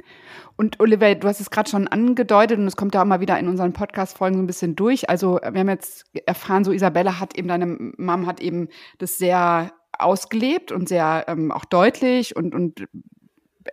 Und 0.56 0.80
Oliver, 0.80 1.14
du 1.16 1.28
hast 1.28 1.42
es 1.42 1.52
gerade 1.52 1.70
schon 1.70 1.88
angedeutet 1.88 2.58
und 2.58 2.68
es 2.68 2.78
kommt 2.78 2.96
ja 2.96 3.02
auch 3.02 3.06
mal 3.06 3.20
wieder 3.20 3.38
in 3.38 3.48
unseren 3.48 3.74
Podcast-Folgen 3.74 4.38
so 4.38 4.44
ein 4.44 4.48
bisschen 4.48 4.76
durch. 4.76 5.10
Also 5.10 5.40
wir 5.42 5.60
haben 5.60 5.70
jetzt 5.70 6.06
erfahren, 6.26 6.64
so 6.64 6.72
Isabella 6.72 7.20
hat 7.20 7.38
eben, 7.38 7.50
deine 7.50 7.66
Mom 7.98 8.26
hat 8.26 8.40
eben 8.40 8.70
das 8.98 9.18
sehr 9.18 9.74
ausgelebt 9.98 10.72
und 10.72 10.88
sehr 10.88 11.26
ähm, 11.28 11.52
auch 11.52 11.66
deutlich 11.66 12.36
und, 12.36 12.56
und 12.56 12.88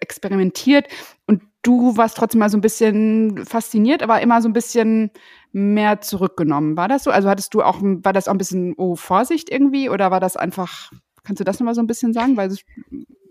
experimentiert 0.00 0.88
und 1.26 1.42
du 1.62 1.96
warst 1.96 2.16
trotzdem 2.16 2.40
mal 2.40 2.48
so 2.48 2.58
ein 2.58 2.62
bisschen 2.62 3.44
fasziniert, 3.44 4.02
aber 4.02 4.20
immer 4.20 4.42
so 4.42 4.48
ein 4.48 4.52
bisschen 4.52 5.10
mehr 5.52 6.00
zurückgenommen. 6.00 6.76
War 6.76 6.88
das 6.88 7.04
so? 7.04 7.10
Also 7.10 7.28
hattest 7.28 7.54
du 7.54 7.62
auch, 7.62 7.80
war 7.80 8.12
das 8.12 8.26
auch 8.26 8.32
ein 8.32 8.38
bisschen, 8.38 8.74
oh, 8.76 8.96
Vorsicht 8.96 9.50
irgendwie 9.50 9.88
oder 9.88 10.10
war 10.10 10.20
das 10.20 10.36
einfach, 10.36 10.90
kannst 11.22 11.40
du 11.40 11.44
das 11.44 11.60
nochmal 11.60 11.74
so 11.74 11.82
ein 11.82 11.86
bisschen 11.86 12.12
sagen? 12.12 12.36
Weil 12.36 12.50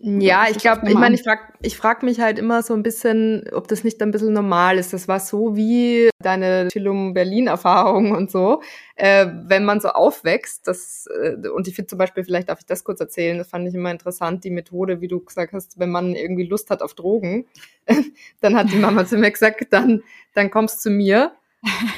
ja, 0.04 0.46
ich 0.50 0.58
glaube, 0.58 0.90
ich 0.90 0.96
meine, 0.96 1.14
ich 1.14 1.22
frage 1.22 1.42
ich 1.62 1.78
frag 1.78 2.02
mich 2.02 2.20
halt 2.20 2.40
immer 2.40 2.64
so 2.64 2.74
ein 2.74 2.82
bisschen, 2.82 3.44
ob 3.54 3.68
das 3.68 3.84
nicht 3.84 4.02
ein 4.02 4.10
bisschen 4.10 4.34
normal 4.34 4.80
ist. 4.80 4.94
Das 4.94 5.08
war 5.08 5.20
so 5.20 5.56
wie 5.56 6.10
deine 6.20 6.70
Chillum 6.72 7.14
Berlin-Erfahrung 7.14 8.12
und 8.12 8.32
so. 8.32 8.64
Äh, 8.96 9.28
wenn 9.44 9.64
man 9.64 9.80
so 9.80 9.90
aufwächst, 9.90 10.68
das, 10.68 11.08
äh, 11.22 11.48
und 11.50 11.68
ich 11.68 11.76
finde 11.76 11.88
zum 11.88 12.00
Beispiel, 12.00 12.24
vielleicht 12.24 12.50
darf 12.50 12.60
ich 12.60 12.66
das 12.66 12.84
kurz 12.84 13.00
erzählen, 13.00 13.38
das 13.38 13.50
fand 13.50 13.68
ich 13.68 13.76
immer 13.76 13.92
interessant, 13.92 14.44
die 14.44 14.50
Methode, 14.50 15.02
wie 15.02 15.08
du 15.08 15.20
gesagt 15.20 15.54
hast, 15.54 15.78
wenn 15.78 15.92
man 15.92 16.16
irgendwie 16.16 16.46
Lust 16.46 16.72
hat 16.72 16.82
auf 16.82 16.96
Drogen, 16.96 17.46
dann 18.42 18.56
hat 18.56 18.72
die 18.72 18.78
Mama 18.78 19.06
zu 19.06 19.18
mir 19.18 19.30
gesagt, 19.30 19.68
dann, 19.70 20.02
dann 20.34 20.50
kommst 20.50 20.82
zu 20.82 20.90
mir 20.90 21.34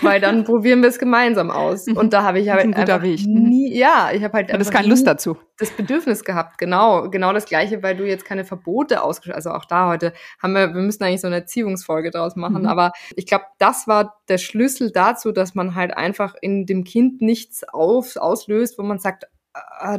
weil 0.02 0.20
dann 0.20 0.44
probieren 0.46 0.82
wir 0.82 0.90
es 0.90 1.00
gemeinsam 1.00 1.50
aus. 1.52 1.88
Und 1.88 2.14
da 2.14 2.24
habe 2.24 2.40
ich 2.40 2.50
halt 2.50 2.64
ein 2.64 2.74
einfach 2.74 3.02
Weg. 3.02 3.26
Mhm. 3.26 3.44
nie, 3.44 3.78
ja, 3.78 4.12
ich 4.14 4.24
habe 4.24 4.34
halt 4.34 4.52
einfach 4.52 4.72
keine 4.72 4.88
Lust 4.88 5.08
dazu. 5.08 5.38
Das 5.58 5.72
Bedürfnis 5.72 6.24
gehabt, 6.24 6.58
genau, 6.58 7.10
genau 7.10 7.32
das 7.32 7.46
gleiche, 7.46 7.82
weil 7.84 7.96
du 7.96 8.06
jetzt 8.06 8.26
keine 8.26 8.44
Verbote 8.44 9.04
ausgeschlossen, 9.04 9.36
also 9.36 9.52
auch 9.52 9.66
da 9.66 9.88
heute 9.88 10.14
haben 10.42 10.54
wir, 10.54 10.74
wir 10.74 10.82
müssen 10.82 11.04
eigentlich 11.04 11.22
so 11.22 11.28
eine 11.28 11.38
Erziehungsfolge 11.38 12.12
draus 12.12 12.36
machen, 12.36 12.64
mhm. 12.64 12.68
aber 12.68 12.92
ich 13.16 13.26
glaube, 13.26 13.46
das 13.60 13.88
war 13.88 14.18
der 14.28 14.38
Schlüssel 14.38 14.92
dazu, 14.92 15.32
dass 15.32 15.56
man 15.56 15.76
halt 15.76 15.96
einfach 15.96 16.36
in 16.42 16.66
dem 16.66 16.84
Kind 16.84 17.22
nichts 17.22 17.64
auf, 17.64 18.16
auslöst, 18.18 18.78
wo 18.78 18.84
man 18.84 19.00
sagt, 19.00 19.26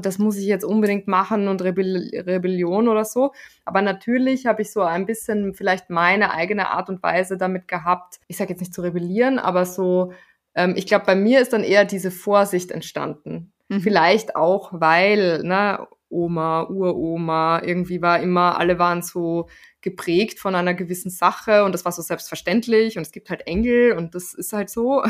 das 0.00 0.18
muss 0.18 0.36
ich 0.36 0.46
jetzt 0.46 0.64
unbedingt 0.64 1.06
machen 1.06 1.48
und 1.48 1.62
Rebell 1.62 2.10
Rebellion 2.26 2.88
oder 2.88 3.04
so. 3.04 3.32
Aber 3.64 3.82
natürlich 3.82 4.46
habe 4.46 4.62
ich 4.62 4.72
so 4.72 4.82
ein 4.82 5.06
bisschen 5.06 5.54
vielleicht 5.54 5.90
meine 5.90 6.32
eigene 6.32 6.70
Art 6.70 6.88
und 6.88 7.02
Weise 7.02 7.36
damit 7.36 7.68
gehabt. 7.68 8.18
Ich 8.26 8.36
sage 8.36 8.50
jetzt 8.50 8.60
nicht 8.60 8.74
zu 8.74 8.82
rebellieren, 8.82 9.38
aber 9.38 9.64
so, 9.64 10.12
ähm, 10.54 10.74
ich 10.76 10.86
glaube, 10.86 11.06
bei 11.06 11.14
mir 11.14 11.40
ist 11.40 11.52
dann 11.52 11.62
eher 11.62 11.84
diese 11.84 12.10
Vorsicht 12.10 12.70
entstanden. 12.72 13.52
Mhm. 13.68 13.80
Vielleicht 13.80 14.36
auch, 14.36 14.72
weil, 14.72 15.42
ne, 15.44 15.86
Oma, 16.08 16.62
Uroma, 16.68 17.62
irgendwie 17.62 18.00
war 18.00 18.20
immer, 18.20 18.58
alle 18.58 18.78
waren 18.78 19.02
so 19.02 19.48
geprägt 19.84 20.40
von 20.40 20.54
einer 20.54 20.72
gewissen 20.72 21.10
Sache 21.10 21.62
und 21.62 21.72
das 21.72 21.84
war 21.84 21.92
so 21.92 22.00
selbstverständlich 22.00 22.96
und 22.96 23.02
es 23.02 23.12
gibt 23.12 23.28
halt 23.28 23.46
Engel 23.46 23.92
und 23.92 24.14
das 24.14 24.32
ist 24.32 24.54
halt 24.54 24.70
so. 24.70 25.04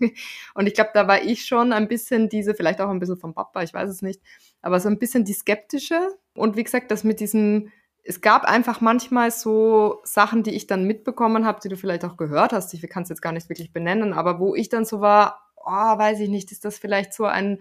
und 0.54 0.66
ich 0.66 0.74
glaube, 0.74 0.90
da 0.92 1.06
war 1.06 1.22
ich 1.22 1.46
schon 1.46 1.72
ein 1.72 1.86
bisschen 1.86 2.28
diese, 2.28 2.54
vielleicht 2.54 2.80
auch 2.80 2.90
ein 2.90 2.98
bisschen 2.98 3.16
vom 3.16 3.34
Papa, 3.34 3.62
ich 3.62 3.72
weiß 3.72 3.88
es 3.88 4.02
nicht, 4.02 4.20
aber 4.62 4.80
so 4.80 4.88
ein 4.88 4.98
bisschen 4.98 5.24
die 5.24 5.32
skeptische 5.32 6.08
und 6.34 6.56
wie 6.56 6.64
gesagt, 6.64 6.90
das 6.90 7.04
mit 7.04 7.20
diesem 7.20 7.70
es 8.08 8.20
gab 8.20 8.44
einfach 8.44 8.80
manchmal 8.80 9.32
so 9.32 10.00
Sachen, 10.04 10.44
die 10.44 10.54
ich 10.54 10.68
dann 10.68 10.84
mitbekommen 10.84 11.44
habe, 11.44 11.58
die 11.60 11.68
du 11.68 11.76
vielleicht 11.76 12.04
auch 12.04 12.16
gehört 12.16 12.52
hast. 12.52 12.72
Ich 12.72 12.80
kann 12.88 13.02
es 13.02 13.08
jetzt 13.08 13.20
gar 13.20 13.32
nicht 13.32 13.48
wirklich 13.48 13.72
benennen, 13.72 14.12
aber 14.12 14.38
wo 14.38 14.54
ich 14.54 14.68
dann 14.68 14.84
so 14.84 15.00
war, 15.00 15.50
oh, 15.56 15.70
weiß 15.98 16.20
ich 16.20 16.28
nicht, 16.28 16.52
ist 16.52 16.64
das 16.64 16.78
vielleicht 16.78 17.12
so 17.12 17.24
ein 17.24 17.58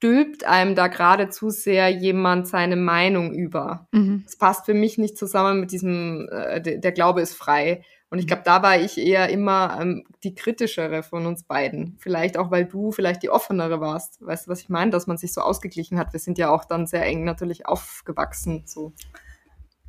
stülpt 0.00 0.44
einem 0.44 0.74
da 0.74 0.86
gerade 0.88 1.28
zu 1.28 1.50
sehr 1.50 1.90
jemand 1.90 2.48
seine 2.48 2.76
Meinung 2.76 3.34
über. 3.34 3.86
Mhm. 3.92 4.22
Das 4.24 4.36
passt 4.36 4.64
für 4.64 4.72
mich 4.72 4.96
nicht 4.96 5.18
zusammen 5.18 5.60
mit 5.60 5.72
diesem, 5.72 6.26
äh, 6.30 6.78
der 6.80 6.92
Glaube 6.92 7.20
ist 7.20 7.34
frei. 7.34 7.82
Und 8.08 8.18
ich 8.18 8.26
glaube, 8.26 8.42
da 8.42 8.62
war 8.62 8.80
ich 8.80 8.96
eher 8.96 9.28
immer 9.28 9.78
ähm, 9.78 10.04
die 10.24 10.34
kritischere 10.34 11.02
von 11.02 11.26
uns 11.26 11.42
beiden. 11.44 11.98
Vielleicht 12.00 12.38
auch, 12.38 12.50
weil 12.50 12.64
du 12.64 12.92
vielleicht 12.92 13.22
die 13.22 13.28
offenere 13.28 13.80
warst. 13.82 14.24
Weißt 14.24 14.46
du, 14.46 14.50
was 14.50 14.62
ich 14.62 14.70
meine? 14.70 14.90
Dass 14.90 15.06
man 15.06 15.18
sich 15.18 15.34
so 15.34 15.42
ausgeglichen 15.42 15.98
hat. 15.98 16.14
Wir 16.14 16.18
sind 16.18 16.38
ja 16.38 16.48
auch 16.48 16.64
dann 16.64 16.86
sehr 16.86 17.04
eng 17.04 17.24
natürlich 17.24 17.66
aufgewachsen. 17.66 18.62
So. 18.64 18.94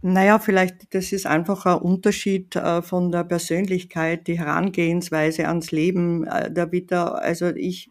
Naja, 0.01 0.39
vielleicht, 0.39 0.93
das 0.93 1.13
ist 1.13 1.25
einfach 1.25 1.65
ein 1.65 1.81
Unterschied 1.81 2.57
äh, 2.57 2.81
von 2.81 3.13
der 3.13 3.23
Persönlichkeit, 3.23 4.27
die 4.27 4.37
Herangehensweise 4.37 5.47
ans 5.47 5.71
Leben. 5.71 6.27
Äh, 6.27 6.51
der 6.51 6.65
Bitter, 6.65 7.21
also 7.21 7.47
ich 7.47 7.89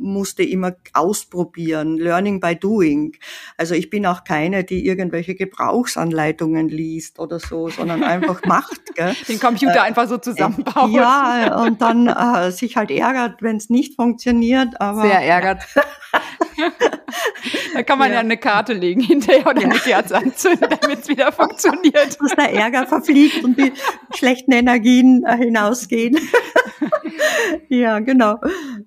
musste 0.00 0.42
immer 0.42 0.72
ausprobieren, 0.92 1.96
Learning 1.96 2.40
by 2.40 2.56
Doing. 2.56 3.16
Also 3.56 3.74
ich 3.74 3.90
bin 3.90 4.06
auch 4.06 4.24
keine, 4.24 4.64
die 4.64 4.86
irgendwelche 4.86 5.34
Gebrauchsanleitungen 5.34 6.68
liest 6.68 7.18
oder 7.18 7.38
so, 7.38 7.68
sondern 7.68 8.02
einfach 8.02 8.42
macht. 8.46 8.94
Gell? 8.94 9.14
Den 9.28 9.38
Computer 9.38 9.76
äh, 9.76 9.80
einfach 9.80 10.08
so 10.08 10.18
zusammenbaut. 10.18 10.90
Ja, 10.90 11.62
und 11.62 11.80
dann 11.80 12.08
äh, 12.08 12.50
sich 12.50 12.76
halt 12.76 12.90
ärgert, 12.90 13.42
wenn 13.42 13.56
es 13.56 13.70
nicht 13.70 13.96
funktioniert. 13.96 14.80
Aber, 14.80 15.02
Sehr 15.02 15.20
ärgert. 15.20 15.62
da 17.74 17.82
kann 17.82 17.98
man 17.98 18.08
ja. 18.08 18.14
ja. 18.14 18.20
eine 18.20 18.36
Karte 18.36 18.72
legen 18.72 19.00
hinterher 19.00 19.46
oder 19.46 19.62
eine 19.62 19.74
Kerze 19.74 20.16
anzünden, 20.16 20.68
damit 20.80 21.00
es 21.00 21.08
wieder 21.08 21.32
funktioniert. 21.32 22.18
Dass 22.20 22.34
der 22.36 22.52
Ärger 22.52 22.86
verfliegt 22.86 23.44
und 23.44 23.58
die 23.58 23.72
schlechten 24.14 24.52
Energien 24.52 25.24
äh, 25.24 25.36
hinausgehen. 25.36 26.18
ja, 27.68 28.00
genau. 28.00 28.38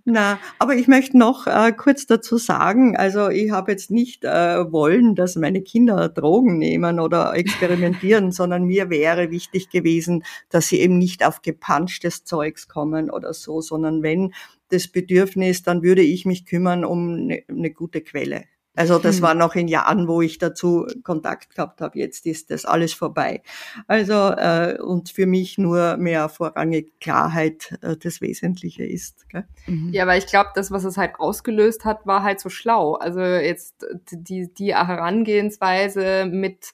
Na, 0.05 0.39
aber 0.59 0.75
ich 0.75 0.87
möchte 0.87 1.17
noch 1.17 1.47
äh, 1.47 1.71
kurz 1.71 2.05
dazu 2.05 2.37
sagen, 2.37 2.97
also 2.97 3.29
ich 3.29 3.51
habe 3.51 3.71
jetzt 3.71 3.91
nicht 3.91 4.23
äh, 4.23 4.71
wollen, 4.71 5.15
dass 5.15 5.35
meine 5.35 5.61
Kinder 5.61 6.09
Drogen 6.09 6.57
nehmen 6.57 6.99
oder 6.99 7.33
experimentieren, 7.35 8.31
sondern 8.31 8.63
mir 8.63 8.89
wäre 8.89 9.31
wichtig 9.31 9.69
gewesen, 9.69 10.23
dass 10.49 10.67
sie 10.67 10.79
eben 10.79 10.97
nicht 10.97 11.25
auf 11.25 11.41
gepanschtes 11.41 12.23
Zeugs 12.23 12.67
kommen 12.67 13.09
oder 13.09 13.33
so, 13.33 13.61
sondern 13.61 14.03
wenn 14.03 14.33
das 14.73 14.87
Bedürfnis, 14.87 15.63
dann 15.63 15.83
würde 15.83 16.01
ich 16.01 16.25
mich 16.25 16.45
kümmern 16.45 16.83
um 16.83 17.13
eine, 17.13 17.43
eine 17.47 17.71
gute 17.71 18.01
Quelle. 18.01 18.45
Also 18.75 18.97
das 18.97 19.17
hm. 19.17 19.21
war 19.21 19.33
noch 19.35 19.53
in 19.53 19.67
Jahren, 19.67 20.07
wo 20.07 20.21
ich 20.21 20.39
dazu 20.39 20.87
Kontakt 21.03 21.55
gehabt 21.55 21.79
habe. 21.79 21.99
Jetzt 21.99 22.25
ist 22.25 22.49
das 22.49 22.65
alles 22.65 22.93
vorbei. 22.93 23.43
Also 23.87 24.13
äh, 24.13 24.79
und 24.81 25.09
für 25.09 25.27
mich 25.27 25.59
nur 25.59 25.97
mehr 25.97 26.27
vorrangig 26.27 26.99
Klarheit 26.99 27.77
äh, 27.81 27.95
das 27.97 28.19
Wesentliche 28.19 28.83
ist. 28.83 29.29
Gell? 29.29 29.45
Mhm. 29.67 29.93
Ja, 29.93 30.03
aber 30.03 30.17
ich 30.17 30.25
glaube, 30.25 30.49
das, 30.55 30.71
was 30.71 30.85
es 30.85 30.97
halt 30.97 31.19
ausgelöst 31.19 31.85
hat, 31.85 32.07
war 32.07 32.23
halt 32.23 32.39
so 32.39 32.49
schlau. 32.49 32.95
Also 32.95 33.21
jetzt 33.21 33.85
die 34.11 34.51
die 34.51 34.73
Herangehensweise 34.73 36.25
mit 36.25 36.73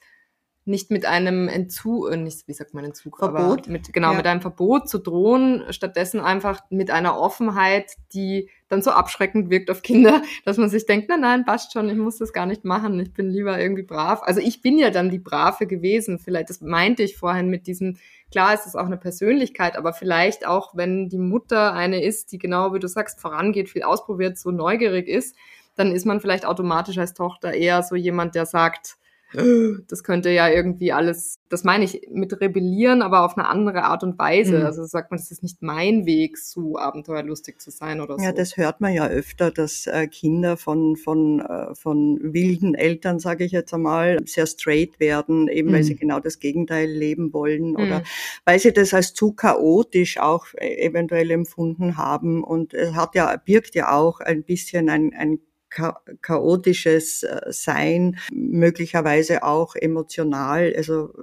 nicht 0.69 0.91
mit 0.91 1.05
einem 1.05 1.47
Entzug, 1.47 2.11
äh, 2.11 2.15
nicht, 2.15 2.47
wie 2.47 2.53
sagt 2.53 2.73
man 2.73 2.85
Entzug, 2.85 3.17
Verbot. 3.17 3.37
aber 3.39 3.71
mit, 3.71 3.91
genau, 3.91 4.11
ja. 4.11 4.17
mit 4.17 4.27
einem 4.27 4.39
Verbot 4.39 4.87
zu 4.87 4.99
drohen, 4.99 5.63
stattdessen 5.71 6.21
einfach 6.21 6.61
mit 6.69 6.91
einer 6.91 7.19
Offenheit, 7.19 7.93
die 8.13 8.49
dann 8.69 8.81
so 8.83 8.91
abschreckend 8.91 9.49
wirkt 9.49 9.71
auf 9.71 9.81
Kinder, 9.81 10.21
dass 10.45 10.57
man 10.57 10.69
sich 10.69 10.85
denkt, 10.85 11.09
nein, 11.09 11.21
nein, 11.21 11.43
passt 11.43 11.73
schon, 11.73 11.89
ich 11.89 11.97
muss 11.97 12.17
das 12.17 12.31
gar 12.31 12.45
nicht 12.45 12.63
machen, 12.63 12.99
ich 12.99 13.13
bin 13.13 13.29
lieber 13.29 13.59
irgendwie 13.59 13.83
brav. 13.83 14.21
Also 14.23 14.39
ich 14.39 14.61
bin 14.61 14.77
ja 14.77 14.91
dann 14.91 15.09
die 15.09 15.19
Brave 15.19 15.65
gewesen, 15.65 16.19
vielleicht, 16.19 16.49
das 16.49 16.61
meinte 16.61 17.03
ich 17.03 17.17
vorhin 17.17 17.49
mit 17.49 17.67
diesem, 17.67 17.97
klar 18.31 18.53
ist 18.53 18.67
es 18.67 18.75
auch 18.75 18.85
eine 18.85 18.97
Persönlichkeit, 18.97 19.75
aber 19.75 19.91
vielleicht 19.91 20.45
auch, 20.45 20.75
wenn 20.75 21.09
die 21.09 21.17
Mutter 21.17 21.73
eine 21.73 22.03
ist, 22.03 22.31
die 22.31 22.37
genau 22.37 22.73
wie 22.73 22.79
du 22.79 22.87
sagst, 22.87 23.19
vorangeht, 23.19 23.69
viel 23.69 23.83
ausprobiert, 23.83 24.37
so 24.37 24.51
neugierig 24.51 25.07
ist, 25.07 25.35
dann 25.75 25.91
ist 25.91 26.05
man 26.05 26.19
vielleicht 26.19 26.45
automatisch 26.45 26.99
als 26.99 27.13
Tochter 27.13 27.53
eher 27.53 27.81
so 27.81 27.95
jemand, 27.95 28.35
der 28.35 28.45
sagt, 28.45 28.98
das 29.31 30.03
könnte 30.03 30.31
ja 30.31 30.49
irgendwie 30.49 30.91
alles, 30.91 31.37
das 31.49 31.63
meine 31.63 31.85
ich 31.85 32.07
mit 32.11 32.41
rebellieren, 32.41 33.03
aber 33.03 33.23
auf 33.23 33.37
eine 33.37 33.47
andere 33.47 33.83
Art 33.83 34.03
und 34.03 34.17
Weise. 34.17 34.59
Mhm. 34.59 34.65
Also 34.65 34.85
sagt 34.85 35.11
man, 35.11 35.19
das 35.19 35.29
ist 35.29 35.43
nicht 35.43 35.61
mein 35.61 36.07
Weg, 36.07 36.37
so 36.37 36.77
abenteuerlustig 36.77 37.59
zu 37.59 37.69
sein 37.69 38.01
oder 38.01 38.17
so. 38.17 38.23
Ja, 38.23 38.31
das 38.31 38.57
hört 38.57 38.81
man 38.81 38.93
ja 38.93 39.07
öfter, 39.07 39.51
dass 39.51 39.85
äh, 39.85 40.07
Kinder 40.07 40.57
von, 40.57 40.95
von, 40.95 41.41
äh, 41.41 41.75
von 41.75 42.19
wilden 42.21 42.73
Eltern, 42.73 43.19
sage 43.19 43.43
ich 43.43 43.51
jetzt 43.51 43.73
einmal, 43.73 44.17
sehr 44.25 44.47
straight 44.47 44.99
werden, 44.99 45.47
eben 45.47 45.69
mhm. 45.69 45.73
weil 45.73 45.83
sie 45.83 45.93
mhm. 45.93 45.99
genau 45.99 46.19
das 46.19 46.39
Gegenteil 46.39 46.89
leben 46.89 47.31
wollen 47.31 47.75
oder 47.75 47.99
mhm. 47.99 48.03
weil 48.45 48.57
sie 48.57 48.73
das 48.73 48.95
als 48.95 49.13
zu 49.13 49.33
chaotisch 49.33 50.17
auch 50.17 50.47
äh, 50.55 50.87
eventuell 50.87 51.29
empfunden 51.29 51.97
haben. 51.97 52.43
Und 52.43 52.73
es 52.73 52.95
hat 52.95 53.13
ja, 53.13 53.35
birgt 53.37 53.75
ja 53.75 53.91
auch 53.91 54.21
ein 54.21 54.43
bisschen 54.43 54.89
ein, 54.89 55.13
ein 55.13 55.39
chaotisches 55.69 57.23
äh, 57.23 57.41
Sein, 57.49 58.19
möglicherweise 58.31 59.43
auch 59.43 59.75
emotional, 59.75 60.73
also 60.75 61.13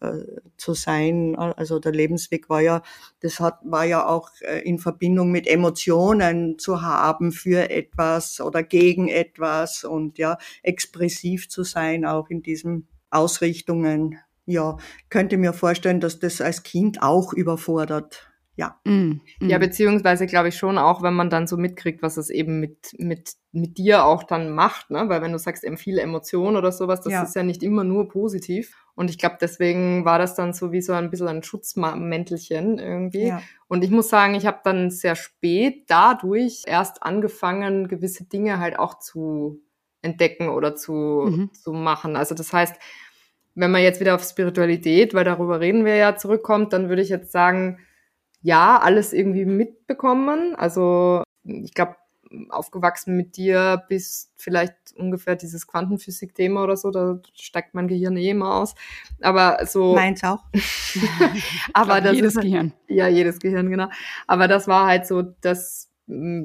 äh, 0.00 0.24
zu 0.56 0.74
sein. 0.74 1.36
Also 1.36 1.78
der 1.78 1.92
Lebensweg 1.92 2.48
war 2.50 2.60
ja, 2.60 2.82
das 3.20 3.40
hat, 3.40 3.60
war 3.64 3.84
ja 3.84 4.06
auch 4.06 4.30
äh, 4.40 4.60
in 4.60 4.78
Verbindung 4.78 5.30
mit 5.30 5.46
Emotionen 5.46 6.58
zu 6.58 6.82
haben 6.82 7.32
für 7.32 7.70
etwas 7.70 8.40
oder 8.40 8.62
gegen 8.62 9.08
etwas 9.08 9.84
und 9.84 10.18
ja, 10.18 10.38
expressiv 10.62 11.48
zu 11.48 11.62
sein, 11.62 12.04
auch 12.04 12.28
in 12.30 12.42
diesen 12.42 12.88
Ausrichtungen. 13.10 14.18
Ja, 14.44 14.76
könnte 15.08 15.36
mir 15.36 15.52
vorstellen, 15.52 16.00
dass 16.00 16.18
das 16.18 16.40
als 16.40 16.64
Kind 16.64 17.00
auch 17.00 17.32
überfordert 17.32 18.31
ja. 18.54 18.78
Mm. 18.84 19.20
Ja, 19.40 19.58
beziehungsweise 19.58 20.26
glaube 20.26 20.48
ich 20.48 20.56
schon 20.56 20.76
auch, 20.76 21.02
wenn 21.02 21.14
man 21.14 21.30
dann 21.30 21.46
so 21.46 21.56
mitkriegt, 21.56 22.02
was 22.02 22.18
es 22.18 22.28
eben 22.28 22.60
mit, 22.60 22.94
mit, 22.98 23.32
mit 23.50 23.78
dir 23.78 24.04
auch 24.04 24.24
dann 24.24 24.50
macht, 24.50 24.90
ne? 24.90 25.08
Weil 25.08 25.22
wenn 25.22 25.32
du 25.32 25.38
sagst, 25.38 25.64
eben 25.64 25.78
viele 25.78 26.02
Emotionen 26.02 26.56
oder 26.56 26.70
sowas, 26.70 27.00
das 27.00 27.12
ja. 27.12 27.22
ist 27.22 27.34
ja 27.34 27.42
nicht 27.42 27.62
immer 27.62 27.82
nur 27.82 28.08
positiv. 28.08 28.76
Und 28.94 29.08
ich 29.08 29.16
glaube, 29.16 29.38
deswegen 29.40 30.04
war 30.04 30.18
das 30.18 30.34
dann 30.34 30.52
so 30.52 30.70
wie 30.70 30.82
so 30.82 30.92
ein 30.92 31.10
bisschen 31.10 31.28
ein 31.28 31.42
Schutzmäntelchen 31.42 32.78
irgendwie. 32.78 33.28
Ja. 33.28 33.42
Und 33.68 33.84
ich 33.84 33.90
muss 33.90 34.10
sagen, 34.10 34.34
ich 34.34 34.44
habe 34.44 34.60
dann 34.64 34.90
sehr 34.90 35.16
spät 35.16 35.84
dadurch 35.88 36.64
erst 36.66 37.02
angefangen, 37.02 37.88
gewisse 37.88 38.24
Dinge 38.24 38.58
halt 38.58 38.78
auch 38.78 38.98
zu 38.98 39.62
entdecken 40.02 40.50
oder 40.50 40.74
zu, 40.74 40.92
mhm. 40.92 41.54
zu 41.54 41.72
machen. 41.72 42.16
Also 42.16 42.34
das 42.34 42.52
heißt, 42.52 42.74
wenn 43.54 43.70
man 43.70 43.82
jetzt 43.82 44.00
wieder 44.00 44.14
auf 44.14 44.24
Spiritualität, 44.24 45.14
weil 45.14 45.24
darüber 45.24 45.60
reden 45.60 45.86
wir 45.86 45.96
ja, 45.96 46.16
zurückkommt, 46.16 46.74
dann 46.74 46.90
würde 46.90 47.02
ich 47.02 47.08
jetzt 47.08 47.32
sagen, 47.32 47.78
ja, 48.42 48.78
alles 48.78 49.12
irgendwie 49.12 49.44
mitbekommen. 49.44 50.54
Also 50.56 51.22
ich 51.44 51.74
glaube, 51.74 51.96
aufgewachsen 52.48 53.16
mit 53.16 53.36
dir 53.36 53.82
bis 53.88 54.32
vielleicht 54.36 54.74
ungefähr 54.96 55.36
dieses 55.36 55.66
Quantenphysik-Thema 55.66 56.62
oder 56.64 56.76
so, 56.76 56.90
da 56.90 57.20
steigt 57.34 57.74
mein 57.74 57.88
Gehirn 57.88 58.16
eh 58.16 58.30
immer 58.30 58.54
aus. 58.56 58.74
Aber 59.20 59.64
so. 59.66 59.94
Meins 59.94 60.24
auch. 60.24 60.44
aber 61.72 62.00
das 62.00 62.14
jedes 62.14 62.32
ist, 62.32 62.36
halt 62.36 62.46
Gehirn. 62.46 62.72
Ja, 62.88 63.08
jedes 63.08 63.38
Gehirn, 63.38 63.70
genau. 63.70 63.88
Aber 64.26 64.48
das 64.48 64.68
war 64.68 64.86
halt 64.86 65.06
so 65.06 65.22
das 65.22 65.91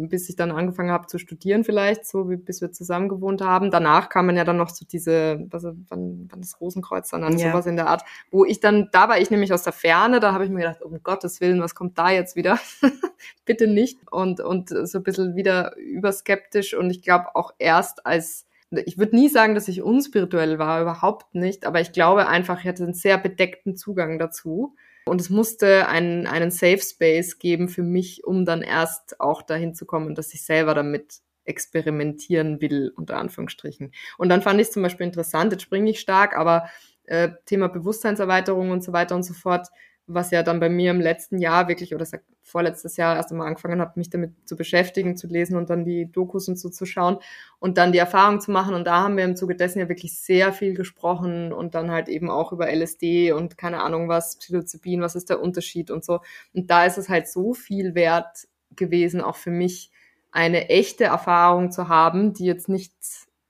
bis 0.09 0.29
ich 0.29 0.35
dann 0.35 0.51
angefangen 0.51 0.91
habe 0.91 1.07
zu 1.07 1.17
studieren 1.17 1.63
vielleicht, 1.63 2.05
so 2.05 2.29
wie, 2.29 2.37
bis 2.37 2.61
wir 2.61 2.71
zusammen 2.71 3.09
gewohnt 3.09 3.41
haben. 3.41 3.71
Danach 3.71 4.09
kam 4.09 4.27
man 4.27 4.37
ja 4.37 4.43
dann 4.43 4.57
noch 4.57 4.71
zu 4.71 4.85
diese, 4.85 5.45
was, 5.49 5.63
wann, 5.63 6.27
wann 6.29 6.41
das 6.41 6.59
Rosenkreuz 6.61 7.09
dann 7.09 7.23
an, 7.23 7.37
ja. 7.37 7.51
sowas 7.51 7.65
in 7.65 7.75
der 7.75 7.87
Art, 7.87 8.03
wo 8.31 8.45
ich 8.45 8.59
dann, 8.59 8.89
da 8.91 9.09
war 9.09 9.19
ich 9.19 9.29
nämlich 9.29 9.53
aus 9.53 9.63
der 9.63 9.73
Ferne, 9.73 10.19
da 10.19 10.33
habe 10.33 10.45
ich 10.45 10.49
mir 10.49 10.59
gedacht, 10.59 10.81
um 10.81 11.01
Gottes 11.03 11.41
Willen, 11.41 11.61
was 11.61 11.75
kommt 11.75 11.97
da 11.97 12.09
jetzt 12.09 12.35
wieder? 12.35 12.59
Bitte 13.45 13.67
nicht. 13.67 13.99
Und, 14.11 14.39
und 14.39 14.69
so 14.69 14.99
ein 14.99 15.03
bisschen 15.03 15.35
wieder 15.35 15.75
überskeptisch 15.77 16.73
und 16.73 16.89
ich 16.89 17.01
glaube 17.01 17.35
auch 17.35 17.53
erst 17.57 18.05
als 18.05 18.45
ich 18.69 18.97
würde 18.97 19.15
nie 19.15 19.29
sagen, 19.29 19.55
dass 19.55 19.69
ich 19.69 19.81
unspirituell 19.81 20.59
war, 20.59 20.81
überhaupt 20.81 21.33
nicht, 21.33 21.65
aber 21.65 21.79
ich 21.79 21.93
glaube 21.93 22.27
einfach, 22.27 22.59
ich 22.59 22.67
hatte 22.67 22.83
einen 22.83 22.93
sehr 22.93 23.17
bedeckten 23.17 23.77
Zugang 23.77 24.19
dazu. 24.19 24.75
Und 25.07 25.21
es 25.21 25.29
musste 25.29 25.87
einen, 25.87 26.27
einen 26.27 26.51
Safe 26.51 26.79
Space 26.79 27.39
geben 27.39 27.69
für 27.69 27.83
mich, 27.83 28.25
um 28.25 28.45
dann 28.45 28.61
erst 28.61 29.19
auch 29.19 29.41
dahin 29.41 29.73
zu 29.73 29.85
kommen, 29.85 30.15
dass 30.15 30.33
ich 30.33 30.43
selber 30.43 30.73
damit 30.73 31.21
experimentieren 31.45 32.61
will, 32.61 32.91
unter 32.95 33.17
Anführungsstrichen. 33.17 33.93
Und 34.17 34.29
dann 34.29 34.41
fand 34.41 34.59
ich 34.59 34.71
zum 34.71 34.83
Beispiel 34.83 35.05
interessant, 35.05 35.51
jetzt 35.51 35.63
springe 35.63 35.89
ich 35.89 35.99
stark, 35.99 36.35
aber 36.35 36.69
äh, 37.03 37.29
Thema 37.45 37.69
Bewusstseinserweiterung 37.69 38.71
und 38.71 38.83
so 38.83 38.93
weiter 38.93 39.15
und 39.15 39.23
so 39.23 39.33
fort, 39.33 39.67
was 40.07 40.31
ja 40.31 40.41
dann 40.41 40.59
bei 40.59 40.69
mir 40.69 40.91
im 40.91 41.01
letzten 41.01 41.37
Jahr 41.37 41.67
wirklich, 41.67 41.93
oder 41.93 42.05
vorletztes 42.41 42.95
Jahr 42.95 43.17
erst 43.17 43.31
einmal 43.31 43.47
angefangen 43.47 43.81
habe, 43.81 43.93
mich 43.95 44.09
damit 44.09 44.31
zu 44.47 44.55
beschäftigen, 44.55 45.17
zu 45.17 45.27
lesen 45.27 45.57
und 45.57 45.69
dann 45.69 45.83
die 45.83 46.09
Dokus 46.09 46.47
und 46.47 46.57
so 46.57 46.69
zu 46.69 46.85
schauen 46.85 47.17
und 47.59 47.77
dann 47.77 47.91
die 47.91 47.97
Erfahrung 47.97 48.39
zu 48.39 48.51
machen. 48.51 48.73
Und 48.73 48.85
da 48.85 49.01
haben 49.03 49.17
wir 49.17 49.25
im 49.25 49.35
Zuge 49.35 49.55
dessen 49.55 49.79
ja 49.79 49.89
wirklich 49.89 50.17
sehr 50.17 50.53
viel 50.53 50.73
gesprochen 50.73 51.51
und 51.51 51.75
dann 51.75 51.91
halt 51.91 52.07
eben 52.07 52.29
auch 52.29 52.53
über 52.53 52.71
LSD 52.73 53.33
und 53.33 53.57
keine 53.57 53.81
Ahnung 53.81 54.07
was, 54.07 54.37
Psilocybin, 54.37 55.01
was 55.01 55.15
ist 55.15 55.29
der 55.29 55.41
Unterschied 55.41 55.91
und 55.91 56.05
so. 56.05 56.21
Und 56.53 56.71
da 56.71 56.85
ist 56.85 56.97
es 56.97 57.09
halt 57.09 57.27
so 57.27 57.53
viel 57.53 57.93
wert 57.93 58.47
gewesen, 58.75 59.19
auch 59.21 59.35
für 59.35 59.51
mich 59.51 59.91
eine 60.31 60.69
echte 60.69 61.05
Erfahrung 61.05 61.71
zu 61.71 61.89
haben, 61.89 62.33
die 62.33 62.45
jetzt 62.45 62.69
nicht 62.69 62.93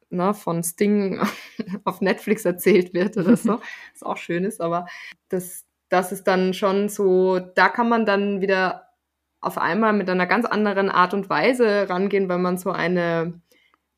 ne, 0.10 0.34
von 0.34 0.64
Sting 0.64 1.20
auf 1.84 2.02
Netflix 2.02 2.46
erzählt 2.46 2.94
wird 2.94 3.18
oder 3.18 3.38
so, 3.38 3.60
was 3.94 4.04
auch 4.04 4.18
schön 4.18 4.44
ist, 4.44 4.62
aber 4.62 4.88
das, 5.30 5.67
das 5.90 6.12
ist 6.12 6.28
dann 6.28 6.54
schon 6.54 6.90
so, 6.90 7.40
da 7.40 7.70
kann 7.70 7.90
man 7.90 8.06
dann 8.06 8.42
wieder 8.42 8.88
auf 9.40 9.58
einmal 9.58 9.94
mit 9.94 10.10
einer 10.10 10.28
ganz 10.28 10.46
anderen 10.46 10.90
Art 10.90 11.14
und 11.14 11.30
Weise 11.30 11.90
rangehen, 11.90 12.28
weil 12.28 12.40
man 12.40 12.58
so 12.58 12.72
eine 12.72 13.42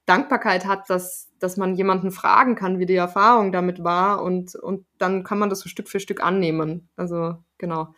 Dankbarkeit 0.05 0.65
hat, 0.65 0.89
dass, 0.89 1.29
dass 1.39 1.55
man 1.55 1.75
jemanden 1.75 2.11
fragen 2.11 2.55
kann, 2.55 2.79
wie 2.79 2.85
die 2.85 2.95
Erfahrung 2.95 3.51
damit 3.51 3.83
war 3.83 4.23
und, 4.23 4.55
und 4.55 4.85
dann 4.97 5.23
kann 5.23 5.39
man 5.39 5.49
das 5.49 5.59
so 5.59 5.69
Stück 5.69 5.87
für 5.87 5.99
Stück 5.99 6.23
annehmen. 6.23 6.89
Also 6.95 7.35
genau. 7.57 7.93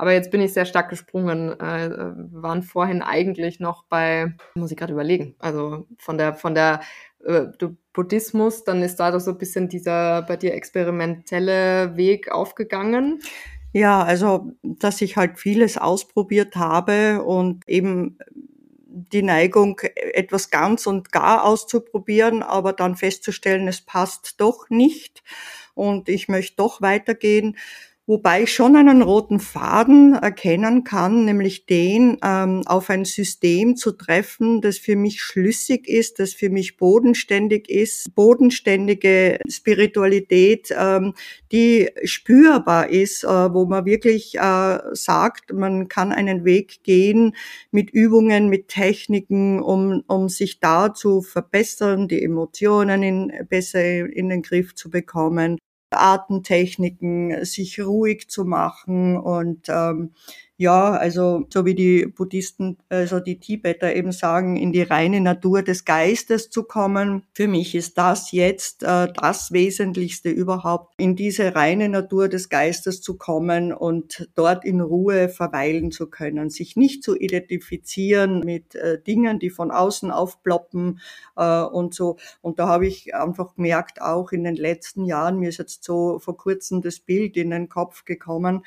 Aber 0.00 0.14
jetzt 0.14 0.30
bin 0.30 0.40
ich 0.40 0.54
sehr 0.54 0.64
stark 0.64 0.88
gesprungen. 0.88 1.60
Äh, 1.60 1.90
waren 2.32 2.62
vorhin 2.62 3.02
eigentlich 3.02 3.60
noch 3.60 3.84
bei, 3.84 4.32
muss 4.54 4.70
ich 4.70 4.78
gerade 4.78 4.94
überlegen, 4.94 5.34
also 5.38 5.86
von 5.98 6.16
der, 6.16 6.32
von 6.32 6.54
der 6.54 6.80
äh, 7.22 7.48
Buddhismus, 7.92 8.64
dann 8.64 8.80
ist 8.80 8.96
da 8.96 9.10
doch 9.10 9.20
so 9.20 9.32
ein 9.32 9.36
bisschen 9.36 9.68
dieser 9.68 10.22
bei 10.22 10.38
dir 10.38 10.54
experimentelle 10.54 11.98
Weg 11.98 12.32
aufgegangen. 12.32 13.20
Ja, 13.74 14.02
also, 14.02 14.52
dass 14.62 15.02
ich 15.02 15.18
halt 15.18 15.38
vieles 15.38 15.76
ausprobiert 15.76 16.56
habe 16.56 17.22
und 17.22 17.68
eben 17.68 18.16
die 18.86 19.22
Neigung, 19.22 19.80
etwas 20.14 20.48
ganz 20.48 20.86
und 20.86 21.12
gar 21.12 21.44
auszuprobieren, 21.44 22.42
aber 22.42 22.72
dann 22.72 22.96
festzustellen, 22.96 23.68
es 23.68 23.82
passt 23.82 24.40
doch 24.40 24.70
nicht 24.70 25.22
und 25.74 26.08
ich 26.08 26.28
möchte 26.28 26.56
doch 26.56 26.80
weitergehen 26.80 27.58
wobei 28.10 28.42
ich 28.42 28.52
schon 28.52 28.74
einen 28.74 29.02
roten 29.02 29.38
Faden 29.38 30.14
erkennen 30.14 30.82
kann, 30.82 31.26
nämlich 31.26 31.66
den, 31.66 32.18
ähm, 32.24 32.62
auf 32.66 32.90
ein 32.90 33.04
System 33.04 33.76
zu 33.76 33.92
treffen, 33.92 34.60
das 34.60 34.78
für 34.78 34.96
mich 34.96 35.22
schlüssig 35.22 35.86
ist, 35.86 36.18
das 36.18 36.32
für 36.32 36.50
mich 36.50 36.76
bodenständig 36.76 37.70
ist, 37.70 38.12
bodenständige 38.16 39.38
Spiritualität, 39.48 40.74
ähm, 40.76 41.14
die 41.52 41.88
spürbar 42.02 42.88
ist, 42.90 43.22
äh, 43.22 43.28
wo 43.28 43.66
man 43.66 43.84
wirklich 43.84 44.34
äh, 44.34 44.78
sagt, 44.90 45.52
man 45.52 45.86
kann 45.86 46.10
einen 46.10 46.44
Weg 46.44 46.82
gehen 46.82 47.36
mit 47.70 47.90
Übungen, 47.90 48.48
mit 48.48 48.66
Techniken, 48.66 49.62
um, 49.62 50.02
um 50.08 50.28
sich 50.28 50.58
da 50.58 50.92
zu 50.92 51.22
verbessern, 51.22 52.08
die 52.08 52.24
Emotionen 52.24 53.04
in, 53.04 53.32
besser 53.48 53.84
in 53.84 54.30
den 54.30 54.42
Griff 54.42 54.74
zu 54.74 54.90
bekommen, 54.90 55.58
Atemtechniken, 55.90 57.44
sich 57.44 57.80
ruhig 57.80 58.28
zu 58.28 58.44
machen 58.44 59.16
und 59.16 59.68
ähm, 59.68 60.12
ja, 60.60 60.90
also 60.90 61.46
so 61.48 61.64
wie 61.64 61.74
die 61.74 62.04
Buddhisten, 62.04 62.76
also 62.90 63.18
die 63.18 63.40
Tibeter 63.40 63.96
eben 63.96 64.12
sagen, 64.12 64.58
in 64.58 64.72
die 64.72 64.82
reine 64.82 65.22
Natur 65.22 65.62
des 65.62 65.86
Geistes 65.86 66.50
zu 66.50 66.64
kommen. 66.64 67.22
Für 67.32 67.48
mich 67.48 67.74
ist 67.74 67.96
das 67.96 68.30
jetzt 68.30 68.82
äh, 68.82 69.08
das 69.10 69.52
Wesentlichste 69.52 70.28
überhaupt, 70.28 70.92
in 70.98 71.16
diese 71.16 71.54
reine 71.54 71.88
Natur 71.88 72.28
des 72.28 72.50
Geistes 72.50 73.00
zu 73.00 73.16
kommen 73.16 73.72
und 73.72 74.28
dort 74.34 74.66
in 74.66 74.82
Ruhe 74.82 75.30
verweilen 75.30 75.92
zu 75.92 76.10
können, 76.10 76.50
sich 76.50 76.76
nicht 76.76 77.02
zu 77.04 77.16
identifizieren 77.16 78.40
mit 78.40 78.74
äh, 78.74 79.02
Dingen, 79.02 79.38
die 79.38 79.48
von 79.48 79.70
außen 79.70 80.10
aufploppen 80.10 81.00
äh, 81.36 81.62
und 81.62 81.94
so. 81.94 82.18
Und 82.42 82.58
da 82.58 82.68
habe 82.68 82.86
ich 82.86 83.14
einfach 83.14 83.54
gemerkt, 83.54 84.02
auch 84.02 84.30
in 84.30 84.44
den 84.44 84.56
letzten 84.56 85.06
Jahren, 85.06 85.38
mir 85.38 85.48
ist 85.48 85.58
jetzt 85.58 85.84
so 85.84 86.18
vor 86.18 86.36
kurzem 86.36 86.82
das 86.82 87.00
Bild 87.00 87.38
in 87.38 87.48
den 87.48 87.70
Kopf 87.70 88.04
gekommen, 88.04 88.62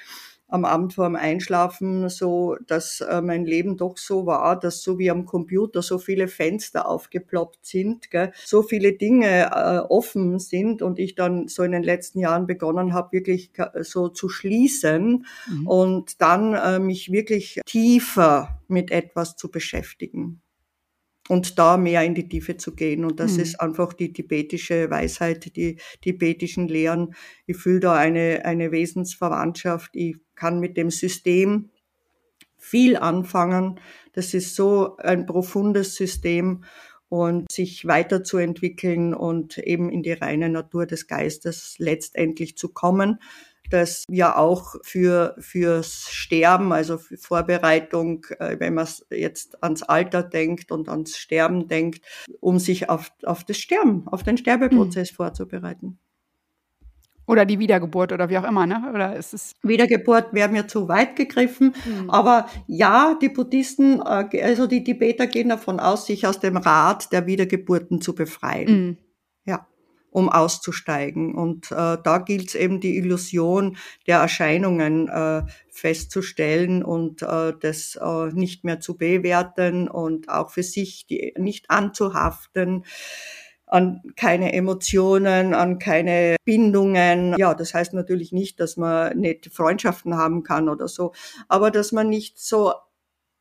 am 0.54 0.66
Abend 0.66 0.94
vor 0.94 1.06
dem 1.06 1.16
Einschlafen 1.16 2.10
so, 2.10 2.56
dass 2.68 3.02
äh, 3.02 3.22
mein 3.22 3.44
Leben 3.44 3.76
doch 3.76 3.98
so 3.98 4.28
war, 4.28 4.60
dass 4.60 4.84
so 4.84 5.00
wie 5.00 5.10
am 5.10 5.26
Computer 5.26 5.82
so 5.82 5.98
viele 5.98 6.28
Fenster 6.28 6.88
aufgeploppt 6.88 7.66
sind, 7.66 8.12
gell, 8.12 8.32
so 8.46 8.62
viele 8.62 8.94
Dinge 8.94 9.50
äh, 9.52 9.80
offen 9.80 10.38
sind 10.38 10.84
und 10.84 11.00
ich 11.00 11.16
dann 11.16 11.48
so 11.48 11.64
in 11.64 11.72
den 11.72 11.82
letzten 11.82 12.20
Jahren 12.20 12.46
begonnen 12.46 12.94
habe, 12.94 13.14
wirklich 13.14 13.50
so 13.82 14.10
zu 14.10 14.30
schließen 14.30 15.26
mhm. 15.50 15.68
und 15.68 16.22
dann 16.22 16.54
äh, 16.54 16.78
mich 16.78 17.12
wirklich 17.12 17.60
tiefer 17.66 18.60
mit 18.68 18.92
etwas 18.92 19.36
zu 19.36 19.50
beschäftigen 19.50 20.43
und 21.30 21.58
da 21.58 21.78
mehr 21.78 22.04
in 22.04 22.16
die 22.16 22.28
Tiefe 22.28 22.58
zu 22.58 22.76
gehen. 22.76 23.06
Und 23.06 23.20
das 23.20 23.34
mhm. 23.34 23.40
ist 23.40 23.62
einfach 23.62 23.94
die 23.94 24.12
tibetische 24.12 24.90
Weisheit, 24.90 25.56
die 25.56 25.78
tibetischen 26.02 26.68
Lehren. 26.68 27.16
Ich 27.46 27.58
fühle 27.58 27.80
da 27.80 27.96
eine, 27.96 28.44
eine 28.46 28.72
Wesensverwandtschaft. 28.72 29.92
Ich 29.96 30.18
kann 30.36 30.60
mit 30.60 30.76
dem 30.78 30.90
System 30.90 31.70
viel 32.58 32.98
anfangen. 32.98 33.80
Das 34.14 34.34
ist 34.34 34.56
so 34.56 34.98
ein 34.98 35.26
profundes 35.26 35.96
System 35.96 36.64
und 37.10 37.52
sich 37.52 37.86
weiterzuentwickeln 37.86 39.14
und 39.14 39.58
eben 39.60 39.90
in 39.90 40.02
die 40.02 40.14
reine 40.14 40.50
Natur 40.50 40.86
des 40.86 41.08
Geistes 41.08 41.76
letztendlich 41.78 42.58
zu 42.58 42.70
kommen 42.70 43.20
das 43.70 44.04
ja 44.10 44.36
auch 44.36 44.76
für 44.84 45.36
fürs 45.40 46.08
Sterben, 46.10 46.72
also 46.72 46.98
für 46.98 47.18
Vorbereitung, 47.18 48.26
äh, 48.40 48.60
wenn 48.60 48.74
man 48.74 48.88
jetzt 49.10 49.62
ans 49.64 49.84
Alter 49.84 50.24
denkt 50.24 50.72
und 50.72 50.90
ans 50.90 51.18
Sterben 51.18 51.68
denkt, 51.68 52.06
um 52.40 52.60
sich 52.60 52.90
auf, 52.90 53.12
auf 53.24 53.44
das 53.44 53.58
Sterben, 53.58 54.08
auf 54.08 54.24
den 54.24 54.38
Sterbeprozess 54.38 55.12
mhm. 55.12 55.16
vorzubereiten. 55.16 56.00
Oder 57.26 57.46
die 57.46 57.58
Wiedergeburt 57.58 58.12
oder 58.12 58.28
wie 58.28 58.38
auch 58.38 58.44
immer, 58.44 58.66
ne? 58.66 58.92
Oder 58.94 59.16
ist 59.16 59.34
es 59.34 59.54
Wiedergeburt 59.64 60.34
wäre 60.34 60.50
mir 60.50 60.68
zu 60.68 60.90
weit 60.90 61.16
gegriffen. 61.16 61.74
Mhm. 61.86 62.10
Aber 62.10 62.48
ja, 62.68 63.18
die 63.22 63.30
Buddhisten, 63.30 64.02
äh, 64.02 64.42
also 64.44 64.68
die 64.68 64.84
Tibeter 64.84 65.28
gehen 65.28 65.50
davon 65.50 65.80
aus, 65.80 66.06
sich 66.06 66.28
aus 66.28 66.40
dem 66.40 66.58
Rad 66.58 67.14
der 67.14 67.26
Wiedergeburten 67.26 68.02
zu 68.02 68.14
befreien. 68.14 68.88
Mhm 68.88 68.98
um 70.14 70.30
auszusteigen. 70.30 71.36
Und 71.36 71.72
äh, 71.72 71.98
da 72.04 72.20
gilt 72.20 72.50
es 72.50 72.56
eben 72.56 72.80
die 72.80 72.98
Illusion 72.98 73.78
der 74.08 74.20
Erscheinungen 74.20 75.10
äh, 75.10 75.42
festzustellen 75.70 76.84
und 76.84 77.24
äh, 77.24 77.54
das 77.60 78.00
äh, 78.02 78.28
nicht 78.28 78.64
mehr 78.64 78.80
zu 78.80 78.96
bewerten 78.96 79.88
und 79.88 80.30
auch 80.30 80.52
für 80.52 80.64
sich 80.64 81.08
die, 81.08 81.34
nicht 81.38 81.70
anzuhaften 81.70 82.86
an 83.66 84.04
keine 84.16 84.54
Emotionen, 84.54 85.56
an 85.56 85.80
keine 85.80 86.36
Bindungen. 86.46 87.36
Ja, 87.40 87.56
das 87.56 87.74
heißt 87.74 87.94
natürlich 87.94 88.32
nicht, 88.32 88.60
dass 88.60 88.78
man 88.78 89.18
nicht 89.18 89.50
Freundschaften 89.52 90.16
haben 90.16 90.44
kann 90.44 90.70
oder 90.70 90.88
so, 90.88 91.14
aber 91.48 91.72
dass 91.72 91.92
man 91.92 92.08
nicht 92.08 92.38
so 92.40 92.74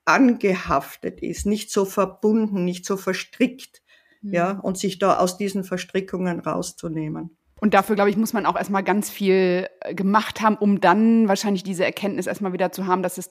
angehaftet 0.06 1.20
ist, 1.20 1.44
nicht 1.44 1.70
so 1.70 1.84
verbunden, 1.84 2.64
nicht 2.64 2.86
so 2.86 2.96
verstrickt 2.96 3.81
ja, 4.22 4.54
mhm. 4.54 4.60
und 4.60 4.78
sich 4.78 4.98
da 4.98 5.18
aus 5.18 5.36
diesen 5.36 5.64
Verstrickungen 5.64 6.40
rauszunehmen. 6.40 7.36
Und 7.60 7.74
dafür, 7.74 7.94
glaube 7.94 8.10
ich, 8.10 8.16
muss 8.16 8.32
man 8.32 8.44
auch 8.44 8.56
erstmal 8.56 8.82
ganz 8.82 9.08
viel 9.08 9.68
äh, 9.80 9.94
gemacht 9.94 10.40
haben, 10.40 10.56
um 10.56 10.80
dann 10.80 11.28
wahrscheinlich 11.28 11.62
diese 11.62 11.84
Erkenntnis 11.84 12.26
erstmal 12.26 12.52
wieder 12.52 12.72
zu 12.72 12.86
haben, 12.86 13.02
dass 13.02 13.18
es 13.18 13.30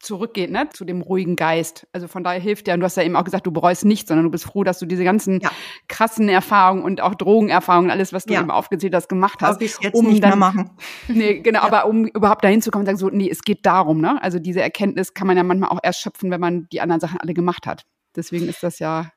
zurückgeht, 0.00 0.50
ne, 0.50 0.68
zu 0.72 0.84
dem 0.84 1.02
ruhigen 1.02 1.36
Geist. 1.36 1.86
Also 1.92 2.08
von 2.08 2.22
daher 2.22 2.40
hilft 2.40 2.68
ja, 2.68 2.74
und 2.74 2.80
du 2.80 2.86
hast 2.86 2.96
ja 2.96 3.02
eben 3.02 3.16
auch 3.16 3.24
gesagt, 3.24 3.46
du 3.46 3.50
bereust 3.50 3.84
nichts, 3.84 4.08
sondern 4.08 4.24
du 4.24 4.30
bist 4.30 4.44
froh, 4.44 4.64
dass 4.64 4.78
du 4.78 4.86
diese 4.86 5.04
ganzen 5.04 5.40
ja. 5.40 5.50
krassen 5.88 6.28
Erfahrungen 6.28 6.82
und 6.82 7.00
auch 7.00 7.14
Drogenerfahrungen, 7.14 7.90
alles, 7.90 8.12
was 8.12 8.24
du 8.24 8.34
ja. 8.34 8.40
eben 8.40 8.50
aufgezählt 8.50 8.94
hast, 8.94 9.08
gemacht 9.08 9.40
hast. 9.42 9.60
Ich 9.60 9.76
jetzt 9.80 9.94
um 9.94 10.06
nicht 10.06 10.22
dann, 10.22 10.30
mehr 10.30 10.36
machen. 10.36 10.70
Nee, 11.08 11.40
genau, 11.40 11.60
ja. 11.60 11.66
aber 11.66 11.86
um 11.86 12.06
überhaupt 12.06 12.44
dahin 12.44 12.62
zu 12.62 12.70
kommen 12.70 12.82
und 12.82 12.86
sagen, 12.86 12.98
so, 12.98 13.08
nee, 13.08 13.28
es 13.28 13.42
geht 13.42 13.66
darum, 13.66 14.00
ne? 14.00 14.22
Also 14.22 14.38
diese 14.38 14.62
Erkenntnis 14.62 15.14
kann 15.14 15.26
man 15.26 15.36
ja 15.36 15.42
manchmal 15.42 15.70
auch 15.70 15.80
erst 15.82 16.00
schöpfen, 16.00 16.30
wenn 16.30 16.40
man 16.40 16.68
die 16.70 16.80
anderen 16.80 17.00
Sachen 17.00 17.20
alle 17.20 17.34
gemacht 17.34 17.66
hat. 17.66 17.84
Deswegen 18.14 18.48
ist 18.48 18.62
das 18.62 18.78
ja. 18.78 19.10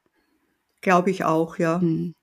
Glaube 0.82 1.12
ich 1.12 1.24
auch, 1.24 1.58
ja. 1.58 1.80
Hm. 1.80 2.14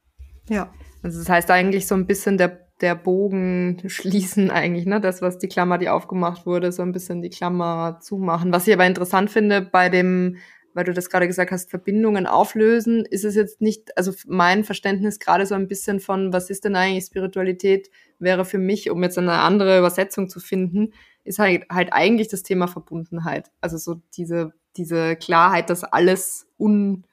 Ja. 0.49 0.73
Also 1.03 1.19
das 1.19 1.29
heißt 1.29 1.51
eigentlich 1.51 1.87
so 1.87 1.95
ein 1.95 2.07
bisschen 2.07 2.39
der 2.39 2.69
der 2.81 2.95
Bogen 2.95 3.83
schließen 3.87 4.51
eigentlich, 4.53 4.87
ne? 4.87 5.01
Das, 5.01 5.23
was 5.23 5.39
die 5.39 5.49
Klammer, 5.49 5.79
die 5.79 5.89
aufgemacht 5.89 6.47
wurde, 6.47 6.73
so 6.73 6.83
ein 6.83 6.93
bisschen 6.93 7.23
die 7.23 7.31
Klammer 7.31 7.99
zumachen. 8.01 8.53
Was 8.53 8.67
ich 8.67 8.75
aber 8.75 8.87
interessant 8.87 9.31
finde 9.31 9.63
bei 9.63 9.89
dem, 9.89 10.37
weil 10.75 10.85
du 10.85 10.93
das 10.93 11.11
gerade 11.11 11.27
gesagt 11.27 11.51
hast, 11.51 11.71
Verbindungen 11.71 12.27
auflösen, 12.27 13.05
ist 13.05 13.25
es 13.25 13.35
jetzt 13.35 13.61
nicht, 13.61 13.97
also 13.97 14.13
mein 14.27 14.65
Verständnis 14.65 15.19
gerade 15.19 15.47
so 15.47 15.55
ein 15.55 15.67
bisschen 15.67 15.99
von, 15.99 16.33
was 16.33 16.51
ist 16.51 16.65
denn 16.65 16.77
eigentlich 16.77 17.07
Spiritualität, 17.07 17.91
wäre 18.19 18.45
für 18.45 18.59
mich, 18.59 18.91
um 18.91 19.03
jetzt 19.03 19.19
eine 19.19 19.33
andere 19.33 19.79
Übersetzung 19.79 20.29
zu 20.29 20.41
finden, 20.41 20.93
ist 21.25 21.39
halt, 21.39 21.65
halt 21.71 21.93
eigentlich 21.93 22.29
das 22.29 22.43
Thema 22.43 22.69
Verbundenheit. 22.69 23.51
Also 23.61 23.77
so 23.77 24.01
diese, 24.17 24.53
diese 24.77 25.17
Klarheit, 25.17 25.69
dass 25.69 25.85
alles 25.85 26.47
un, 26.59 27.05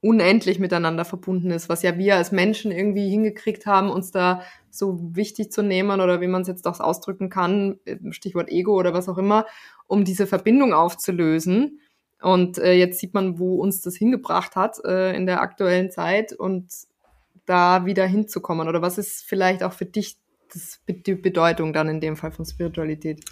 unendlich 0.00 0.58
miteinander 0.60 1.04
verbunden 1.04 1.50
ist, 1.50 1.68
was 1.68 1.82
ja 1.82 1.98
wir 1.98 2.16
als 2.16 2.30
Menschen 2.30 2.70
irgendwie 2.70 3.08
hingekriegt 3.08 3.66
haben, 3.66 3.90
uns 3.90 4.10
da 4.12 4.42
so 4.70 4.98
wichtig 5.14 5.50
zu 5.50 5.62
nehmen 5.62 6.00
oder 6.00 6.20
wie 6.20 6.28
man 6.28 6.42
es 6.42 6.48
jetzt 6.48 6.66
auch 6.66 6.78
ausdrücken 6.78 7.30
kann, 7.30 7.80
Stichwort 8.10 8.48
Ego 8.50 8.78
oder 8.78 8.94
was 8.94 9.08
auch 9.08 9.18
immer, 9.18 9.46
um 9.86 10.04
diese 10.04 10.26
Verbindung 10.26 10.72
aufzulösen. 10.72 11.80
Und 12.20 12.58
äh, 12.58 12.72
jetzt 12.72 13.00
sieht 13.00 13.14
man, 13.14 13.38
wo 13.38 13.56
uns 13.56 13.80
das 13.80 13.96
hingebracht 13.96 14.56
hat 14.56 14.78
äh, 14.84 15.14
in 15.16 15.26
der 15.26 15.40
aktuellen 15.40 15.90
Zeit 15.90 16.32
und 16.32 16.66
da 17.46 17.86
wieder 17.86 18.06
hinzukommen. 18.06 18.68
Oder 18.68 18.82
was 18.82 18.98
ist 18.98 19.24
vielleicht 19.24 19.62
auch 19.62 19.72
für 19.72 19.86
dich 19.86 20.16
das, 20.52 20.80
die 20.88 21.14
Bedeutung 21.14 21.72
dann 21.72 21.88
in 21.88 22.00
dem 22.00 22.16
Fall 22.16 22.32
von 22.32 22.44
Spiritualität? 22.44 23.24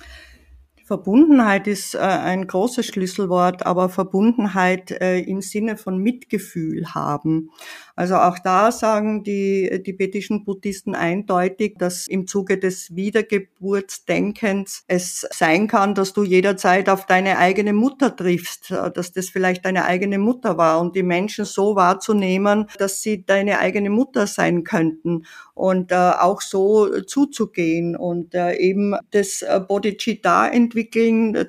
Verbundenheit 0.86 1.66
ist 1.66 1.96
äh, 1.96 1.98
ein 1.98 2.46
großes 2.46 2.86
Schlüsselwort, 2.86 3.66
aber 3.66 3.88
Verbundenheit 3.88 4.92
äh, 4.92 5.18
im 5.18 5.42
Sinne 5.42 5.76
von 5.76 5.98
Mitgefühl 5.98 6.94
haben. 6.94 7.50
Also 7.96 8.14
auch 8.14 8.38
da 8.38 8.70
sagen 8.70 9.24
die 9.24 9.68
tibetischen 9.82 10.44
Buddhisten 10.44 10.94
eindeutig, 10.94 11.74
dass 11.78 12.06
im 12.06 12.28
Zuge 12.28 12.58
des 12.58 12.94
Wiedergeburtsdenkens 12.94 14.84
es 14.86 15.26
sein 15.32 15.66
kann, 15.66 15.96
dass 15.96 16.12
du 16.12 16.22
jederzeit 16.22 16.88
auf 16.88 17.06
deine 17.06 17.38
eigene 17.38 17.72
Mutter 17.72 18.14
triffst, 18.14 18.70
dass 18.70 19.12
das 19.12 19.28
vielleicht 19.30 19.64
deine 19.64 19.86
eigene 19.86 20.18
Mutter 20.18 20.56
war 20.56 20.78
und 20.80 20.94
die 20.94 21.02
Menschen 21.02 21.46
so 21.46 21.74
wahrzunehmen, 21.74 22.66
dass 22.78 23.02
sie 23.02 23.24
deine 23.24 23.58
eigene 23.58 23.90
Mutter 23.90 24.28
sein 24.28 24.62
könnten 24.62 25.24
und 25.54 25.90
äh, 25.90 25.96
auch 25.96 26.42
so 26.42 27.00
zuzugehen 27.00 27.96
und 27.96 28.34
eben 28.36 28.94
das 29.10 29.42
Bodhicitta 29.66 30.46
entwickeln. 30.48 30.75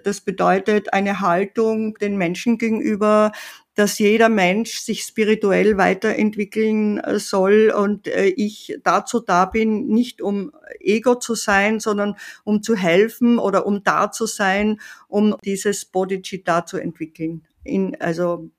Das 0.04 0.22
bedeutet 0.22 0.94
eine 0.94 1.20
Haltung 1.20 1.96
den 1.96 2.18
Menschen 2.18 2.58
gegenüber, 2.58 3.32
dass 3.78 4.00
jeder 4.00 4.28
Mensch 4.28 4.80
sich 4.80 5.04
spirituell 5.04 5.78
weiterentwickeln 5.78 6.98
äh, 6.98 7.20
soll 7.20 7.72
und 7.78 8.08
äh, 8.08 8.26
ich 8.26 8.76
dazu 8.84 9.20
da 9.20 9.46
bin, 9.46 9.88
nicht 9.88 10.20
um 10.20 10.52
Ego 10.80 11.14
zu 11.14 11.36
sein, 11.36 11.80
sondern 11.80 12.16
um 12.44 12.64
zu 12.64 12.76
helfen 12.76 13.38
oder 13.38 13.68
um 13.68 13.84
da 13.84 14.12
zu 14.12 14.26
sein, 14.26 14.80
um 15.08 15.36
dieses 15.46 15.86
Bodhicitta 15.86 16.66
zu 16.66 16.78
entwickeln. 16.78 17.46
In, 17.64 17.96
also 18.02 18.50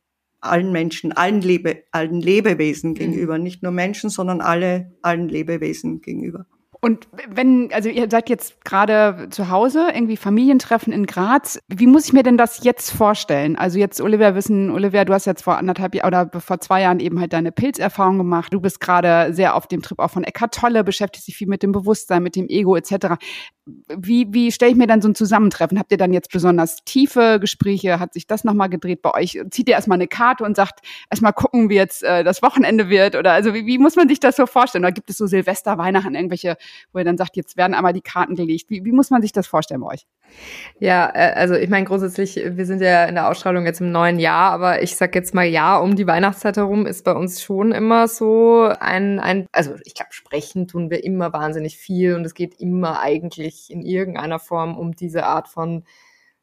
allen 0.40 0.70
Menschen, 0.70 1.10
allen, 1.10 1.40
Lebe, 1.40 1.82
allen 1.90 2.20
Lebewesen 2.20 2.90
mhm. 2.90 2.94
gegenüber, 2.94 3.38
nicht 3.38 3.64
nur 3.64 3.72
Menschen, 3.72 4.10
sondern 4.10 4.40
alle, 4.40 4.92
allen 5.02 5.28
Lebewesen 5.28 6.00
gegenüber. 6.00 6.46
Und 6.80 7.08
wenn, 7.28 7.72
also 7.72 7.88
ihr 7.88 8.08
seid 8.08 8.28
jetzt 8.28 8.64
gerade 8.64 9.28
zu 9.30 9.50
Hause, 9.50 9.88
irgendwie 9.92 10.16
Familientreffen 10.16 10.92
in 10.92 11.06
Graz. 11.06 11.58
Wie 11.66 11.88
muss 11.88 12.06
ich 12.06 12.12
mir 12.12 12.22
denn 12.22 12.36
das 12.36 12.62
jetzt 12.62 12.92
vorstellen? 12.92 13.56
Also 13.56 13.80
jetzt, 13.80 14.00
Olivia, 14.00 14.36
wissen, 14.36 14.70
Olivia, 14.70 15.04
du 15.04 15.12
hast 15.12 15.26
jetzt 15.26 15.42
vor 15.42 15.56
anderthalb 15.56 15.96
Jahren 15.96 16.06
oder 16.06 16.40
vor 16.40 16.60
zwei 16.60 16.82
Jahren 16.82 17.00
eben 17.00 17.18
halt 17.18 17.32
deine 17.32 17.50
Pilzerfahrung 17.50 18.18
gemacht. 18.18 18.52
Du 18.52 18.60
bist 18.60 18.80
gerade 18.80 19.34
sehr 19.34 19.56
auf 19.56 19.66
dem 19.66 19.82
Trip 19.82 19.98
auch 19.98 20.10
von 20.10 20.22
Eckhart 20.22 20.54
Tolle, 20.54 20.84
beschäftigst 20.84 21.26
dich 21.26 21.36
viel 21.36 21.48
mit 21.48 21.64
dem 21.64 21.72
Bewusstsein, 21.72 22.22
mit 22.22 22.36
dem 22.36 22.46
Ego 22.48 22.76
etc. 22.76 23.16
Wie, 23.88 24.28
wie 24.30 24.52
stelle 24.52 24.70
ich 24.70 24.78
mir 24.78 24.86
dann 24.86 25.02
so 25.02 25.08
ein 25.08 25.16
Zusammentreffen? 25.16 25.80
Habt 25.80 25.90
ihr 25.90 25.98
dann 25.98 26.12
jetzt 26.12 26.30
besonders 26.30 26.84
tiefe 26.84 27.38
Gespräche? 27.40 27.98
Hat 27.98 28.14
sich 28.14 28.28
das 28.28 28.44
nochmal 28.44 28.68
gedreht 28.68 29.02
bei 29.02 29.12
euch? 29.14 29.40
Zieht 29.50 29.68
ihr 29.68 29.74
erstmal 29.74 29.96
eine 29.96 30.06
Karte 30.06 30.44
und 30.44 30.54
sagt, 30.54 30.80
erstmal 31.10 31.32
gucken, 31.32 31.68
wie 31.70 31.74
jetzt 31.74 32.04
äh, 32.04 32.22
das 32.22 32.40
Wochenende 32.40 32.88
wird? 32.88 33.16
Oder 33.16 33.32
also 33.32 33.52
wie, 33.52 33.66
wie 33.66 33.78
muss 33.78 33.96
man 33.96 34.08
sich 34.08 34.20
das 34.20 34.36
so 34.36 34.46
vorstellen? 34.46 34.84
Oder 34.84 34.92
gibt 34.92 35.10
es 35.10 35.16
so 35.16 35.26
Silvester, 35.26 35.76
Weihnachten, 35.76 36.14
irgendwelche 36.14 36.56
wo 36.92 36.98
er 36.98 37.04
dann 37.04 37.16
sagt, 37.16 37.36
jetzt 37.36 37.56
werden 37.56 37.74
einmal 37.74 37.92
die 37.92 38.00
Karten 38.00 38.34
gelegt. 38.34 38.70
Wie, 38.70 38.84
wie 38.84 38.92
muss 38.92 39.10
man 39.10 39.22
sich 39.22 39.32
das 39.32 39.46
vorstellen 39.46 39.80
bei 39.80 39.88
euch? 39.94 40.06
Ja, 40.78 41.10
äh, 41.14 41.32
also 41.34 41.54
ich 41.54 41.68
meine 41.68 41.86
grundsätzlich, 41.86 42.36
wir 42.44 42.66
sind 42.66 42.80
ja 42.80 43.04
in 43.04 43.14
der 43.14 43.28
Ausstrahlung 43.28 43.66
jetzt 43.66 43.80
im 43.80 43.92
neuen 43.92 44.18
Jahr, 44.18 44.50
aber 44.52 44.82
ich 44.82 44.96
sag 44.96 45.14
jetzt 45.14 45.34
mal 45.34 45.46
ja, 45.46 45.78
um 45.78 45.96
die 45.96 46.06
Weihnachtszeit 46.06 46.56
herum 46.56 46.86
ist 46.86 47.04
bei 47.04 47.12
uns 47.12 47.42
schon 47.42 47.72
immer 47.72 48.08
so 48.08 48.70
ein, 48.80 49.18
ein 49.18 49.46
also 49.52 49.74
ich 49.84 49.94
glaube, 49.94 50.12
sprechen 50.12 50.68
tun 50.68 50.90
wir 50.90 51.04
immer 51.04 51.32
wahnsinnig 51.32 51.78
viel 51.78 52.14
und 52.14 52.24
es 52.24 52.34
geht 52.34 52.60
immer 52.60 53.00
eigentlich 53.00 53.70
in 53.70 53.82
irgendeiner 53.82 54.38
Form 54.38 54.76
um 54.76 54.94
diese 54.94 55.24
Art 55.24 55.48
von 55.48 55.84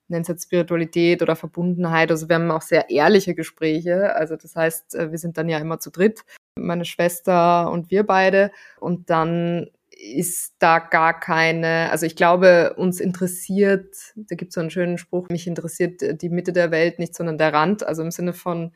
nennt 0.07 0.23
es 0.23 0.27
jetzt 0.27 0.43
Spiritualität 0.43 1.21
oder 1.21 1.35
Verbundenheit. 1.35 2.11
Also 2.11 2.29
wir 2.29 2.35
haben 2.35 2.51
auch 2.51 2.61
sehr 2.61 2.89
ehrliche 2.89 3.35
Gespräche. 3.35 4.15
Also 4.15 4.35
das 4.35 4.55
heißt, 4.55 4.95
äh, 4.95 5.11
wir 5.11 5.17
sind 5.17 5.37
dann 5.37 5.49
ja 5.49 5.57
immer 5.57 5.79
zu 5.79 5.89
dritt, 5.91 6.23
meine 6.57 6.85
Schwester 6.85 7.71
und 7.71 7.91
wir 7.91 8.03
beide. 8.03 8.51
Und 8.79 9.09
dann 9.09 9.67
ist 9.95 10.55
da 10.59 10.79
gar 10.79 11.19
keine, 11.19 11.89
also 11.91 12.05
ich 12.05 12.15
glaube, 12.15 12.73
uns 12.77 12.99
interessiert, 12.99 13.95
da 14.15 14.35
gibt 14.35 14.49
es 14.49 14.55
so 14.55 14.61
einen 14.61 14.69
schönen 14.69 14.97
Spruch, 14.97 15.29
mich 15.29 15.47
interessiert 15.47 16.21
die 16.21 16.29
Mitte 16.29 16.53
der 16.53 16.71
Welt 16.71 16.99
nicht, 16.99 17.15
sondern 17.15 17.37
der 17.37 17.53
Rand, 17.53 17.85
also 17.85 18.03
im 18.03 18.11
Sinne 18.11 18.33
von, 18.33 18.73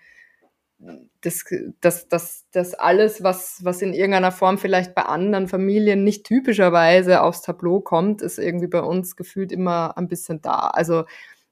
das, 1.22 1.44
das, 1.82 2.08
das, 2.08 2.46
das 2.52 2.74
alles, 2.74 3.22
was, 3.22 3.60
was 3.64 3.82
in 3.82 3.94
irgendeiner 3.94 4.32
Form 4.32 4.58
vielleicht 4.58 4.96
bei 4.96 5.02
anderen 5.02 5.48
Familien 5.48 6.04
nicht 6.04 6.26
typischerweise 6.26 7.22
aufs 7.22 7.42
Tableau 7.42 7.82
kommt, 7.82 8.22
ist 8.22 8.40
irgendwie 8.40 8.68
bei 8.68 8.82
uns 8.82 9.18
gefühlt 9.18 9.52
immer 9.52 9.98
ein 9.98 10.08
bisschen 10.08 10.42
da. 10.42 10.70
Also 10.70 11.04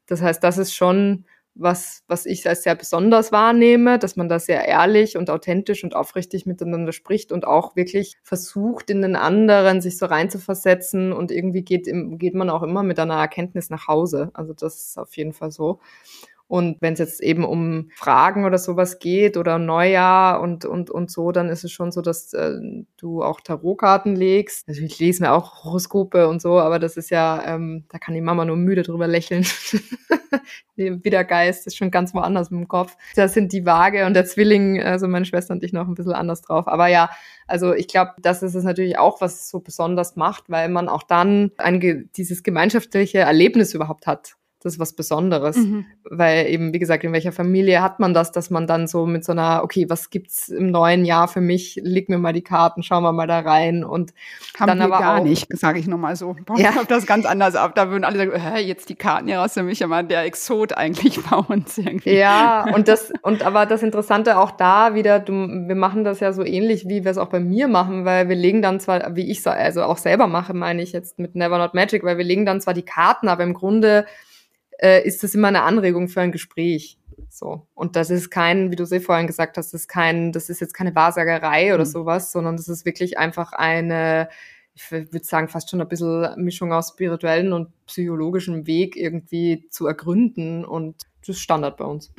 das 0.06 0.22
heißt, 0.22 0.42
das 0.44 0.58
ist 0.58 0.74
schon 0.74 1.26
was, 1.60 2.04
was 2.08 2.26
ich 2.26 2.48
als 2.48 2.64
sehr 2.64 2.76
besonders 2.76 3.32
wahrnehme, 3.32 4.00
dass 4.00 4.16
man 4.16 4.30
da 4.30 4.40
sehr 4.40 4.68
ehrlich 4.68 5.18
und 5.18 5.30
authentisch 5.30 5.84
und 5.84 5.96
aufrichtig 5.96 6.46
miteinander 6.46 6.92
spricht 6.92 7.32
und 7.32 7.46
auch 7.46 7.76
wirklich 7.76 8.18
versucht, 8.24 8.90
in 8.90 9.02
den 9.02 9.16
anderen 9.16 9.82
sich 9.82 9.98
so 9.98 10.06
reinzuversetzen 10.06 11.12
und 11.14 11.32
irgendwie 11.32 11.64
geht, 11.64 11.88
geht 12.20 12.36
man 12.36 12.50
auch 12.50 12.64
immer 12.64 12.84
mit 12.84 13.00
einer 13.00 13.16
Erkenntnis 13.16 13.70
nach 13.70 13.88
Hause. 13.88 14.32
Also 14.34 14.54
das 14.54 14.76
ist 14.76 14.98
auf 15.00 15.16
jeden 15.18 15.34
Fall 15.34 15.52
so. 15.52 15.80
Und 16.48 16.78
wenn 16.80 16.94
es 16.94 17.00
jetzt 17.00 17.22
eben 17.22 17.44
um 17.44 17.90
Fragen 17.96 18.46
oder 18.46 18.58
sowas 18.58 19.00
geht 19.00 19.36
oder 19.36 19.60
Neujahr 19.60 20.40
und, 20.42 20.64
und, 20.64 20.90
und 20.90 21.12
so, 21.12 21.34
dann 21.34 21.50
ist 21.50 21.66
es 21.66 21.72
schon 21.72 21.92
so, 21.92 22.02
dass 22.02 22.34
äh, 22.34 22.54
du 22.96 23.22
auch 23.22 23.42
Tarotkarten 23.42 24.16
legst. 24.16 24.68
Natürlich 24.68 24.98
lesen 25.00 25.24
wir 25.24 25.34
auch 25.34 25.66
Horoskope 25.66 26.30
und 26.30 26.42
so, 26.42 26.60
aber 26.60 26.80
das 26.80 26.96
ist 26.96 27.10
ja, 27.10 27.44
ähm, 27.46 27.84
da 27.90 27.98
kann 27.98 28.16
die 28.16 28.22
Mama 28.22 28.46
nur 28.46 28.56
müde 28.56 28.84
drüber 28.84 29.08
lächeln. 29.08 29.46
der 30.78 31.26
Geist 31.26 31.68
ist 31.68 31.76
schon 31.76 31.92
ganz 31.92 32.14
woanders 32.14 32.50
im 32.50 32.68
Kopf. 32.68 32.96
Da 33.16 33.28
sind 33.28 33.52
die 33.52 33.66
Waage 33.66 34.06
und 34.06 34.14
der 34.14 34.26
Zwilling, 34.26 34.82
also 34.82 35.08
meine 35.08 35.26
Schwester 35.26 35.54
und 35.54 35.64
ich 35.64 35.74
noch 35.74 35.88
ein 35.88 35.96
bisschen 35.96 36.14
anders 36.14 36.42
drauf. 36.42 36.68
Aber 36.70 36.88
ja, 36.88 37.10
also 37.48 37.74
ich 37.74 37.90
glaube, 37.90 38.12
das 38.22 38.42
ist 38.42 38.56
es 38.56 38.64
natürlich 38.64 38.98
auch, 38.98 39.20
was 39.20 39.42
es 39.42 39.50
so 39.50 39.60
besonders 39.60 40.16
macht, 40.16 40.50
weil 40.50 40.70
man 40.70 40.88
auch 40.88 41.04
dann 41.04 41.52
ein, 41.58 42.10
dieses 42.16 42.44
gemeinschaftliche 42.44 43.20
Erlebnis 43.20 43.74
überhaupt 43.74 44.08
hat 44.08 44.38
das 44.68 44.76
ist 44.76 44.80
was 44.80 44.94
Besonderes. 44.94 45.56
Mhm. 45.56 45.86
Weil 46.04 46.48
eben, 46.48 46.74
wie 46.74 46.80
gesagt, 46.80 47.04
in 47.04 47.14
welcher 47.14 47.32
Familie 47.32 47.82
hat 47.82 48.00
man 48.00 48.14
das, 48.14 48.32
dass 48.32 48.50
man 48.50 48.68
dann 48.68 48.88
so 48.88 49.06
mit 49.06 49.24
so 49.24 49.32
einer, 49.32 49.62
okay, 49.64 49.90
was 49.90 50.10
gibt's 50.10 50.50
im 50.50 50.72
neuen 50.72 51.06
Jahr 51.06 51.28
für 51.28 51.42
mich? 51.42 51.80
Leg 51.82 52.10
mir 52.10 52.18
mal 52.18 52.34
die 52.34 52.42
Karten, 52.42 52.84
schauen 52.84 53.04
wir 53.04 53.14
mal 53.14 53.28
da 53.28 53.40
rein. 53.40 53.84
Und 53.84 54.14
Haben 54.60 54.68
dann 54.68 54.82
aber 54.82 55.00
gar 55.00 55.20
auch, 55.20 55.24
nicht, 55.24 55.48
sage 55.58 55.80
ich 55.80 55.88
nochmal 55.88 56.16
so. 56.16 56.36
Bei 56.46 56.56
ja. 56.56 56.74
das 56.88 57.06
ganz 57.06 57.26
anders 57.26 57.56
ab. 57.56 57.76
Da 57.76 57.90
würden 57.90 58.04
alle 58.04 58.18
sagen, 58.18 58.32
hä, 58.34 58.60
jetzt 58.60 58.90
die 58.90 58.96
Karten 58.96 59.28
hier 59.28 59.40
raus 59.40 59.54
für 59.54 59.64
mich, 59.64 59.84
aber 59.84 60.04
der 60.04 60.24
Exot 60.24 60.74
eigentlich 60.74 61.20
bei 61.30 61.38
uns 61.38 61.78
irgendwie. 61.78 62.16
Ja, 62.16 62.66
und 62.76 62.88
das, 62.88 63.12
und 63.22 63.44
aber 63.44 63.66
das 63.66 63.84
Interessante 63.84 64.38
auch 64.38 64.52
da 64.52 64.94
wieder, 64.94 65.20
du, 65.20 65.34
wir 65.34 65.76
machen 65.76 66.04
das 66.04 66.20
ja 66.20 66.34
so 66.34 66.44
ähnlich, 66.44 66.88
wie 66.88 67.04
wir 67.04 67.12
es 67.12 67.18
auch 67.18 67.30
bei 67.30 67.40
mir 67.40 67.68
machen, 67.68 68.06
weil 68.06 68.30
wir 68.30 68.36
legen 68.36 68.62
dann 68.62 68.80
zwar, 68.80 69.16
wie 69.16 69.30
ich 69.32 69.42
so, 69.42 69.50
also 69.50 69.84
auch 69.84 69.98
selber 69.98 70.28
mache, 70.28 70.54
meine 70.54 70.82
ich 70.82 70.92
jetzt 70.92 71.20
mit 71.20 71.36
Never 71.36 71.58
Not 71.58 71.74
Magic, 71.74 72.04
weil 72.04 72.18
wir 72.18 72.26
legen 72.26 72.46
dann 72.46 72.62
zwar 72.62 72.74
die 72.74 72.84
Karten, 72.84 73.30
aber 73.30 73.44
im 73.44 73.54
Grunde 73.54 74.06
äh, 74.80 75.06
ist 75.06 75.24
das 75.24 75.36
immer 75.36 75.48
eine 75.48 75.64
Anregung 75.64 76.08
für 76.08 76.22
ein 76.22 76.32
Gespräch. 76.32 76.98
So. 77.30 77.68
Und 77.74 77.96
das 77.96 78.10
ist 78.10 78.30
kein, 78.30 78.72
wie 78.72 78.76
du 78.76 78.86
sie 78.86 79.00
vorhin 79.00 79.28
gesagt 79.28 79.58
hast, 79.58 79.74
das 79.74 79.82
ist 79.82 79.88
kein, 79.88 80.32
das 80.32 80.50
ist 80.50 80.62
jetzt 80.62 80.74
keine 80.74 80.96
Wahrsagerei 80.96 81.74
oder 81.74 81.86
mhm. 81.86 81.90
sowas, 81.90 82.32
sondern 82.32 82.58
das 82.58 82.68
ist 82.68 82.86
wirklich 82.86 83.18
einfach 83.18 83.54
eine, 83.54 84.30
ich 84.74 84.92
würde 84.92 85.24
sagen, 85.24 85.48
fast 85.48 85.70
schon 85.70 85.82
ein 85.82 85.88
bisschen 85.88 86.44
Mischung 86.44 86.72
aus 86.72 86.90
spirituellen 86.90 87.54
und 87.54 87.70
psychologischem 87.86 88.68
Weg 88.68 88.96
irgendwie 88.96 89.68
zu 89.70 89.88
ergründen. 89.88 90.66
Und 90.66 91.04
das 91.22 91.36
ist 91.38 91.42
Standard 91.42 91.78
bei 91.78 91.86
uns. 91.86 92.12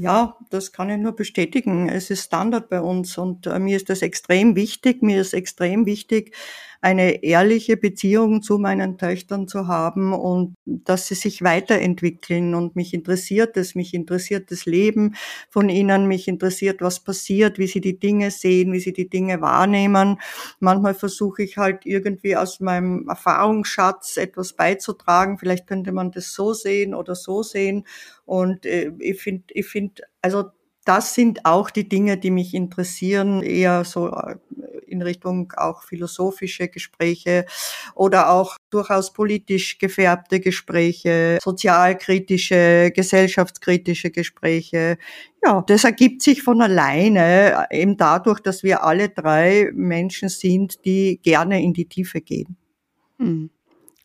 Ja, 0.00 0.36
das 0.50 0.70
kann 0.70 0.90
ich 0.90 0.98
nur 0.98 1.16
bestätigen. 1.16 1.88
Es 1.88 2.08
ist 2.08 2.26
Standard 2.26 2.68
bei 2.68 2.80
uns 2.80 3.18
und 3.18 3.48
äh, 3.48 3.58
mir 3.58 3.76
ist 3.76 3.90
das 3.90 4.00
extrem 4.00 4.54
wichtig. 4.54 5.02
Mir 5.02 5.20
ist 5.20 5.34
extrem 5.34 5.86
wichtig, 5.86 6.36
eine 6.80 7.24
ehrliche 7.24 7.76
Beziehung 7.76 8.40
zu 8.42 8.58
meinen 8.58 8.98
Töchtern 8.98 9.48
zu 9.48 9.66
haben 9.66 10.12
und 10.12 10.54
dass 10.64 11.08
sie 11.08 11.14
sich 11.16 11.42
weiterentwickeln. 11.42 12.54
Und 12.54 12.76
mich 12.76 12.94
interessiert 12.94 13.56
es, 13.56 13.74
mich 13.74 13.94
interessiert 13.94 14.50
das 14.52 14.64
Leben 14.64 15.14
von 15.50 15.68
ihnen, 15.68 16.06
mich 16.06 16.28
interessiert, 16.28 16.80
was 16.80 17.00
passiert, 17.00 17.58
wie 17.58 17.66
sie 17.66 17.80
die 17.80 17.98
Dinge 17.98 18.30
sehen, 18.30 18.72
wie 18.72 18.80
sie 18.80 18.92
die 18.92 19.08
Dinge 19.08 19.40
wahrnehmen. 19.40 20.20
Manchmal 20.60 20.94
versuche 20.94 21.42
ich 21.42 21.56
halt 21.56 21.84
irgendwie 21.84 22.36
aus 22.36 22.60
meinem 22.60 23.08
Erfahrungsschatz 23.08 24.16
etwas 24.16 24.52
beizutragen. 24.52 25.38
Vielleicht 25.38 25.66
könnte 25.66 25.92
man 25.92 26.12
das 26.12 26.32
so 26.32 26.52
sehen 26.52 26.94
oder 26.94 27.14
so 27.14 27.42
sehen. 27.42 27.84
Und 28.24 28.66
äh, 28.66 28.92
ich 28.98 29.20
finde, 29.20 29.44
ich 29.50 29.66
finde, 29.66 30.02
also 30.22 30.50
das 30.88 31.12
sind 31.12 31.44
auch 31.44 31.68
die 31.68 31.86
Dinge, 31.86 32.16
die 32.16 32.30
mich 32.30 32.54
interessieren, 32.54 33.42
eher 33.42 33.84
so 33.84 34.08
äh, 34.08 34.36
in 34.86 35.02
Richtung 35.02 35.52
auch 35.54 35.82
philosophische 35.82 36.68
Gespräche 36.68 37.44
oder 37.94 38.30
auch 38.30 38.56
durchaus 38.70 39.12
politisch 39.12 39.76
gefärbte 39.76 40.40
Gespräche, 40.40 41.40
sozialkritische, 41.42 42.90
gesellschaftskritische 42.96 44.10
Gespräche. 44.10 44.96
Ja, 45.44 45.62
das 45.66 45.84
ergibt 45.84 46.22
sich 46.22 46.42
von 46.42 46.62
alleine, 46.62 47.68
äh, 47.70 47.82
eben 47.82 47.98
dadurch, 47.98 48.40
dass 48.40 48.62
wir 48.62 48.82
alle 48.82 49.10
drei 49.10 49.70
Menschen 49.74 50.30
sind, 50.30 50.86
die 50.86 51.20
gerne 51.22 51.62
in 51.62 51.74
die 51.74 51.86
Tiefe 51.86 52.22
gehen. 52.22 52.56
Hm. 53.18 53.50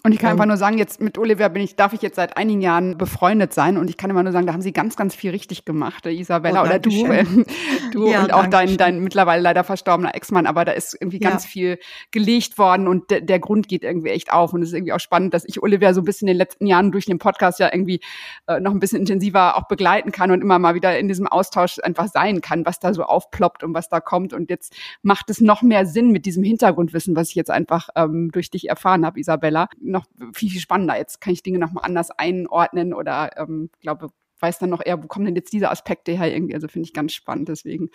Und 0.06 0.12
ich 0.12 0.20
kann 0.20 0.32
einfach 0.32 0.46
nur 0.46 0.58
sagen, 0.58 0.78
jetzt 0.78 1.00
mit 1.00 1.18
Olivia 1.18 1.48
bin 1.48 1.62
ich, 1.62 1.78
darf 1.78 1.94
ich 1.94 2.02
jetzt 2.02 2.18
seit 2.18 2.36
einigen 2.36 2.60
Jahren 2.60 2.98
befreundet 2.98 3.54
sein. 3.54 3.78
Und 3.78 3.90
ich 3.90 3.96
kann 3.96 4.10
immer 4.10 4.22
nur 4.22 4.34
sagen, 4.34 4.46
da 4.46 4.52
haben 4.52 4.62
sie 4.62 4.74
ganz, 4.74 4.98
ganz 4.98 5.16
viel 5.16 5.32
richtig 5.32 5.64
gemacht, 5.64 6.06
Isabella 6.06 6.62
oh, 6.62 6.66
oder 6.66 6.78
du, 6.78 7.06
äh, 7.06 7.26
du 7.94 8.10
ja, 8.10 8.22
und 8.22 8.34
auch 8.34 8.48
dein, 8.48 8.76
dein 8.76 9.00
mittlerweile 9.00 9.42
leider 9.42 9.64
verstorbener 9.64 10.14
Ex-Mann, 10.14 10.46
aber 10.46 10.66
da 10.66 10.74
ist 10.74 10.98
irgendwie 11.00 11.20
ganz 11.20 11.46
ja. 11.46 11.50
viel 11.50 11.80
gelegt 12.12 12.58
worden 12.58 12.90
und 12.90 13.12
de 13.12 13.22
der 13.22 13.40
Grund 13.40 13.70
geht 13.70 13.86
irgendwie 13.86 14.10
echt 14.10 14.34
auf. 14.34 14.52
Und 14.52 14.62
es 14.62 14.70
ist 14.70 14.74
irgendwie 14.74 14.92
auch 14.92 15.00
spannend, 15.00 15.34
dass 15.34 15.46
ich 15.46 15.64
Olivia 15.64 15.94
so 15.94 16.02
ein 16.02 16.04
bisschen 16.04 16.28
in 16.28 16.34
den 16.34 16.38
letzten 16.38 16.68
Jahren 16.68 16.92
durch 16.92 17.06
den 17.06 17.18
Podcast 17.18 17.60
ja 17.60 17.70
irgendwie 17.72 18.02
äh, 18.48 18.60
noch 18.60 18.72
ein 18.74 18.82
bisschen 18.82 19.00
intensiver 19.00 19.56
auch 19.56 19.70
begleiten 19.70 20.12
kann 20.12 20.32
und 20.32 20.42
immer 20.42 20.60
mal 20.60 20.76
wieder 20.76 21.00
in 21.00 21.08
diesem 21.08 21.28
Austausch 21.28 21.80
einfach 21.82 22.10
sein 22.10 22.42
kann, 22.42 22.66
was 22.66 22.80
da 22.80 22.94
so 22.94 23.04
aufploppt 23.04 23.64
und 23.64 23.74
was 23.74 23.88
da 23.88 24.02
kommt. 24.02 24.34
Und 24.34 24.50
jetzt 24.50 24.76
macht 25.02 25.30
es 25.30 25.40
noch 25.40 25.62
mehr 25.62 25.86
Sinn 25.86 26.12
mit 26.12 26.26
diesem 26.26 26.44
Hintergrundwissen, 26.44 27.16
was 27.16 27.30
ich 27.30 27.36
jetzt 27.36 27.52
einfach 27.52 27.88
ähm, 27.96 28.32
durch 28.34 28.50
dich 28.50 28.68
erfahren 28.68 29.06
habe, 29.06 29.18
Isabella 29.18 29.70
noch 29.94 30.06
viel, 30.34 30.50
viel 30.50 30.62
spannender. 30.62 30.98
Jetzt 30.98 31.22
kann 31.22 31.34
ich 31.34 31.44
Dinge 31.44 31.60
noch 31.60 31.72
mal 31.72 31.82
anders 31.82 32.12
einordnen 32.12 32.94
oder 32.94 33.38
ähm, 33.38 33.70
glaube, 33.82 34.10
weiß 34.44 34.60
dann 34.60 34.70
noch 34.70 34.86
eher, 34.86 35.02
wo 35.02 35.08
kommen 35.08 35.26
denn 35.26 35.36
jetzt 35.36 35.54
diese 35.54 35.72
Aspekte 35.72 36.12
her 36.12 36.32
irgendwie. 36.32 36.54
Also 36.54 36.68
finde 36.68 36.88
ich 36.88 36.94
ganz 36.94 37.14
spannend 37.14 37.50
deswegen. 37.50 37.90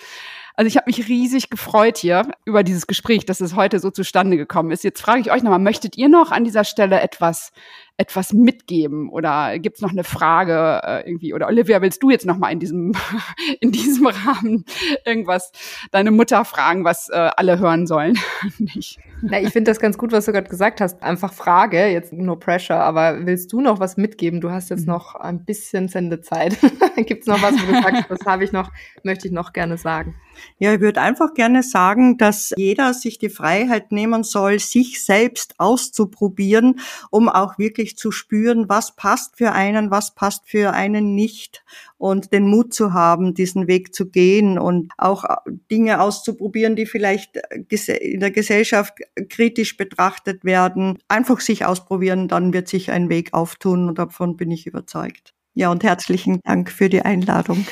Also 0.55 0.67
ich 0.67 0.77
habe 0.77 0.87
mich 0.87 1.07
riesig 1.07 1.51
gefreut 1.51 1.99
hier 1.99 2.27
über 2.45 2.65
dieses 2.65 2.87
Gespräch, 2.87 3.27
dass 3.27 3.41
es 3.41 3.55
heute 3.55 3.79
so 3.79 3.91
zustande 3.91 4.37
gekommen 4.37 4.73
ist. 4.73 4.83
Jetzt 4.83 5.03
frage 5.03 5.21
ich 5.21 5.31
euch 5.31 5.43
nochmal, 5.43 5.61
möchtet 5.61 5.97
ihr 5.97 6.09
noch 6.09 6.33
an 6.33 6.45
dieser 6.45 6.65
Stelle 6.65 7.01
etwas 7.01 7.53
etwas 7.99 8.33
mitgeben? 8.33 9.11
Oder 9.11 9.59
gibt's 9.59 9.81
noch 9.81 9.91
eine 9.91 10.05
Frage 10.05 10.81
äh, 10.85 11.01
irgendwie? 11.07 11.35
Oder 11.35 11.49
Olivia 11.49 11.83
willst 11.83 12.03
du 12.03 12.11
jetzt 12.11 12.25
noch 12.25 12.39
mal 12.39 12.51
in 12.51 12.61
diesem 12.61 12.93
in 13.61 13.73
diesem 13.73 14.07
Rahmen 14.07 14.65
irgendwas 15.05 15.53
deine 15.91 16.13
Mutter 16.13 16.45
fragen 16.45 16.85
was 16.85 17.09
äh, 17.11 17.31
alle 17.37 17.59
hören 17.59 17.87
sollen? 17.87 18.19
Nicht? 18.59 18.99
Na, 19.21 19.41
ich 19.41 19.51
finde 19.51 19.71
das 19.71 19.81
ganz 19.81 19.99
gut 19.99 20.13
was 20.13 20.27
du 20.27 20.33
gerade 20.33 20.49
gesagt 20.49 20.81
hast. 20.81 21.03
Einfach 21.03 21.33
Frage 21.33 21.89
jetzt 21.89 22.13
no 22.13 22.37
pressure 22.37 22.81
aber 22.81 23.27
willst 23.27 23.53
du 23.53 23.61
noch 23.61 23.81
was 23.81 23.97
mitgeben? 23.97 24.41
Du 24.41 24.51
hast 24.51 24.71
jetzt 24.71 24.87
mhm. 24.87 24.93
noch 24.93 25.17
ein 25.17 25.45
bisschen 25.45 25.89
Sendezeit. 25.89 26.57
Gibt's 26.97 27.27
noch 27.27 27.43
was 27.43 27.55
wo 27.55 27.73
du 27.73 27.83
sagst 27.83 28.05
das 28.09 28.27
habe 28.27 28.45
ich 28.45 28.53
noch 28.53 28.71
möchte 29.03 29.27
ich 29.27 29.33
noch 29.33 29.53
gerne 29.53 29.77
sagen 29.77 30.15
ja, 30.59 30.75
ich 30.75 30.81
würde 30.81 31.01
einfach 31.01 31.35
gerne 31.35 31.63
sagen, 31.63 32.19
dass 32.19 32.53
jeder 32.57 32.95
sich 32.95 33.19
die 33.19 33.29
Freiheit 33.29 33.93
nehmen 33.93 34.25
soll, 34.25 34.59
sich 34.59 35.05
selbst 35.05 35.55
auszuprobieren, 35.59 36.81
um 37.11 37.29
auch 37.29 37.59
wirklich 37.59 37.97
zu 37.97 38.11
spüren, 38.11 38.69
was 38.69 38.97
passt 38.97 39.37
für 39.37 39.53
einen, 39.53 39.91
was 39.91 40.15
passt 40.15 40.49
für 40.49 40.73
einen 40.73 41.15
nicht 41.15 41.63
und 41.99 42.33
den 42.33 42.49
Mut 42.49 42.73
zu 42.73 42.93
haben, 42.93 43.35
diesen 43.35 43.67
Weg 43.67 43.95
zu 43.95 44.09
gehen 44.09 44.59
und 44.59 44.93
auch 44.99 45.25
Dinge 45.71 46.01
auszuprobieren, 46.01 46.77
die 46.77 46.87
vielleicht 46.87 47.37
in 47.37 48.21
der 48.21 48.31
Gesellschaft 48.31 48.95
kritisch 49.29 49.77
betrachtet 49.77 50.45
werden. 50.45 50.99
Einfach 51.09 51.41
sich 51.41 51.65
ausprobieren, 51.65 52.29
dann 52.29 52.53
wird 52.53 52.69
sich 52.69 52.91
ein 52.91 53.09
Weg 53.09 53.35
auftun 53.35 53.89
und 53.89 53.99
davon 53.99 54.37
bin 54.37 54.51
ich 54.51 54.67
überzeugt. 54.67 55.35
Ja, 55.59 55.73
und 55.73 55.83
herzlichen 55.83 56.41
Dank 56.45 56.71
für 56.71 56.89
die 56.89 57.03
Einladung. 57.03 57.67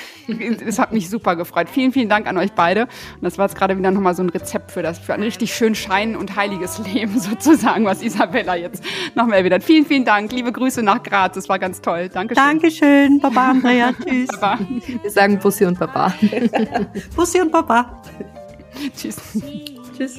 Es 0.66 0.80
hat 0.80 0.92
mich 0.92 1.08
super 1.08 1.36
gefreut. 1.36 1.68
Vielen, 1.70 1.92
vielen 1.92 2.08
Dank 2.08 2.26
an 2.26 2.36
euch 2.36 2.50
beide. 2.50 2.86
Und 3.14 3.22
das 3.22 3.38
war 3.38 3.46
jetzt 3.46 3.56
gerade 3.56 3.78
wieder 3.78 3.92
nochmal 3.92 4.12
so 4.16 4.24
ein 4.24 4.28
Rezept 4.28 4.72
für 4.72 4.82
das, 4.82 4.98
für 4.98 5.14
ein 5.14 5.22
richtig 5.22 5.54
schön 5.54 5.76
schein- 5.76 6.16
und 6.16 6.34
heiliges 6.34 6.80
Leben 6.80 7.16
sozusagen, 7.20 7.84
was 7.84 8.02
Isabella 8.02 8.56
jetzt 8.56 8.82
nochmal 9.14 9.38
erwidert. 9.38 9.62
Vielen, 9.62 9.86
vielen 9.86 10.04
Dank. 10.04 10.32
Liebe 10.32 10.50
Grüße 10.50 10.82
nach 10.82 11.00
Graz. 11.00 11.36
Das 11.36 11.48
war 11.48 11.60
ganz 11.60 11.80
toll. 11.80 12.08
Dankeschön. 12.08 12.44
Dankeschön. 12.44 13.20
Baba, 13.20 13.50
Andrea. 13.50 13.92
Tschüss. 14.04 14.26
Baba. 14.40 14.58
Wir 15.02 15.10
sagen 15.12 15.38
Bussi 15.38 15.64
und 15.64 15.78
Baba. 15.78 16.12
Bussi 17.14 17.40
und 17.40 17.52
Baba. 17.52 18.02
Tschüss. 18.96 19.16
Tschüss. 19.96 20.18